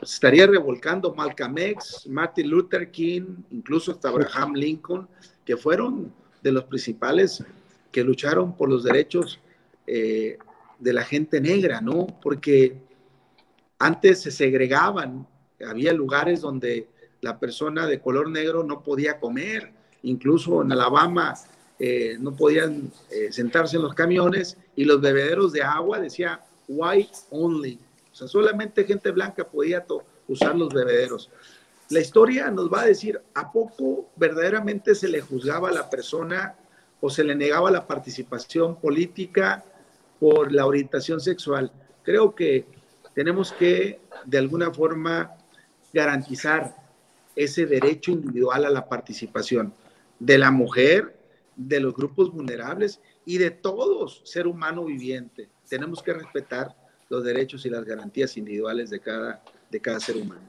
estaría 0.00 0.46
revolcando 0.46 1.14
Malcolm 1.14 1.58
X, 1.58 2.06
Martin 2.08 2.48
Luther 2.48 2.90
King, 2.90 3.42
incluso 3.50 3.92
hasta 3.92 4.08
Abraham 4.08 4.54
Lincoln, 4.54 5.08
que 5.44 5.56
fueron 5.56 6.12
de 6.42 6.52
los 6.52 6.64
principales 6.64 7.44
que 7.90 8.04
lucharon 8.04 8.56
por 8.56 8.68
los 8.68 8.84
derechos 8.84 9.40
eh, 9.86 10.38
de 10.80 10.92
la 10.92 11.04
gente 11.04 11.40
negra, 11.40 11.80
¿no? 11.80 12.06
Porque 12.22 12.76
antes 13.78 14.20
se 14.22 14.30
segregaban, 14.30 15.26
había 15.64 15.92
lugares 15.92 16.40
donde 16.40 16.88
la 17.20 17.38
persona 17.38 17.86
de 17.86 18.00
color 18.00 18.30
negro 18.30 18.64
no 18.64 18.82
podía 18.82 19.20
comer, 19.20 19.72
incluso 20.02 20.62
en 20.62 20.72
Alabama 20.72 21.34
eh, 21.78 22.16
no 22.18 22.34
podían 22.34 22.90
eh, 23.10 23.30
sentarse 23.30 23.76
en 23.76 23.82
los 23.82 23.94
camiones 23.94 24.56
y 24.76 24.84
los 24.84 25.00
bebederos 25.00 25.52
de 25.52 25.62
agua 25.62 25.98
decía 25.98 26.40
white 26.68 27.10
only, 27.30 27.78
o 28.12 28.14
sea, 28.14 28.28
solamente 28.28 28.84
gente 28.84 29.10
blanca 29.10 29.44
podía 29.44 29.84
usar 30.28 30.56
los 30.56 30.72
bebederos. 30.72 31.30
La 31.90 32.00
historia 32.00 32.50
nos 32.50 32.72
va 32.72 32.82
a 32.82 32.86
decir 32.86 33.20
a 33.34 33.50
poco 33.50 34.10
verdaderamente 34.16 34.94
se 34.94 35.08
le 35.08 35.20
juzgaba 35.20 35.70
a 35.70 35.72
la 35.72 35.90
persona 35.90 36.54
o 37.00 37.10
se 37.10 37.24
le 37.24 37.34
negaba 37.34 37.70
la 37.70 37.86
participación 37.86 38.76
política 38.76 39.64
por 40.20 40.52
la 40.52 40.66
orientación 40.66 41.20
sexual. 41.20 41.72
Creo 42.04 42.34
que 42.34 42.66
tenemos 43.14 43.52
que, 43.52 44.00
de 44.26 44.38
alguna 44.38 44.70
forma, 44.70 45.32
garantizar 45.92 46.76
ese 47.34 47.66
derecho 47.66 48.12
individual 48.12 48.64
a 48.66 48.70
la 48.70 48.88
participación 48.88 49.74
de 50.18 50.38
la 50.38 50.50
mujer, 50.50 51.16
de 51.56 51.80
los 51.80 51.94
grupos 51.94 52.32
vulnerables 52.32 53.00
y 53.24 53.38
de 53.38 53.50
todos, 53.50 54.20
ser 54.24 54.46
humano 54.46 54.84
viviente. 54.84 55.48
Tenemos 55.68 56.02
que 56.02 56.12
respetar 56.12 56.76
los 57.08 57.24
derechos 57.24 57.66
y 57.66 57.70
las 57.70 57.84
garantías 57.84 58.36
individuales 58.36 58.90
de 58.90 59.00
cada, 59.00 59.42
de 59.70 59.80
cada 59.80 59.98
ser 60.00 60.16
humano. 60.16 60.42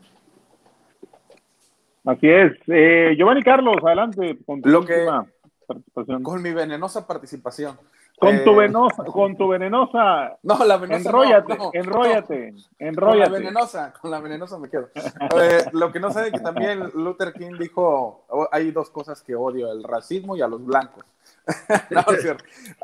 Así 2.06 2.28
es. 2.28 2.54
Eh, 2.68 3.14
Giovanni 3.16 3.44
Carlos, 3.44 3.78
adelante 3.84 4.38
con 4.46 4.62
tu 4.62 4.70
Lo 4.70 4.86
participación. 4.86 6.24
Con 6.24 6.42
mi 6.42 6.52
venenosa 6.52 7.08
participación. 7.08 7.78
Con 8.22 8.44
tu 8.44 8.52
eh, 8.52 8.68
venosa, 8.68 9.04
con 9.04 9.36
tu 9.36 9.48
venenosa. 9.48 10.38
No, 10.44 10.64
la 10.64 10.78
venenosa. 10.78 11.10
Enróllate, 11.10 11.58
enróllate, 11.74 12.54
enróllate. 12.78 12.96
Con 13.00 13.20
la 13.20 13.40
venenosa, 13.40 13.94
con 14.00 14.12
la 14.12 14.20
venenosa 14.20 14.60
me 14.60 14.70
quedo. 14.70 14.92
Eh, 15.42 15.66
lo 15.72 15.92
que 15.92 16.00
no 16.00 16.12
sé 16.12 16.28
es 16.28 16.34
que 16.34 16.40
también 16.40 16.92
Luther 16.94 17.34
King 17.34 17.54
dijo: 17.58 18.26
oh, 18.30 18.48
hay 18.52 18.70
dos 18.70 18.92
cosas 18.92 19.24
que 19.24 19.34
odio, 19.34 19.72
el 19.72 19.84
racismo 19.84 20.36
y 20.38 20.42
a 20.44 20.48
los 20.48 20.64
blancos. 20.64 21.04
no, 21.90 22.02
es 22.14 22.22
cierto. 22.22 22.44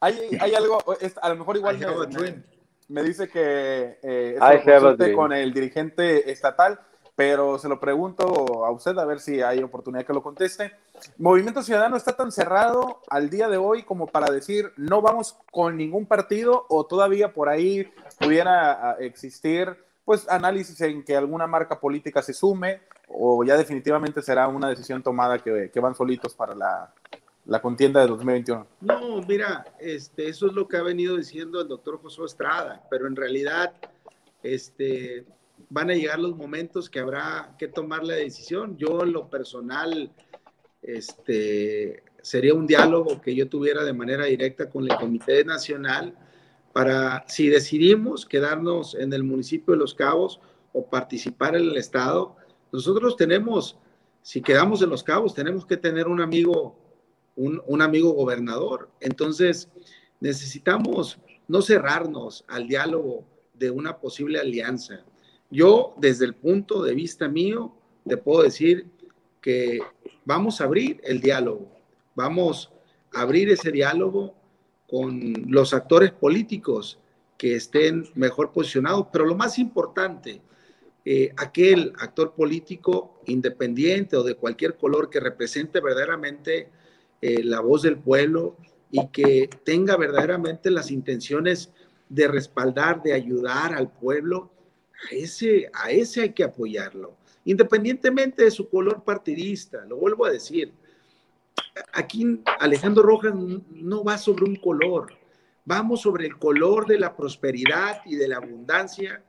hay, 0.00 0.18
hay, 0.40 0.54
algo, 0.54 0.78
a 1.22 1.28
lo 1.28 1.36
mejor 1.36 1.56
igual 1.56 1.78
me, 1.78 2.42
me, 2.88 3.02
dice 3.04 3.28
que 3.28 4.00
eh, 4.02 5.14
con 5.14 5.32
el 5.32 5.54
dirigente 5.54 6.28
estatal 6.28 6.80
pero 7.16 7.58
se 7.58 7.68
lo 7.68 7.80
pregunto 7.80 8.64
a 8.64 8.70
usted 8.70 8.96
a 8.98 9.04
ver 9.04 9.20
si 9.20 9.42
hay 9.42 9.62
oportunidad 9.62 10.06
que 10.06 10.12
lo 10.12 10.22
conteste. 10.22 10.72
¿Movimiento 11.18 11.62
Ciudadano 11.62 11.96
está 11.96 12.16
tan 12.16 12.32
cerrado 12.32 13.00
al 13.08 13.30
día 13.30 13.48
de 13.48 13.56
hoy 13.56 13.82
como 13.82 14.06
para 14.06 14.30
decir 14.30 14.72
no 14.76 15.02
vamos 15.02 15.36
con 15.50 15.76
ningún 15.76 16.06
partido 16.06 16.66
o 16.68 16.86
todavía 16.86 17.32
por 17.32 17.48
ahí 17.48 17.90
pudiera 18.18 18.96
existir 19.00 19.76
pues 20.04 20.28
análisis 20.28 20.80
en 20.80 21.04
que 21.04 21.16
alguna 21.16 21.46
marca 21.46 21.78
política 21.78 22.22
se 22.22 22.32
sume 22.32 22.80
o 23.08 23.44
ya 23.44 23.56
definitivamente 23.56 24.22
será 24.22 24.48
una 24.48 24.68
decisión 24.68 25.02
tomada 25.02 25.38
que, 25.38 25.70
que 25.72 25.80
van 25.80 25.94
solitos 25.94 26.34
para 26.34 26.54
la, 26.54 26.92
la, 27.46 27.60
contienda 27.60 28.00
de 28.00 28.06
2021? 28.06 28.66
No, 28.80 29.20
mira, 29.22 29.66
este, 29.78 30.28
eso 30.28 30.46
es 30.46 30.52
lo 30.52 30.68
que 30.68 30.76
ha 30.76 30.82
venido 30.82 31.16
diciendo 31.16 31.60
el 31.60 31.68
doctor 31.68 32.00
José 32.00 32.22
Estrada, 32.24 32.84
pero 32.88 33.06
en 33.06 33.16
realidad 33.16 33.72
este, 34.42 35.26
van 35.70 35.88
a 35.88 35.94
llegar 35.94 36.18
los 36.18 36.36
momentos 36.36 36.90
que 36.90 36.98
habrá 36.98 37.54
que 37.58 37.68
tomar 37.68 38.04
la 38.04 38.14
decisión. 38.14 38.76
Yo 38.76 39.02
en 39.02 39.12
lo 39.12 39.30
personal, 39.30 40.12
este, 40.82 42.02
sería 42.20 42.54
un 42.54 42.66
diálogo 42.66 43.20
que 43.20 43.34
yo 43.34 43.48
tuviera 43.48 43.84
de 43.84 43.92
manera 43.92 44.26
directa 44.26 44.68
con 44.68 44.84
el 44.84 44.96
Comité 44.96 45.44
Nacional 45.44 46.14
para, 46.72 47.24
si 47.28 47.48
decidimos 47.48 48.26
quedarnos 48.26 48.94
en 48.94 49.12
el 49.12 49.22
municipio 49.22 49.72
de 49.72 49.78
Los 49.78 49.94
Cabos 49.94 50.40
o 50.72 50.90
participar 50.90 51.56
en 51.56 51.62
el 51.62 51.76
Estado, 51.76 52.36
nosotros 52.72 53.16
tenemos, 53.16 53.78
si 54.22 54.42
quedamos 54.42 54.82
en 54.82 54.90
Los 54.90 55.02
Cabos, 55.02 55.34
tenemos 55.34 55.64
que 55.66 55.76
tener 55.76 56.08
un 56.08 56.20
amigo, 56.20 56.76
un, 57.36 57.62
un 57.66 57.82
amigo 57.82 58.10
gobernador. 58.12 58.90
Entonces, 59.00 59.68
necesitamos 60.20 61.18
no 61.46 61.62
cerrarnos 61.62 62.44
al 62.48 62.68
diálogo 62.68 63.24
de 63.54 63.70
una 63.70 63.98
posible 63.98 64.38
alianza. 64.38 65.04
Yo, 65.50 65.94
desde 65.96 66.24
el 66.24 66.34
punto 66.34 66.82
de 66.82 66.94
vista 66.94 67.28
mío, 67.28 67.74
te 68.06 68.16
puedo 68.16 68.42
decir 68.42 68.86
que 69.40 69.80
vamos 70.24 70.60
a 70.60 70.64
abrir 70.64 71.00
el 71.02 71.20
diálogo, 71.20 71.68
vamos 72.14 72.72
a 73.12 73.22
abrir 73.22 73.50
ese 73.50 73.72
diálogo 73.72 74.34
con 74.86 75.34
los 75.48 75.74
actores 75.74 76.12
políticos 76.12 77.00
que 77.36 77.56
estén 77.56 78.04
mejor 78.14 78.52
posicionados, 78.52 79.06
pero 79.12 79.24
lo 79.24 79.34
más 79.34 79.58
importante, 79.58 80.40
eh, 81.04 81.32
aquel 81.36 81.94
actor 81.98 82.34
político 82.34 83.20
independiente 83.26 84.16
o 84.16 84.22
de 84.22 84.34
cualquier 84.34 84.76
color 84.76 85.08
que 85.08 85.18
represente 85.18 85.80
verdaderamente 85.80 86.68
eh, 87.22 87.42
la 87.42 87.60
voz 87.60 87.82
del 87.82 87.98
pueblo 87.98 88.56
y 88.90 89.08
que 89.08 89.48
tenga 89.64 89.96
verdaderamente 89.96 90.70
las 90.70 90.90
intenciones 90.90 91.72
de 92.08 92.28
respaldar, 92.28 93.02
de 93.02 93.14
ayudar 93.14 93.74
al 93.74 93.90
pueblo 93.90 94.50
a 95.08 95.14
ese, 95.14 95.70
a 95.72 95.90
ese 95.90 96.22
hay 96.22 96.32
que 96.32 96.44
apoyarlo, 96.44 97.16
independientemente 97.44 98.44
de 98.44 98.50
su 98.50 98.68
color 98.68 99.02
partidista, 99.04 99.84
lo 99.86 99.96
vuelvo 99.96 100.26
a 100.26 100.30
decir. 100.30 100.72
Aquí 101.92 102.40
Alejandro 102.58 103.02
Rojas 103.02 103.34
no 103.34 104.04
va 104.04 104.18
sobre 104.18 104.44
un 104.44 104.56
color, 104.56 105.12
vamos 105.64 106.02
sobre 106.02 106.26
el 106.26 106.36
color 106.36 106.86
de 106.86 106.98
la 106.98 107.16
prosperidad 107.16 108.02
y 108.04 108.16
de 108.16 108.28
la 108.28 108.36
abundancia 108.36 109.22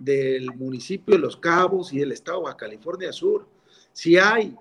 del 0.00 0.54
municipio 0.54 1.14
de 1.14 1.20
Los 1.20 1.36
Cabos 1.36 1.92
y 1.92 1.98
del 1.98 2.12
estado 2.12 2.48
de 2.48 2.56
California 2.56 3.12
Sur. 3.12 3.46
Si 3.92 4.16
hay 4.16 4.56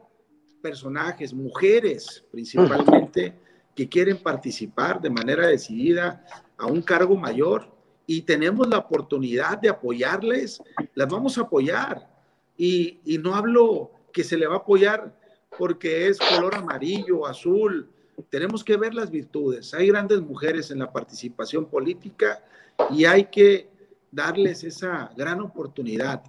personajes, 0.62 1.34
mujeres 1.34 2.24
principalmente, 2.32 3.34
que 3.76 3.88
quieren 3.88 4.18
participar 4.18 5.01
de 5.01 5.09
manera 5.09 5.47
decidida 5.47 6.26
a 6.57 6.66
un 6.66 6.82
cargo 6.82 7.16
mayor, 7.16 7.72
y 8.08 8.22
tenemos 8.22 8.68
la 8.68 8.80
oportunidad 8.80 9.60
de 9.60 9.70
apoyarles, 9.70 10.62
las 10.95 11.08
vamos 11.08 11.38
a 11.38 11.41
apoyar. 11.41 12.10
Y, 12.58 12.99
y 13.06 13.18
no 13.18 13.36
hablo 13.36 13.91
que 14.12 14.24
se 14.24 14.38
le 14.38 14.47
va 14.47 14.56
a 14.56 14.60
apoyar 14.60 15.18
porque 15.58 16.08
es 16.08 16.18
color 16.20 16.56
amarillo, 16.56 17.26
azul. 17.26 17.89
Tenemos 18.30 18.64
que 18.64 18.78
ver 18.78 18.93
las 18.93 19.10
virtudes. 19.10 19.74
Hay 19.74 19.88
grandes 19.88 20.22
mujeres 20.22 20.72
en 20.72 20.80
la 20.80 20.91
participación 20.91 21.66
política 21.66 22.43
y 22.89 23.06
hay 23.06 23.26
que 23.26 23.70
darles 24.12 24.64
esa 24.64 25.12
gran 25.16 25.41
oportunidad. 25.41 26.24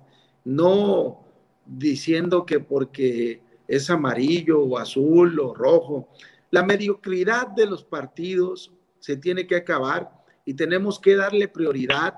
No 0.44 1.24
diciendo 1.66 2.44
que 2.44 2.60
porque 2.60 3.40
es 3.68 3.88
amarillo 3.90 4.60
o 4.60 4.78
azul 4.78 5.38
o 5.40 5.54
rojo. 5.54 6.08
La 6.50 6.62
mediocridad 6.62 7.48
de 7.48 7.66
los 7.66 7.84
partidos 7.84 8.72
se 8.98 9.16
tiene 9.16 9.46
que 9.46 9.56
acabar 9.56 10.21
y 10.44 10.54
tenemos 10.54 10.98
que 10.98 11.16
darle 11.16 11.48
prioridad, 11.48 12.14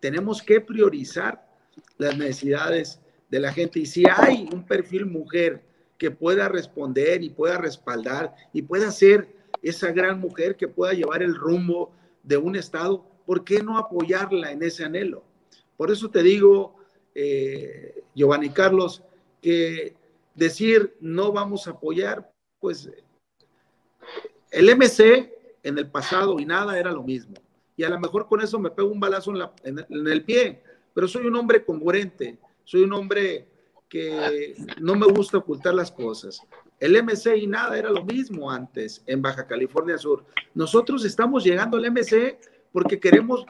tenemos 0.00 0.42
que 0.42 0.60
priorizar 0.60 1.46
las 1.96 2.16
necesidades 2.16 3.00
de 3.28 3.40
la 3.40 3.52
gente. 3.52 3.80
Y 3.80 3.86
si 3.86 4.04
hay 4.08 4.48
un 4.52 4.64
perfil 4.64 5.06
mujer 5.06 5.62
que 5.96 6.10
pueda 6.10 6.48
responder 6.48 7.22
y 7.22 7.30
pueda 7.30 7.58
respaldar 7.58 8.34
y 8.52 8.62
pueda 8.62 8.90
ser 8.90 9.28
esa 9.62 9.90
gran 9.92 10.20
mujer 10.20 10.56
que 10.56 10.68
pueda 10.68 10.92
llevar 10.92 11.22
el 11.22 11.34
rumbo 11.34 11.92
de 12.22 12.36
un 12.36 12.56
Estado, 12.56 13.04
¿por 13.26 13.44
qué 13.44 13.62
no 13.62 13.78
apoyarla 13.78 14.52
en 14.52 14.62
ese 14.62 14.84
anhelo? 14.84 15.24
Por 15.76 15.90
eso 15.90 16.10
te 16.10 16.22
digo, 16.22 16.76
eh, 17.14 18.02
Giovanni 18.14 18.50
Carlos, 18.50 19.02
que 19.40 19.94
decir 20.34 20.96
no 21.00 21.32
vamos 21.32 21.66
a 21.66 21.72
apoyar, 21.72 22.32
pues 22.60 22.90
el 24.50 24.76
MC 24.76 25.32
en 25.62 25.78
el 25.78 25.88
pasado 25.90 26.38
y 26.40 26.46
nada 26.46 26.78
era 26.78 26.92
lo 26.92 27.02
mismo 27.02 27.34
y 27.78 27.84
a 27.84 27.88
lo 27.88 28.00
mejor 28.00 28.26
con 28.26 28.40
eso 28.40 28.58
me 28.58 28.72
pego 28.72 28.90
un 28.90 28.98
balazo 28.98 29.32
en, 29.62 29.86
el 30.08 30.24
pie, 30.24 30.60
pero 30.92 31.06
soy 31.06 31.26
un 31.28 31.36
hombre 31.36 31.64
congruente, 31.64 32.36
soy 32.64 32.82
un 32.82 32.92
hombre 32.92 33.46
que 33.88 34.56
no 34.80 34.96
me 34.96 35.06
gusta 35.06 35.38
ocultar 35.38 35.74
las 35.74 35.92
cosas. 35.92 36.42
El 36.80 37.00
MC 37.00 37.36
y 37.36 37.46
nada 37.46 37.78
era 37.78 37.90
lo 37.90 38.04
mismo 38.04 38.50
antes 38.50 39.00
en 39.06 39.22
Baja 39.22 39.46
California 39.46 39.96
Sur. 39.96 40.24
Nosotros 40.54 41.04
estamos 41.04 41.44
llegando 41.44 41.76
al 41.76 41.88
MC 41.92 42.40
porque 42.72 42.98
queremos 42.98 43.46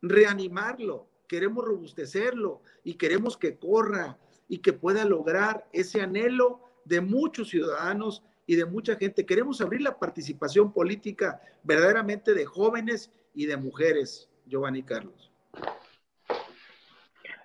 reanimarlo, 0.00 1.08
queremos 1.26 1.64
robustecerlo 1.64 2.62
y 2.84 2.94
queremos 2.94 3.36
que 3.36 3.56
corra 3.56 4.16
y 4.48 4.58
que 4.58 4.72
pueda 4.72 5.04
lograr 5.04 5.66
ese 5.72 6.00
anhelo 6.00 6.60
de 6.84 7.00
muchos 7.00 7.48
ciudadanos 7.48 8.22
y 8.46 8.54
de 8.54 8.64
mucha 8.64 8.94
gente. 8.94 9.26
Queremos 9.26 9.60
abrir 9.60 9.80
la 9.82 9.98
participación 9.98 10.72
política 10.72 11.40
verdaderamente 11.64 12.32
de 12.32 12.46
jóvenes 12.46 13.10
y 13.34 13.46
de 13.46 13.56
mujeres, 13.56 14.28
Giovanni 14.46 14.82
Carlos. 14.82 15.30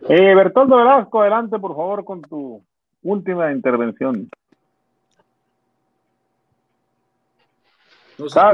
Eh, 0.09 0.35
Bertoldo 0.35 0.77
Velasco, 0.77 1.21
adelante 1.21 1.57
por 1.59 1.75
favor 1.75 2.05
con 2.05 2.21
tu 2.21 2.63
última 3.03 3.51
intervención. 3.51 4.29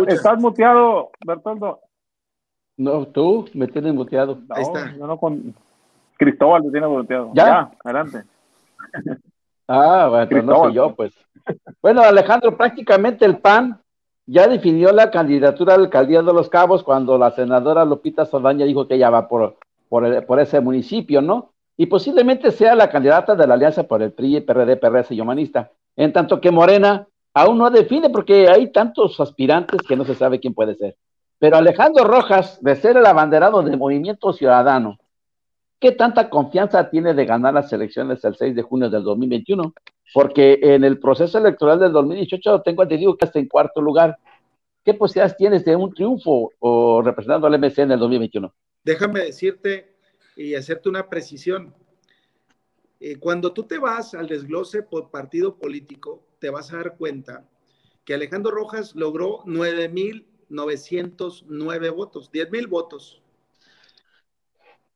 ¿Estás 0.08 0.40
muteado, 0.40 1.12
Bertoldo? 1.26 1.80
No, 2.78 3.06
tú 3.08 3.50
me 3.54 3.68
tienes 3.68 3.94
muteado. 3.94 4.40
Ahí 4.50 4.64
está. 4.64 4.92
no 4.94 5.18
con 5.18 5.56
Cristóbal 6.18 6.64
te 6.64 6.72
tiene 6.72 6.88
muteado. 6.88 7.32
¿Ya? 7.34 7.72
adelante. 7.84 8.24
Ah, 9.68 10.08
bueno, 10.10 10.42
no 10.44 10.56
soy 10.58 10.74
yo, 10.74 10.94
pues. 10.94 11.14
Bueno, 11.82 12.02
Alejandro, 12.02 12.56
prácticamente 12.56 13.26
el 13.26 13.38
PAN 13.38 13.80
ya 14.26 14.48
definió 14.48 14.92
la 14.92 15.12
candidatura 15.12 15.74
a 15.74 15.78
la 15.78 15.84
alcaldía 15.84 16.22
de 16.22 16.34
Los 16.34 16.50
Cabos 16.50 16.84
cuando 16.84 17.18
la 17.18 17.32
senadora 17.32 17.86
Lupita 17.86 18.26
Saldaña 18.26 18.66
dijo 18.66 18.88
que 18.88 18.96
ella 18.96 19.10
va 19.10 19.28
por, 19.28 19.58
ese 20.40 20.62
municipio, 20.62 21.22
¿no? 21.22 21.52
Y 21.76 21.88
posiblemente 21.88 22.52
sea 22.52 22.76
la 22.76 22.90
candidata 22.90 23.36
de 23.36 23.48
la 23.48 23.56
alianza 23.56 23.84
por 23.84 24.02
el 24.02 24.14
PRI, 24.14 24.42
PRD, 24.42 24.78
PRS 24.78 25.12
y 25.12 25.22
Humanista. 25.22 25.72
En 25.96 26.14
tanto 26.14 26.40
que 26.40 26.52
Morena 26.52 27.08
aún 27.34 27.58
no 27.58 27.70
define 27.70 28.10
porque 28.10 28.48
hay 28.48 28.72
tantos 28.72 29.20
aspirantes 29.20 29.82
que 29.88 29.96
no 29.96 30.06
se 30.06 30.16
sabe 30.16 30.40
quién 30.40 30.54
puede 30.54 30.76
ser. 30.76 30.96
Pero 31.40 31.58
Alejandro 31.58 32.06
Rojas, 32.06 32.62
de 32.62 32.76
ser 32.76 32.96
el 32.96 33.06
abanderado 33.06 33.62
del 33.64 33.78
Movimiento 33.78 34.32
Ciudadano, 34.32 34.98
¿qué 35.80 35.92
tanta 35.92 36.30
confianza 36.30 36.90
tiene 36.90 37.14
de 37.14 37.26
ganar 37.26 37.54
las 37.54 37.74
elecciones 37.74 38.24
el 38.24 38.36
6 38.36 38.56
de 38.56 38.62
junio 38.62 38.90
del 38.90 39.04
2021? 39.04 39.74
Porque 40.14 40.60
en 40.62 40.84
el 40.84 41.00
proceso 41.00 41.38
electoral 41.38 41.80
del 41.80 41.92
2018 41.92 42.62
tengo 42.62 42.84
entendido 42.84 43.16
que 43.16 43.26
está 43.26 43.40
en 43.40 43.48
cuarto 43.48 43.82
lugar. 43.82 44.18
¿Qué 44.84 44.94
posibilidades 44.94 45.38
tienes 45.38 45.66
de 45.66 45.76
un 45.76 45.94
triunfo 45.94 46.52
o 46.60 47.02
representando 47.02 47.48
al 47.48 47.58
MC 47.58 47.80
en 47.80 47.92
el 47.92 48.00
2021? 48.00 48.54
Déjame 48.84 49.22
decirte 49.22 49.96
y 50.36 50.56
hacerte 50.56 50.90
una 50.90 51.10
precisión. 51.10 51.74
Eh, 53.00 53.18
cuando 53.18 53.54
tú 53.54 53.64
te 53.64 53.78
vas 53.78 54.14
al 54.14 54.28
desglose 54.28 54.84
por 54.84 55.10
partido 55.10 55.58
político, 55.58 56.26
te 56.40 56.50
vas 56.50 56.74
a 56.74 56.78
dar 56.78 56.98
cuenta 56.98 57.48
que 58.06 58.14
Alejandro 58.14 58.52
Rojas 58.52 58.96
logró 58.96 59.44
9.909 59.46 61.96
votos, 61.96 62.32
10.000 62.32 62.68
votos. 62.68 63.22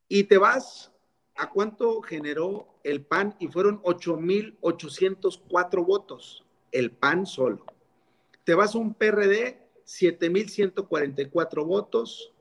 Y 0.09 0.25
te 0.25 0.37
vas 0.37 0.91
a 1.37 1.49
cuánto 1.49 2.01
generó 2.01 2.67
el 2.83 3.01
PAN 3.01 3.35
y 3.39 3.47
fueron 3.47 3.81
8.804 3.83 5.85
votos, 5.85 6.43
el 6.71 6.91
PAN 6.91 7.25
solo. 7.25 7.63
Te 8.43 8.53
vas 8.55 8.75
a 8.75 8.79
un 8.79 8.93
PRD, 8.93 9.61
7.144 9.85 11.65
votos. 11.65 12.33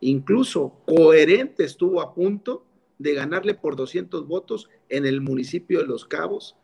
Incluso 0.00 0.74
coherente 0.86 1.64
estuvo 1.64 2.00
a 2.00 2.14
punto 2.14 2.64
de 2.98 3.14
ganarle 3.14 3.54
por 3.54 3.76
200 3.76 4.26
votos 4.26 4.68
en 4.88 5.06
el 5.06 5.20
municipio 5.20 5.78
de 5.80 5.86
Los 5.86 6.04
Cabos. 6.04 6.56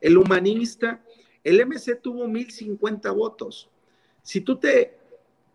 El 0.00 0.16
humanista, 0.16 1.04
el 1.42 1.66
MC 1.66 2.00
tuvo 2.00 2.24
1.050 2.26 3.14
votos. 3.14 3.68
Si 4.24 4.40
tú 4.40 4.56
te 4.56 4.98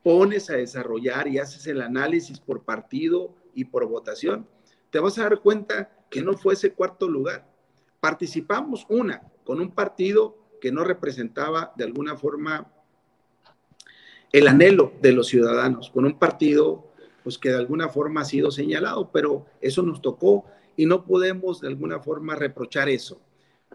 pones 0.03 0.49
a 0.51 0.53
desarrollar 0.53 1.27
y 1.27 1.39
haces 1.39 1.65
el 1.65 1.81
análisis 1.81 2.39
por 2.39 2.63
partido 2.63 3.33
y 3.55 3.65
por 3.65 3.85
votación, 3.87 4.47
te 4.91 4.99
vas 4.99 5.17
a 5.17 5.23
dar 5.23 5.39
cuenta 5.39 5.91
que 6.09 6.21
no 6.21 6.37
fue 6.37 6.53
ese 6.53 6.73
cuarto 6.73 7.09
lugar. 7.09 7.51
Participamos 7.99 8.85
una 8.87 9.23
con 9.43 9.59
un 9.59 9.71
partido 9.71 10.37
que 10.61 10.71
no 10.71 10.83
representaba 10.83 11.73
de 11.75 11.83
alguna 11.83 12.15
forma 12.15 12.71
el 14.31 14.47
anhelo 14.47 14.93
de 15.01 15.13
los 15.13 15.27
ciudadanos, 15.27 15.89
con 15.89 16.05
un 16.05 16.19
partido 16.19 16.91
pues 17.23 17.39
que 17.39 17.49
de 17.49 17.57
alguna 17.57 17.89
forma 17.89 18.21
ha 18.21 18.25
sido 18.25 18.51
señalado, 18.51 19.11
pero 19.11 19.47
eso 19.61 19.81
nos 19.81 19.99
tocó 19.99 20.45
y 20.77 20.85
no 20.85 21.05
podemos 21.05 21.59
de 21.59 21.69
alguna 21.69 21.99
forma 21.99 22.35
reprochar 22.35 22.87
eso. 22.87 23.19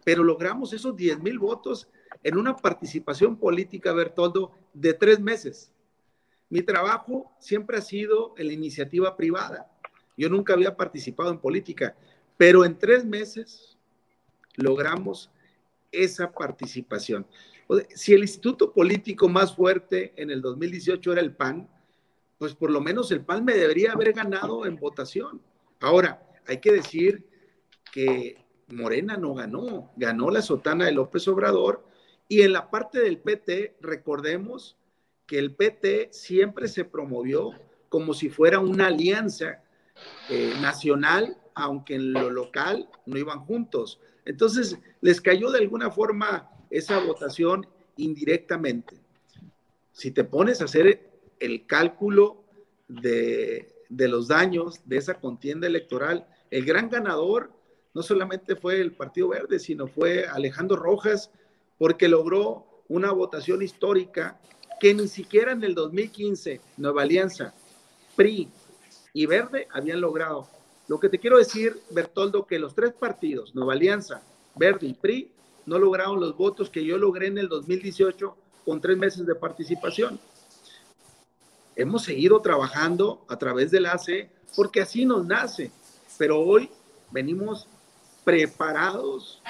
Pero 0.04 0.22
logramos 0.22 0.72
esos 0.72 0.94
10 0.94 1.18
mil 1.18 1.40
votos 1.40 1.88
en 2.22 2.38
una 2.38 2.56
participación 2.56 3.36
política, 3.36 3.92
Bertoldo, 3.92 4.52
de 4.72 4.94
tres 4.94 5.20
meses. 5.20 5.72
Mi 6.48 6.62
trabajo 6.62 7.32
siempre 7.38 7.78
ha 7.78 7.82
sido 7.82 8.34
en 8.38 8.46
la 8.48 8.52
iniciativa 8.52 9.16
privada. 9.16 9.70
Yo 10.16 10.28
nunca 10.28 10.52
había 10.52 10.76
participado 10.76 11.30
en 11.30 11.38
política, 11.38 11.96
pero 12.36 12.64
en 12.64 12.78
tres 12.78 13.04
meses 13.04 13.76
logramos 14.56 15.30
esa 15.90 16.30
participación. 16.32 17.26
Si 17.94 18.12
el 18.12 18.22
instituto 18.22 18.72
político 18.72 19.28
más 19.28 19.54
fuerte 19.54 20.12
en 20.16 20.30
el 20.30 20.42
2018 20.42 21.12
era 21.12 21.20
el 21.20 21.34
PAN, 21.34 21.68
pues 22.38 22.54
por 22.54 22.70
lo 22.70 22.80
menos 22.80 23.10
el 23.10 23.22
PAN 23.22 23.44
me 23.44 23.54
debería 23.54 23.92
haber 23.92 24.12
ganado 24.12 24.66
en 24.66 24.76
votación. 24.76 25.40
Ahora, 25.80 26.22
hay 26.46 26.58
que 26.58 26.72
decir 26.72 27.26
que 27.92 28.44
Morena 28.68 29.16
no 29.16 29.34
ganó, 29.34 29.92
ganó 29.96 30.30
la 30.30 30.42
sotana 30.42 30.86
de 30.86 30.92
López 30.92 31.26
Obrador 31.28 31.84
y 32.28 32.42
en 32.42 32.52
la 32.52 32.70
parte 32.70 33.00
del 33.00 33.18
PT, 33.18 33.76
recordemos 33.80 34.76
que 35.26 35.38
el 35.38 35.54
PT 35.54 36.08
siempre 36.12 36.68
se 36.68 36.84
promovió 36.84 37.52
como 37.88 38.14
si 38.14 38.28
fuera 38.28 38.58
una 38.58 38.88
alianza 38.88 39.62
eh, 40.28 40.54
nacional, 40.60 41.36
aunque 41.54 41.94
en 41.94 42.12
lo 42.12 42.30
local 42.30 42.88
no 43.06 43.18
iban 43.18 43.40
juntos. 43.40 44.00
Entonces, 44.24 44.78
les 45.00 45.20
cayó 45.20 45.50
de 45.50 45.58
alguna 45.58 45.90
forma 45.90 46.50
esa 46.70 46.98
votación 46.98 47.66
indirectamente. 47.96 48.98
Si 49.92 50.10
te 50.10 50.24
pones 50.24 50.60
a 50.60 50.64
hacer 50.64 51.08
el 51.38 51.66
cálculo 51.66 52.42
de, 52.88 53.84
de 53.88 54.08
los 54.08 54.28
daños 54.28 54.80
de 54.86 54.96
esa 54.96 55.14
contienda 55.14 55.66
electoral, 55.66 56.26
el 56.50 56.64
gran 56.64 56.88
ganador 56.88 57.52
no 57.92 58.02
solamente 58.02 58.56
fue 58.56 58.80
el 58.80 58.92
Partido 58.92 59.28
Verde, 59.28 59.60
sino 59.60 59.86
fue 59.86 60.26
Alejandro 60.26 60.76
Rojas, 60.76 61.30
porque 61.78 62.08
logró 62.08 62.66
una 62.88 63.12
votación 63.12 63.62
histórica 63.62 64.40
que 64.80 64.94
ni 64.94 65.08
siquiera 65.08 65.52
en 65.52 65.64
el 65.64 65.74
2015 65.74 66.60
Nueva 66.76 67.02
Alianza, 67.02 67.54
PRI 68.16 68.50
y 69.12 69.26
Verde 69.26 69.68
habían 69.72 70.00
logrado. 70.00 70.48
Lo 70.88 71.00
que 71.00 71.08
te 71.08 71.18
quiero 71.18 71.38
decir, 71.38 71.80
Bertoldo, 71.90 72.46
que 72.46 72.58
los 72.58 72.74
tres 72.74 72.92
partidos, 72.92 73.54
Nueva 73.54 73.72
Alianza, 73.72 74.22
Verde 74.54 74.88
y 74.88 74.94
PRI, 74.94 75.30
no 75.66 75.78
lograron 75.78 76.20
los 76.20 76.36
votos 76.36 76.68
que 76.68 76.84
yo 76.84 76.98
logré 76.98 77.28
en 77.28 77.38
el 77.38 77.48
2018 77.48 78.36
con 78.64 78.80
tres 78.80 78.96
meses 78.98 79.26
de 79.26 79.34
participación. 79.34 80.20
Hemos 81.76 82.04
seguido 82.04 82.40
trabajando 82.40 83.24
a 83.28 83.38
través 83.38 83.70
del 83.70 83.86
AC 83.86 84.30
porque 84.54 84.80
así 84.80 85.04
nos 85.04 85.26
nace, 85.26 85.72
pero 86.18 86.40
hoy 86.40 86.70
venimos 87.10 87.66
preparados 88.24 89.42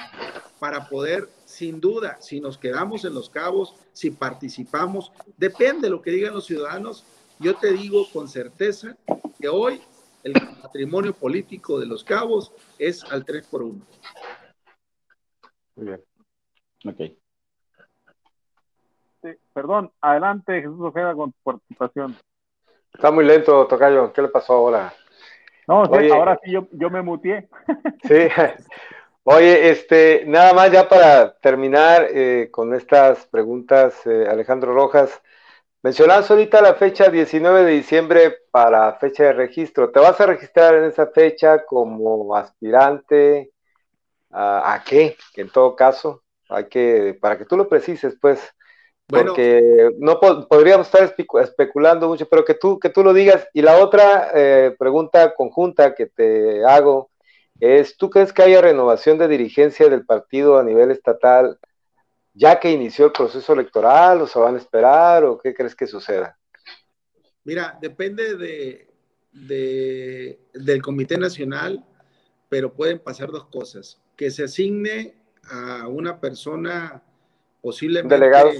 para 0.59 0.87
poder, 0.89 1.29
sin 1.55 1.79
duda, 1.79 2.17
si 2.19 2.41
nos 2.41 2.57
quedamos 2.57 3.05
en 3.05 3.13
los 3.13 3.29
cabos, 3.29 3.75
si 3.93 4.11
participamos, 4.11 5.13
depende 5.37 5.87
de 5.87 5.89
lo 5.89 6.01
que 6.01 6.11
digan 6.11 6.33
los 6.33 6.45
ciudadanos. 6.45 7.05
Yo 7.39 7.55
te 7.55 7.71
digo 7.71 8.05
con 8.11 8.27
certeza 8.27 8.97
que 9.39 9.47
hoy 9.47 9.81
el 10.23 10.33
patrimonio 10.61 11.13
político 11.13 11.79
de 11.79 11.85
los 11.85 12.03
cabos 12.03 12.51
es 12.77 13.05
al 13.05 13.23
3 13.23 13.47
por 13.47 13.63
1. 13.63 13.79
Muy 15.77 15.85
bien. 15.85 16.03
Ok. 16.85 17.17
perdón, 19.53 19.91
adelante 20.01 20.61
Jesús 20.61 20.81
Ojeda 20.81 21.15
con 21.15 21.31
tu 21.31 21.39
participación. 21.41 22.17
Está 22.93 23.11
muy 23.11 23.23
lento, 23.23 23.65
Tocayo. 23.65 24.11
¿Qué 24.11 24.21
le 24.21 24.27
pasó 24.27 24.53
ahora? 24.53 24.93
No, 25.69 25.83
ahora 25.83 26.37
sí 26.43 26.51
yo, 26.51 26.67
yo 26.71 26.89
me 26.89 27.01
mutié. 27.01 27.47
Sí, 28.03 28.27
Oye, 29.27 29.71
este, 29.71 30.23
nada 30.27 30.53
más 30.53 30.71
ya 30.71 30.87
para 30.87 31.33
terminar 31.39 32.07
eh, 32.11 32.49
con 32.51 32.75
estas 32.75 33.25
preguntas, 33.25 33.95
eh, 34.05 34.27
Alejandro 34.29 34.71
Rojas, 34.71 35.19
mencionas 35.81 36.29
ahorita 36.29 36.61
la 36.61 36.75
fecha 36.75 37.09
19 37.09 37.63
de 37.63 37.71
diciembre 37.71 38.37
para 38.51 38.93
fecha 38.99 39.23
de 39.23 39.33
registro. 39.33 39.89
¿Te 39.89 39.99
vas 39.99 40.21
a 40.21 40.27
registrar 40.27 40.75
en 40.75 40.83
esa 40.83 41.07
fecha 41.07 41.65
como 41.65 42.35
aspirante 42.35 43.51
a, 44.29 44.83
qué? 44.85 45.17
En 45.35 45.49
todo 45.49 45.75
caso, 45.75 46.21
hay 46.47 46.65
que, 46.65 47.17
para 47.19 47.35
que 47.35 47.45
tú 47.45 47.57
lo 47.57 47.67
precises, 47.67 48.15
pues, 48.21 48.39
porque 49.07 49.89
no 49.97 50.19
podríamos 50.19 50.85
estar 50.85 51.15
especulando 51.41 52.07
mucho, 52.07 52.27
pero 52.29 52.45
que 52.45 52.53
tú, 52.53 52.77
que 52.77 52.89
tú 52.89 53.03
lo 53.03 53.11
digas. 53.11 53.47
Y 53.53 53.63
la 53.63 53.79
otra 53.79 54.29
eh, 54.35 54.75
pregunta 54.77 55.33
conjunta 55.33 55.95
que 55.95 56.05
te 56.05 56.63
hago 56.63 57.09
es, 57.59 57.97
¿tú 57.97 58.09
crees 58.09 58.33
que 58.33 58.43
haya 58.43 58.61
renovación 58.61 59.17
de 59.17 59.27
dirigencia 59.27 59.89
del 59.89 60.05
partido 60.05 60.57
a 60.57 60.63
nivel 60.63 60.91
estatal 60.91 61.59
ya 62.33 62.59
que 62.59 62.71
inició 62.71 63.05
el 63.05 63.11
proceso 63.13 63.53
electoral 63.53 64.21
o 64.21 64.27
se 64.27 64.39
van 64.39 64.55
a 64.55 64.57
esperar 64.57 65.23
o 65.23 65.37
qué 65.37 65.53
crees 65.53 65.75
que 65.75 65.87
suceda? 65.87 66.37
Mira, 67.45 67.77
depende 67.81 68.35
de, 68.35 70.39
del 70.53 70.81
Comité 70.81 71.17
Nacional, 71.17 71.85
pero 72.49 72.73
pueden 72.73 72.99
pasar 72.99 73.31
dos 73.31 73.45
cosas. 73.45 74.01
Que 74.17 74.31
se 74.31 74.43
asigne 74.43 75.15
a 75.43 75.87
una 75.87 76.19
persona 76.19 77.03
posiblemente... 77.61 78.15
Delegado 78.15 78.51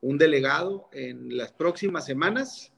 un 0.00 0.18
delegado 0.18 0.88
en 0.92 1.36
las 1.36 1.52
próximas 1.52 2.06
semanas 2.06 2.72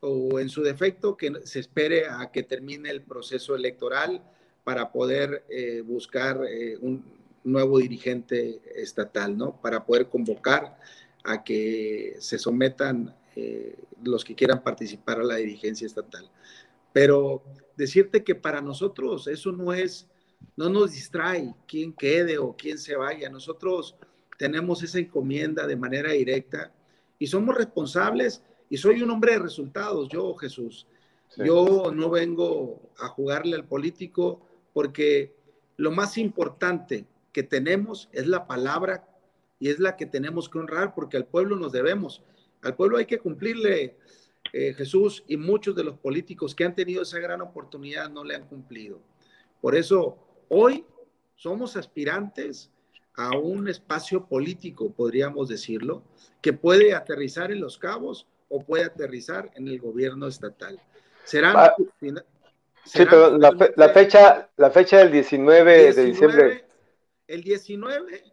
o 0.00 0.38
en 0.38 0.48
su 0.48 0.62
defecto 0.62 1.16
que 1.16 1.32
se 1.44 1.60
espere 1.60 2.06
a 2.06 2.30
que 2.30 2.42
termine 2.42 2.90
el 2.90 3.02
proceso 3.02 3.54
electoral 3.54 4.22
para 4.64 4.92
poder 4.92 5.44
eh, 5.48 5.80
buscar 5.80 6.40
eh, 6.48 6.76
un 6.80 7.04
nuevo 7.44 7.78
dirigente 7.78 8.60
estatal, 8.76 9.36
¿no? 9.36 9.60
Para 9.60 9.84
poder 9.84 10.08
convocar 10.08 10.78
a 11.24 11.42
que 11.42 12.16
se 12.20 12.38
sometan 12.38 13.14
eh, 13.34 13.76
los 14.02 14.24
que 14.24 14.34
quieran 14.34 14.62
participar 14.62 15.20
a 15.20 15.24
la 15.24 15.36
dirigencia 15.36 15.86
estatal. 15.86 16.30
Pero 16.92 17.42
decirte 17.76 18.22
que 18.22 18.34
para 18.34 18.60
nosotros 18.60 19.26
eso 19.26 19.52
no 19.52 19.72
es, 19.72 20.08
no 20.56 20.68
nos 20.68 20.92
distrae 20.92 21.54
quién 21.66 21.92
quede 21.92 22.38
o 22.38 22.54
quién 22.56 22.78
se 22.78 22.96
vaya. 22.96 23.28
Nosotros 23.30 23.96
tenemos 24.38 24.82
esa 24.82 24.98
encomienda 24.98 25.66
de 25.66 25.76
manera 25.76 26.12
directa 26.12 26.72
y 27.18 27.26
somos 27.26 27.56
responsables 27.56 28.42
y 28.68 28.76
soy 28.76 29.02
un 29.02 29.10
hombre 29.10 29.32
de 29.32 29.38
resultados, 29.38 30.08
yo 30.08 30.34
Jesús. 30.34 30.86
Yo 31.36 31.90
no 31.94 32.10
vengo 32.10 32.90
a 32.98 33.08
jugarle 33.08 33.56
al 33.56 33.64
político 33.64 34.42
porque 34.72 35.34
lo 35.76 35.90
más 35.90 36.18
importante 36.18 37.06
que 37.32 37.42
tenemos 37.42 38.08
es 38.12 38.26
la 38.26 38.46
palabra 38.46 39.08
y 39.58 39.68
es 39.68 39.78
la 39.78 39.96
que 39.96 40.06
tenemos 40.06 40.48
que 40.48 40.58
honrar 40.58 40.94
porque 40.94 41.16
al 41.16 41.26
pueblo 41.26 41.56
nos 41.56 41.72
debemos. 41.72 42.22
Al 42.62 42.74
pueblo 42.74 42.98
hay 42.98 43.06
que 43.06 43.18
cumplirle, 43.18 43.96
eh, 44.52 44.74
Jesús, 44.74 45.24
y 45.26 45.36
muchos 45.36 45.74
de 45.74 45.84
los 45.84 45.98
políticos 45.98 46.54
que 46.54 46.64
han 46.64 46.74
tenido 46.74 47.02
esa 47.02 47.18
gran 47.18 47.40
oportunidad 47.40 48.10
no 48.10 48.24
le 48.24 48.34
han 48.34 48.46
cumplido. 48.46 49.00
Por 49.60 49.74
eso, 49.74 50.18
hoy 50.48 50.84
somos 51.36 51.76
aspirantes 51.76 52.70
a 53.14 53.36
un 53.36 53.68
espacio 53.68 54.26
político, 54.26 54.92
podríamos 54.92 55.48
decirlo, 55.48 56.02
que 56.40 56.52
puede 56.52 56.94
aterrizar 56.94 57.52
en 57.52 57.60
los 57.60 57.78
cabos 57.78 58.26
o 58.48 58.64
puede 58.64 58.84
aterrizar 58.84 59.50
en 59.54 59.68
el 59.68 59.78
gobierno 59.80 60.26
estatal. 60.26 60.80
Serán... 61.24 61.70
Sí, 62.84 63.04
pero 63.08 63.38
la, 63.38 63.88
fecha, 63.90 64.50
la 64.56 64.70
fecha 64.70 64.98
del 64.98 65.12
19, 65.12 65.92
de 65.94 66.04
diciembre. 66.04 66.64
El 67.26 67.42
19 67.42 68.24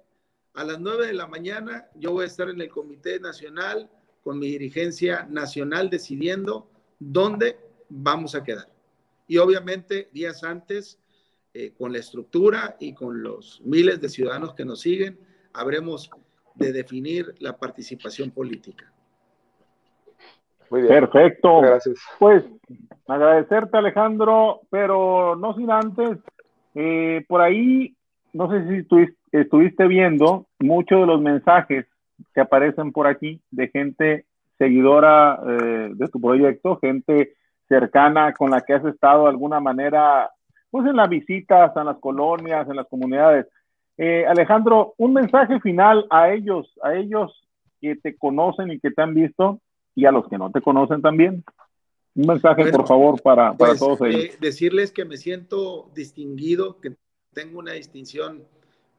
a 0.56 0.64
las 0.64 0.80
9 0.80 1.08
de 1.08 1.14
la 1.14 1.28
mañana 1.28 1.88
yo 1.95 2.12
voy 2.12 2.24
a 2.24 2.28
estar 2.28 2.50
en 2.50 2.60
el 2.60 2.70
Comité 2.70 3.20
Nacional 3.20 3.89
con 4.24 4.39
mi 4.39 4.47
dirigencia 4.47 5.26
nacional 5.30 5.89
decidiendo 5.89 6.70
dónde 7.00 7.58
vamos 7.89 8.36
a 8.36 8.43
quedar. 8.43 8.68
Y 9.28 9.38
obviamente 9.38 10.10
días 10.12 10.43
antes 10.43 11.00
eh, 11.54 11.74
con 11.78 11.93
la 11.93 12.00
estructura 12.00 12.76
y 12.80 12.93
con 12.93 13.22
los 13.24 13.62
miles 13.64 14.02
de 14.02 14.10
ciudadanos 14.10 14.54
que 14.54 14.66
nos 14.66 14.82
siguen, 14.82 15.20
habremos 15.54 16.10
de 16.56 16.74
definir 16.74 17.34
la 17.39 17.58
participación 17.58 18.32
política. 18.32 18.91
Muy 20.70 20.82
bien. 20.82 20.93
Perfecto. 20.93 21.61
Gracias. 21.61 21.99
Pues 22.20 22.43
agradecerte 23.07 23.78
Alejandro, 23.78 24.61
pero 24.70 25.36
no 25.36 25.55
sin 25.55 25.72
antes, 25.72 26.20
eh, 26.76 27.26
por 27.28 27.41
ahí, 27.41 27.95
no 28.34 28.49
sé 28.49 28.65
si 28.67 29.07
estuviste 29.32 29.88
viendo 29.88 30.45
muchos 30.59 31.01
de 31.01 31.07
los 31.07 31.22
mensajes 31.22 31.86
que 32.34 32.41
aparecen 32.41 32.91
por 32.91 33.07
aquí 33.07 33.41
de 33.51 33.70
gente 33.70 34.26
seguidora 34.57 35.39
eh, 35.47 35.89
de 35.93 36.07
tu 36.09 36.20
proyecto, 36.22 36.78
gente 36.80 37.34
cercana 37.67 38.34
con 38.34 38.51
la 38.51 38.61
que 38.61 38.74
has 38.74 38.86
estado 38.86 39.24
de 39.24 39.30
alguna 39.30 39.59
manera 39.59 40.30
pues 40.70 40.86
en 40.86 40.97
las 40.97 41.09
visitas, 41.09 41.76
en 41.76 41.86
las 41.86 41.97
colonias, 41.97 42.67
en 42.70 42.76
las 42.76 42.88
comunidades. 42.88 43.47
Eh, 43.97 44.26
Alejandro, 44.28 44.93
un 44.97 45.13
mensaje 45.13 45.59
final 45.61 46.05
a 46.09 46.30
ellos, 46.30 46.72
a 46.84 46.93
ellos 46.93 47.41
que 47.82 47.95
te 47.95 48.15
conocen 48.17 48.72
y 48.72 48.80
que 48.80 48.91
te 48.91 49.01
han 49.01 49.13
visto 49.13 49.59
y 50.00 50.06
a 50.06 50.12
los 50.12 50.28
que 50.28 50.38
no 50.38 50.52
te 50.52 50.62
conocen 50.62 51.02
también. 51.02 51.43
Un 52.16 52.28
mensaje, 52.28 52.72
por 52.72 52.88
favor, 52.88 53.22
para, 53.22 53.56
para 53.56 53.72
pues, 53.72 53.80
todos 53.80 54.02
ellos. 54.02 54.24
Eh, 54.24 54.38
decirles 54.39 54.91
que 54.91 55.06
me 55.06 55.18
siento 55.18 55.89
distinguido, 55.93 56.80
que 56.80 56.95
tengo 57.34 57.60
una 57.60 57.74
distinción, 57.74 58.43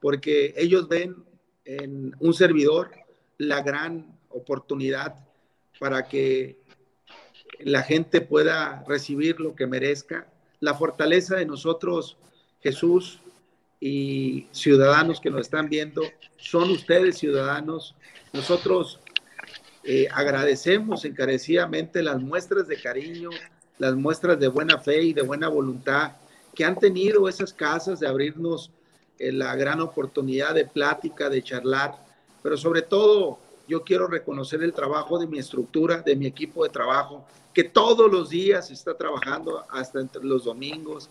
porque 0.00 0.54
ellos 0.56 0.88
ven 0.88 1.16
en 1.64 2.14
un 2.20 2.34
servidor 2.34 2.90
la 3.38 3.62
gran 3.62 4.18
oportunidad 4.28 5.16
para 5.78 6.06
que 6.06 6.58
la 7.58 7.82
gente 7.82 8.20
pueda 8.20 8.84
recibir 8.86 9.40
lo 9.40 9.54
que 9.54 9.66
merezca 9.66 10.28
la 10.60 10.74
fortaleza 10.74 11.36
de 11.36 11.46
nosotros, 11.46 12.18
Jesús, 12.60 13.20
y 13.80 14.46
ciudadanos 14.52 15.20
que 15.20 15.30
nos 15.30 15.40
están 15.40 15.70
viendo, 15.70 16.02
son 16.36 16.70
ustedes 16.70 17.16
ciudadanos. 17.16 17.96
Nosotros 18.34 19.00
eh, 19.82 20.08
agradecemos 20.12 21.04
encarecidamente 21.04 22.02
las 22.02 22.20
muestras 22.20 22.68
de 22.68 22.80
cariño, 22.80 23.30
las 23.78 23.94
muestras 23.94 24.38
de 24.38 24.48
buena 24.48 24.78
fe 24.78 25.02
y 25.02 25.12
de 25.14 25.22
buena 25.22 25.48
voluntad 25.48 26.12
que 26.54 26.64
han 26.64 26.78
tenido 26.78 27.28
esas 27.28 27.52
casas 27.52 28.00
de 28.00 28.06
abrirnos 28.06 28.70
eh, 29.18 29.32
la 29.32 29.54
gran 29.56 29.80
oportunidad 29.80 30.54
de 30.54 30.66
plática, 30.66 31.30
de 31.30 31.42
charlar, 31.42 31.94
pero 32.42 32.56
sobre 32.56 32.82
todo 32.82 33.38
yo 33.68 33.82
quiero 33.84 34.06
reconocer 34.06 34.62
el 34.62 34.72
trabajo 34.72 35.18
de 35.18 35.26
mi 35.26 35.38
estructura, 35.38 36.02
de 36.02 36.16
mi 36.16 36.26
equipo 36.26 36.64
de 36.64 36.70
trabajo, 36.70 37.24
que 37.54 37.64
todos 37.64 38.10
los 38.10 38.30
días 38.30 38.70
está 38.70 38.94
trabajando 38.94 39.64
hasta 39.70 40.00
entre 40.00 40.24
los 40.24 40.44
domingos, 40.44 41.08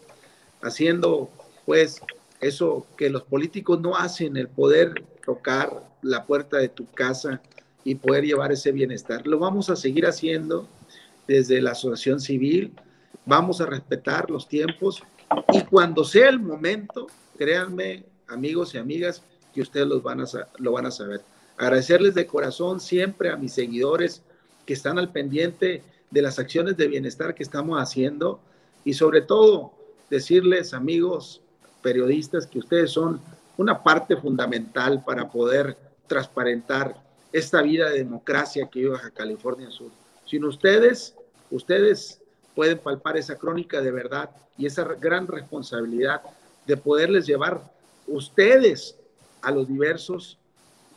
haciendo 0.61 1.29
pues 1.65 2.01
eso 2.41 2.85
que 2.97 3.09
los 3.09 3.23
políticos 3.23 3.79
no 3.79 3.95
hacen, 3.95 4.37
el 4.37 4.47
poder 4.47 5.03
tocar 5.25 5.83
la 6.01 6.25
puerta 6.25 6.57
de 6.57 6.69
tu 6.69 6.85
casa 6.91 7.41
y 7.83 7.95
poder 7.95 8.25
llevar 8.25 8.51
ese 8.51 8.71
bienestar. 8.71 9.25
Lo 9.25 9.39
vamos 9.39 9.69
a 9.69 9.75
seguir 9.75 10.05
haciendo 10.05 10.67
desde 11.27 11.61
la 11.61 11.71
asociación 11.71 12.19
civil, 12.19 12.73
vamos 13.25 13.61
a 13.61 13.65
respetar 13.65 14.29
los 14.29 14.47
tiempos 14.47 15.03
y 15.53 15.61
cuando 15.63 16.03
sea 16.03 16.29
el 16.29 16.39
momento, 16.39 17.07
créanme, 17.37 18.03
amigos 18.27 18.73
y 18.73 18.77
amigas, 18.77 19.23
que 19.53 19.61
ustedes 19.61 19.87
los 19.87 20.01
van 20.03 20.21
a, 20.21 20.25
lo 20.57 20.71
van 20.71 20.85
a 20.85 20.91
saber. 20.91 21.21
Agradecerles 21.57 22.15
de 22.15 22.25
corazón 22.25 22.79
siempre 22.79 23.29
a 23.29 23.35
mis 23.35 23.53
seguidores 23.53 24.23
que 24.65 24.73
están 24.73 24.97
al 24.97 25.11
pendiente 25.11 25.83
de 26.09 26.21
las 26.21 26.39
acciones 26.39 26.77
de 26.77 26.87
bienestar 26.87 27.35
que 27.35 27.43
estamos 27.43 27.79
haciendo 27.79 28.39
y 28.83 28.93
sobre 28.93 29.21
todo 29.21 29.73
decirles, 30.09 30.73
amigos 30.73 31.41
periodistas, 31.81 32.47
que 32.47 32.59
ustedes 32.59 32.91
son 32.91 33.21
una 33.57 33.83
parte 33.83 34.15
fundamental 34.17 35.03
para 35.03 35.29
poder 35.29 35.77
transparentar 36.07 36.95
esta 37.31 37.61
vida 37.61 37.89
de 37.89 37.99
democracia 37.99 38.67
que 38.71 38.79
vive 38.79 38.91
Baja 38.91 39.11
California 39.11 39.69
Sur. 39.69 39.91
Sin 40.25 40.43
ustedes, 40.45 41.15
ustedes 41.51 42.21
pueden 42.55 42.79
palpar 42.79 43.17
esa 43.17 43.37
crónica 43.37 43.81
de 43.81 43.91
verdad 43.91 44.29
y 44.57 44.65
esa 44.65 44.83
gran 44.83 45.27
responsabilidad 45.27 46.21
de 46.65 46.77
poderles 46.77 47.25
llevar 47.25 47.61
ustedes 48.07 48.97
a 49.41 49.51
los 49.51 49.67
diversos 49.67 50.37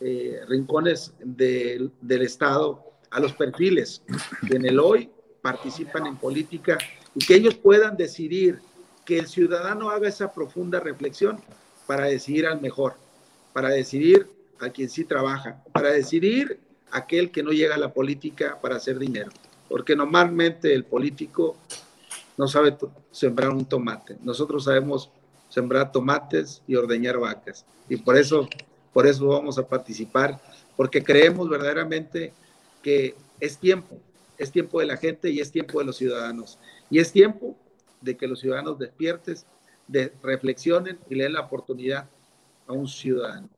eh, 0.01 0.41
rincones 0.47 1.13
del 1.19 1.91
Estado 2.09 2.83
a 3.13 3.19
los 3.19 3.33
perfiles 3.33 4.01
que 4.47 4.55
en 4.55 4.65
el 4.65 4.79
hoy 4.79 5.09
participan 5.41 6.07
en 6.07 6.17
política 6.17 6.77
y 7.13 7.25
que 7.25 7.35
ellos 7.35 7.55
puedan 7.55 7.95
decidir 7.95 8.59
que 9.05 9.19
el 9.19 9.27
ciudadano 9.27 9.91
haga 9.91 10.09
esa 10.09 10.33
profunda 10.33 10.79
reflexión 10.79 11.39
para 11.85 12.05
decidir 12.05 12.47
al 12.47 12.59
mejor, 12.59 12.95
para 13.53 13.69
decidir 13.69 14.27
a 14.59 14.69
quien 14.69 14.89
sí 14.89 15.03
trabaja, 15.03 15.63
para 15.73 15.91
decidir 15.91 16.59
aquel 16.91 17.31
que 17.31 17.43
no 17.43 17.51
llega 17.51 17.75
a 17.75 17.79
la 17.79 17.93
política 17.93 18.59
para 18.61 18.75
hacer 18.75 18.99
dinero. 18.99 19.31
Porque 19.67 19.95
normalmente 19.95 20.73
el 20.73 20.83
político 20.85 21.57
no 22.37 22.47
sabe 22.47 22.77
sembrar 23.11 23.49
un 23.49 23.65
tomate. 23.65 24.17
Nosotros 24.23 24.65
sabemos 24.65 25.09
sembrar 25.49 25.91
tomates 25.91 26.61
y 26.67 26.75
ordeñar 26.75 27.19
vacas. 27.19 27.65
Y 27.89 27.97
por 27.97 28.17
eso, 28.17 28.47
por 28.91 29.07
eso 29.07 29.27
vamos 29.27 29.57
a 29.57 29.67
participar, 29.67 30.39
porque 30.75 31.03
creemos 31.03 31.49
verdaderamente 31.49 32.33
que 32.81 33.15
es 33.39 33.57
tiempo, 33.57 33.99
es 34.37 34.51
tiempo 34.51 34.79
de 34.79 34.87
la 34.87 34.97
gente 34.97 35.29
y 35.29 35.39
es 35.39 35.51
tiempo 35.51 35.79
de 35.79 35.85
los 35.85 35.97
ciudadanos. 35.97 36.57
Y 36.89 36.99
es 36.99 37.11
tiempo 37.11 37.55
de 38.01 38.17
que 38.17 38.27
los 38.27 38.39
ciudadanos 38.39 38.79
despiertes, 38.79 39.45
de 39.87 40.13
reflexionen 40.21 40.97
y 41.09 41.15
le 41.15 41.23
den 41.23 41.33
la 41.33 41.41
oportunidad 41.41 42.09
a 42.67 42.73
un 42.73 42.87
ciudadano. 42.87 43.49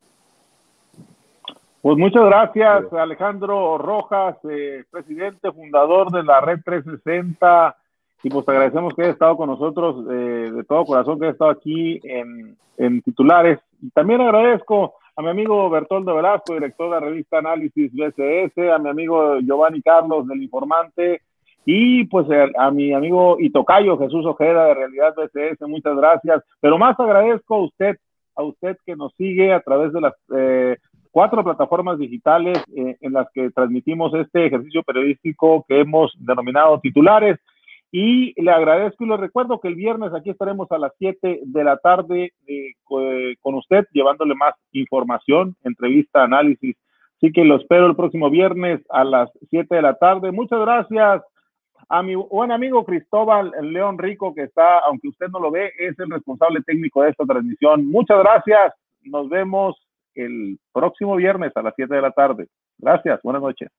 Pues 1.86 2.00
muchas 2.00 2.26
gracias, 2.26 2.92
Alejandro 2.94 3.78
Rojas, 3.78 4.38
eh, 4.50 4.86
presidente, 4.90 5.52
fundador 5.52 6.12
de 6.12 6.24
la 6.24 6.42
Red 6.42 6.62
360. 6.66 7.78
Y 8.24 8.30
pues 8.32 8.50
agradecemos 8.50 8.96
que 8.96 9.04
haya 9.04 9.12
estado 9.12 9.38
con 9.38 9.52
nosotros 9.52 10.04
eh, 10.10 10.52
de 10.52 10.64
todo 10.64 10.84
corazón, 10.84 11.20
que 11.20 11.26
haya 11.26 11.34
estado 11.34 11.52
aquí 11.52 12.00
en, 12.04 12.58
en, 12.78 13.04
titulares. 13.04 13.60
Y 13.84 13.92
también 13.92 14.20
agradezco 14.20 14.96
a 15.16 15.22
mi 15.22 15.30
amigo 15.30 15.70
Bertoldo 15.70 16.16
Velasco, 16.16 16.56
director 16.56 16.88
de 16.88 16.92
la 16.96 17.00
revista 17.02 17.38
Análisis 17.38 17.92
BCS, 17.94 18.58
a 18.74 18.80
mi 18.80 18.90
amigo 18.90 19.38
Giovanni 19.42 19.84
Carlos 19.84 20.28
del 20.28 20.42
Informante, 20.42 21.22
y 21.66 22.06
pues 22.06 22.26
a, 22.58 22.72
mi 22.72 22.94
amigo 22.94 23.38
Itocayo 23.40 23.96
Jesús 24.00 24.26
Ojeda 24.26 24.66
de 24.66 24.74
Realidad 24.74 25.14
BCS, 25.16 25.62
muchas 25.68 25.96
gracias. 25.96 26.42
Pero 26.60 26.80
más 26.80 27.00
agradezco 27.00 27.54
a 27.54 27.64
usted, 27.66 27.98
a 28.36 28.42
usted 28.42 28.76
que 28.88 28.96
nos 28.96 29.14
sigue 29.18 29.54
a 29.54 29.60
través 29.60 29.94
de 29.94 30.02
las 30.02 30.16
eh, 30.36 30.78
cuatro 31.16 31.46
plataformas 31.46 31.98
digitales 31.98 32.58
eh, 32.76 32.98
en 33.00 33.14
las 33.14 33.28
que 33.34 33.50
transmitimos 33.52 34.14
este 34.14 34.48
ejercicio 34.48 34.84
periodístico 34.84 35.64
que 35.66 35.80
hemos 35.80 36.12
denominado 36.20 36.78
titulares. 36.82 37.40
Y 37.90 38.34
le 38.42 38.52
agradezco 38.52 39.06
y 39.06 39.08
le 39.08 39.16
recuerdo 39.16 39.62
que 39.62 39.70
el 39.70 39.76
viernes 39.76 40.14
aquí 40.14 40.30
estaremos 40.30 40.70
a 40.74 40.78
las 40.78 40.92
7 40.98 41.40
de 41.46 41.64
la 41.64 41.78
tarde 41.78 42.34
eh, 42.48 42.74
con 43.40 43.56
usted, 43.56 43.86
llevándole 43.94 44.36
más 44.36 44.56
información, 44.74 45.56
entrevista, 45.64 46.22
análisis. 46.22 46.76
Así 47.16 47.32
que 47.32 47.46
lo 47.46 47.56
espero 47.56 47.86
el 47.86 47.96
próximo 47.96 48.30
viernes 48.30 48.82
a 48.90 49.06
las 49.06 49.30
7 49.50 49.74
de 49.74 49.82
la 49.82 49.94
tarde. 49.94 50.34
Muchas 50.34 50.60
gracias 50.60 51.24
a 51.88 52.04
mi 52.04 52.16
buen 52.16 52.52
amigo 52.52 52.84
Cristóbal 52.84 53.54
León 53.62 53.98
Rico, 53.98 54.36
que 54.36 54.44
está, 54.44 54.80
aunque 54.80 55.08
usted 55.08 55.28
no 55.30 55.40
lo 55.40 55.50
ve, 55.50 55.72
es 55.80 55.98
el 55.98 56.10
responsable 56.10 56.60
técnico 56.64 57.04
de 57.04 57.12
esta 57.12 57.24
transmisión. 57.24 57.90
Muchas 57.90 58.20
gracias. 58.20 58.74
Nos 59.04 59.30
vemos 59.30 59.85
el 60.16 60.60
próximo 60.74 61.16
viernes 61.16 61.52
a 61.56 61.62
las 61.62 61.74
7 61.76 61.94
de 61.94 62.02
la 62.02 62.12
tarde. 62.12 62.48
Gracias, 62.78 63.20
buenas 63.24 63.42
noches. 63.42 63.70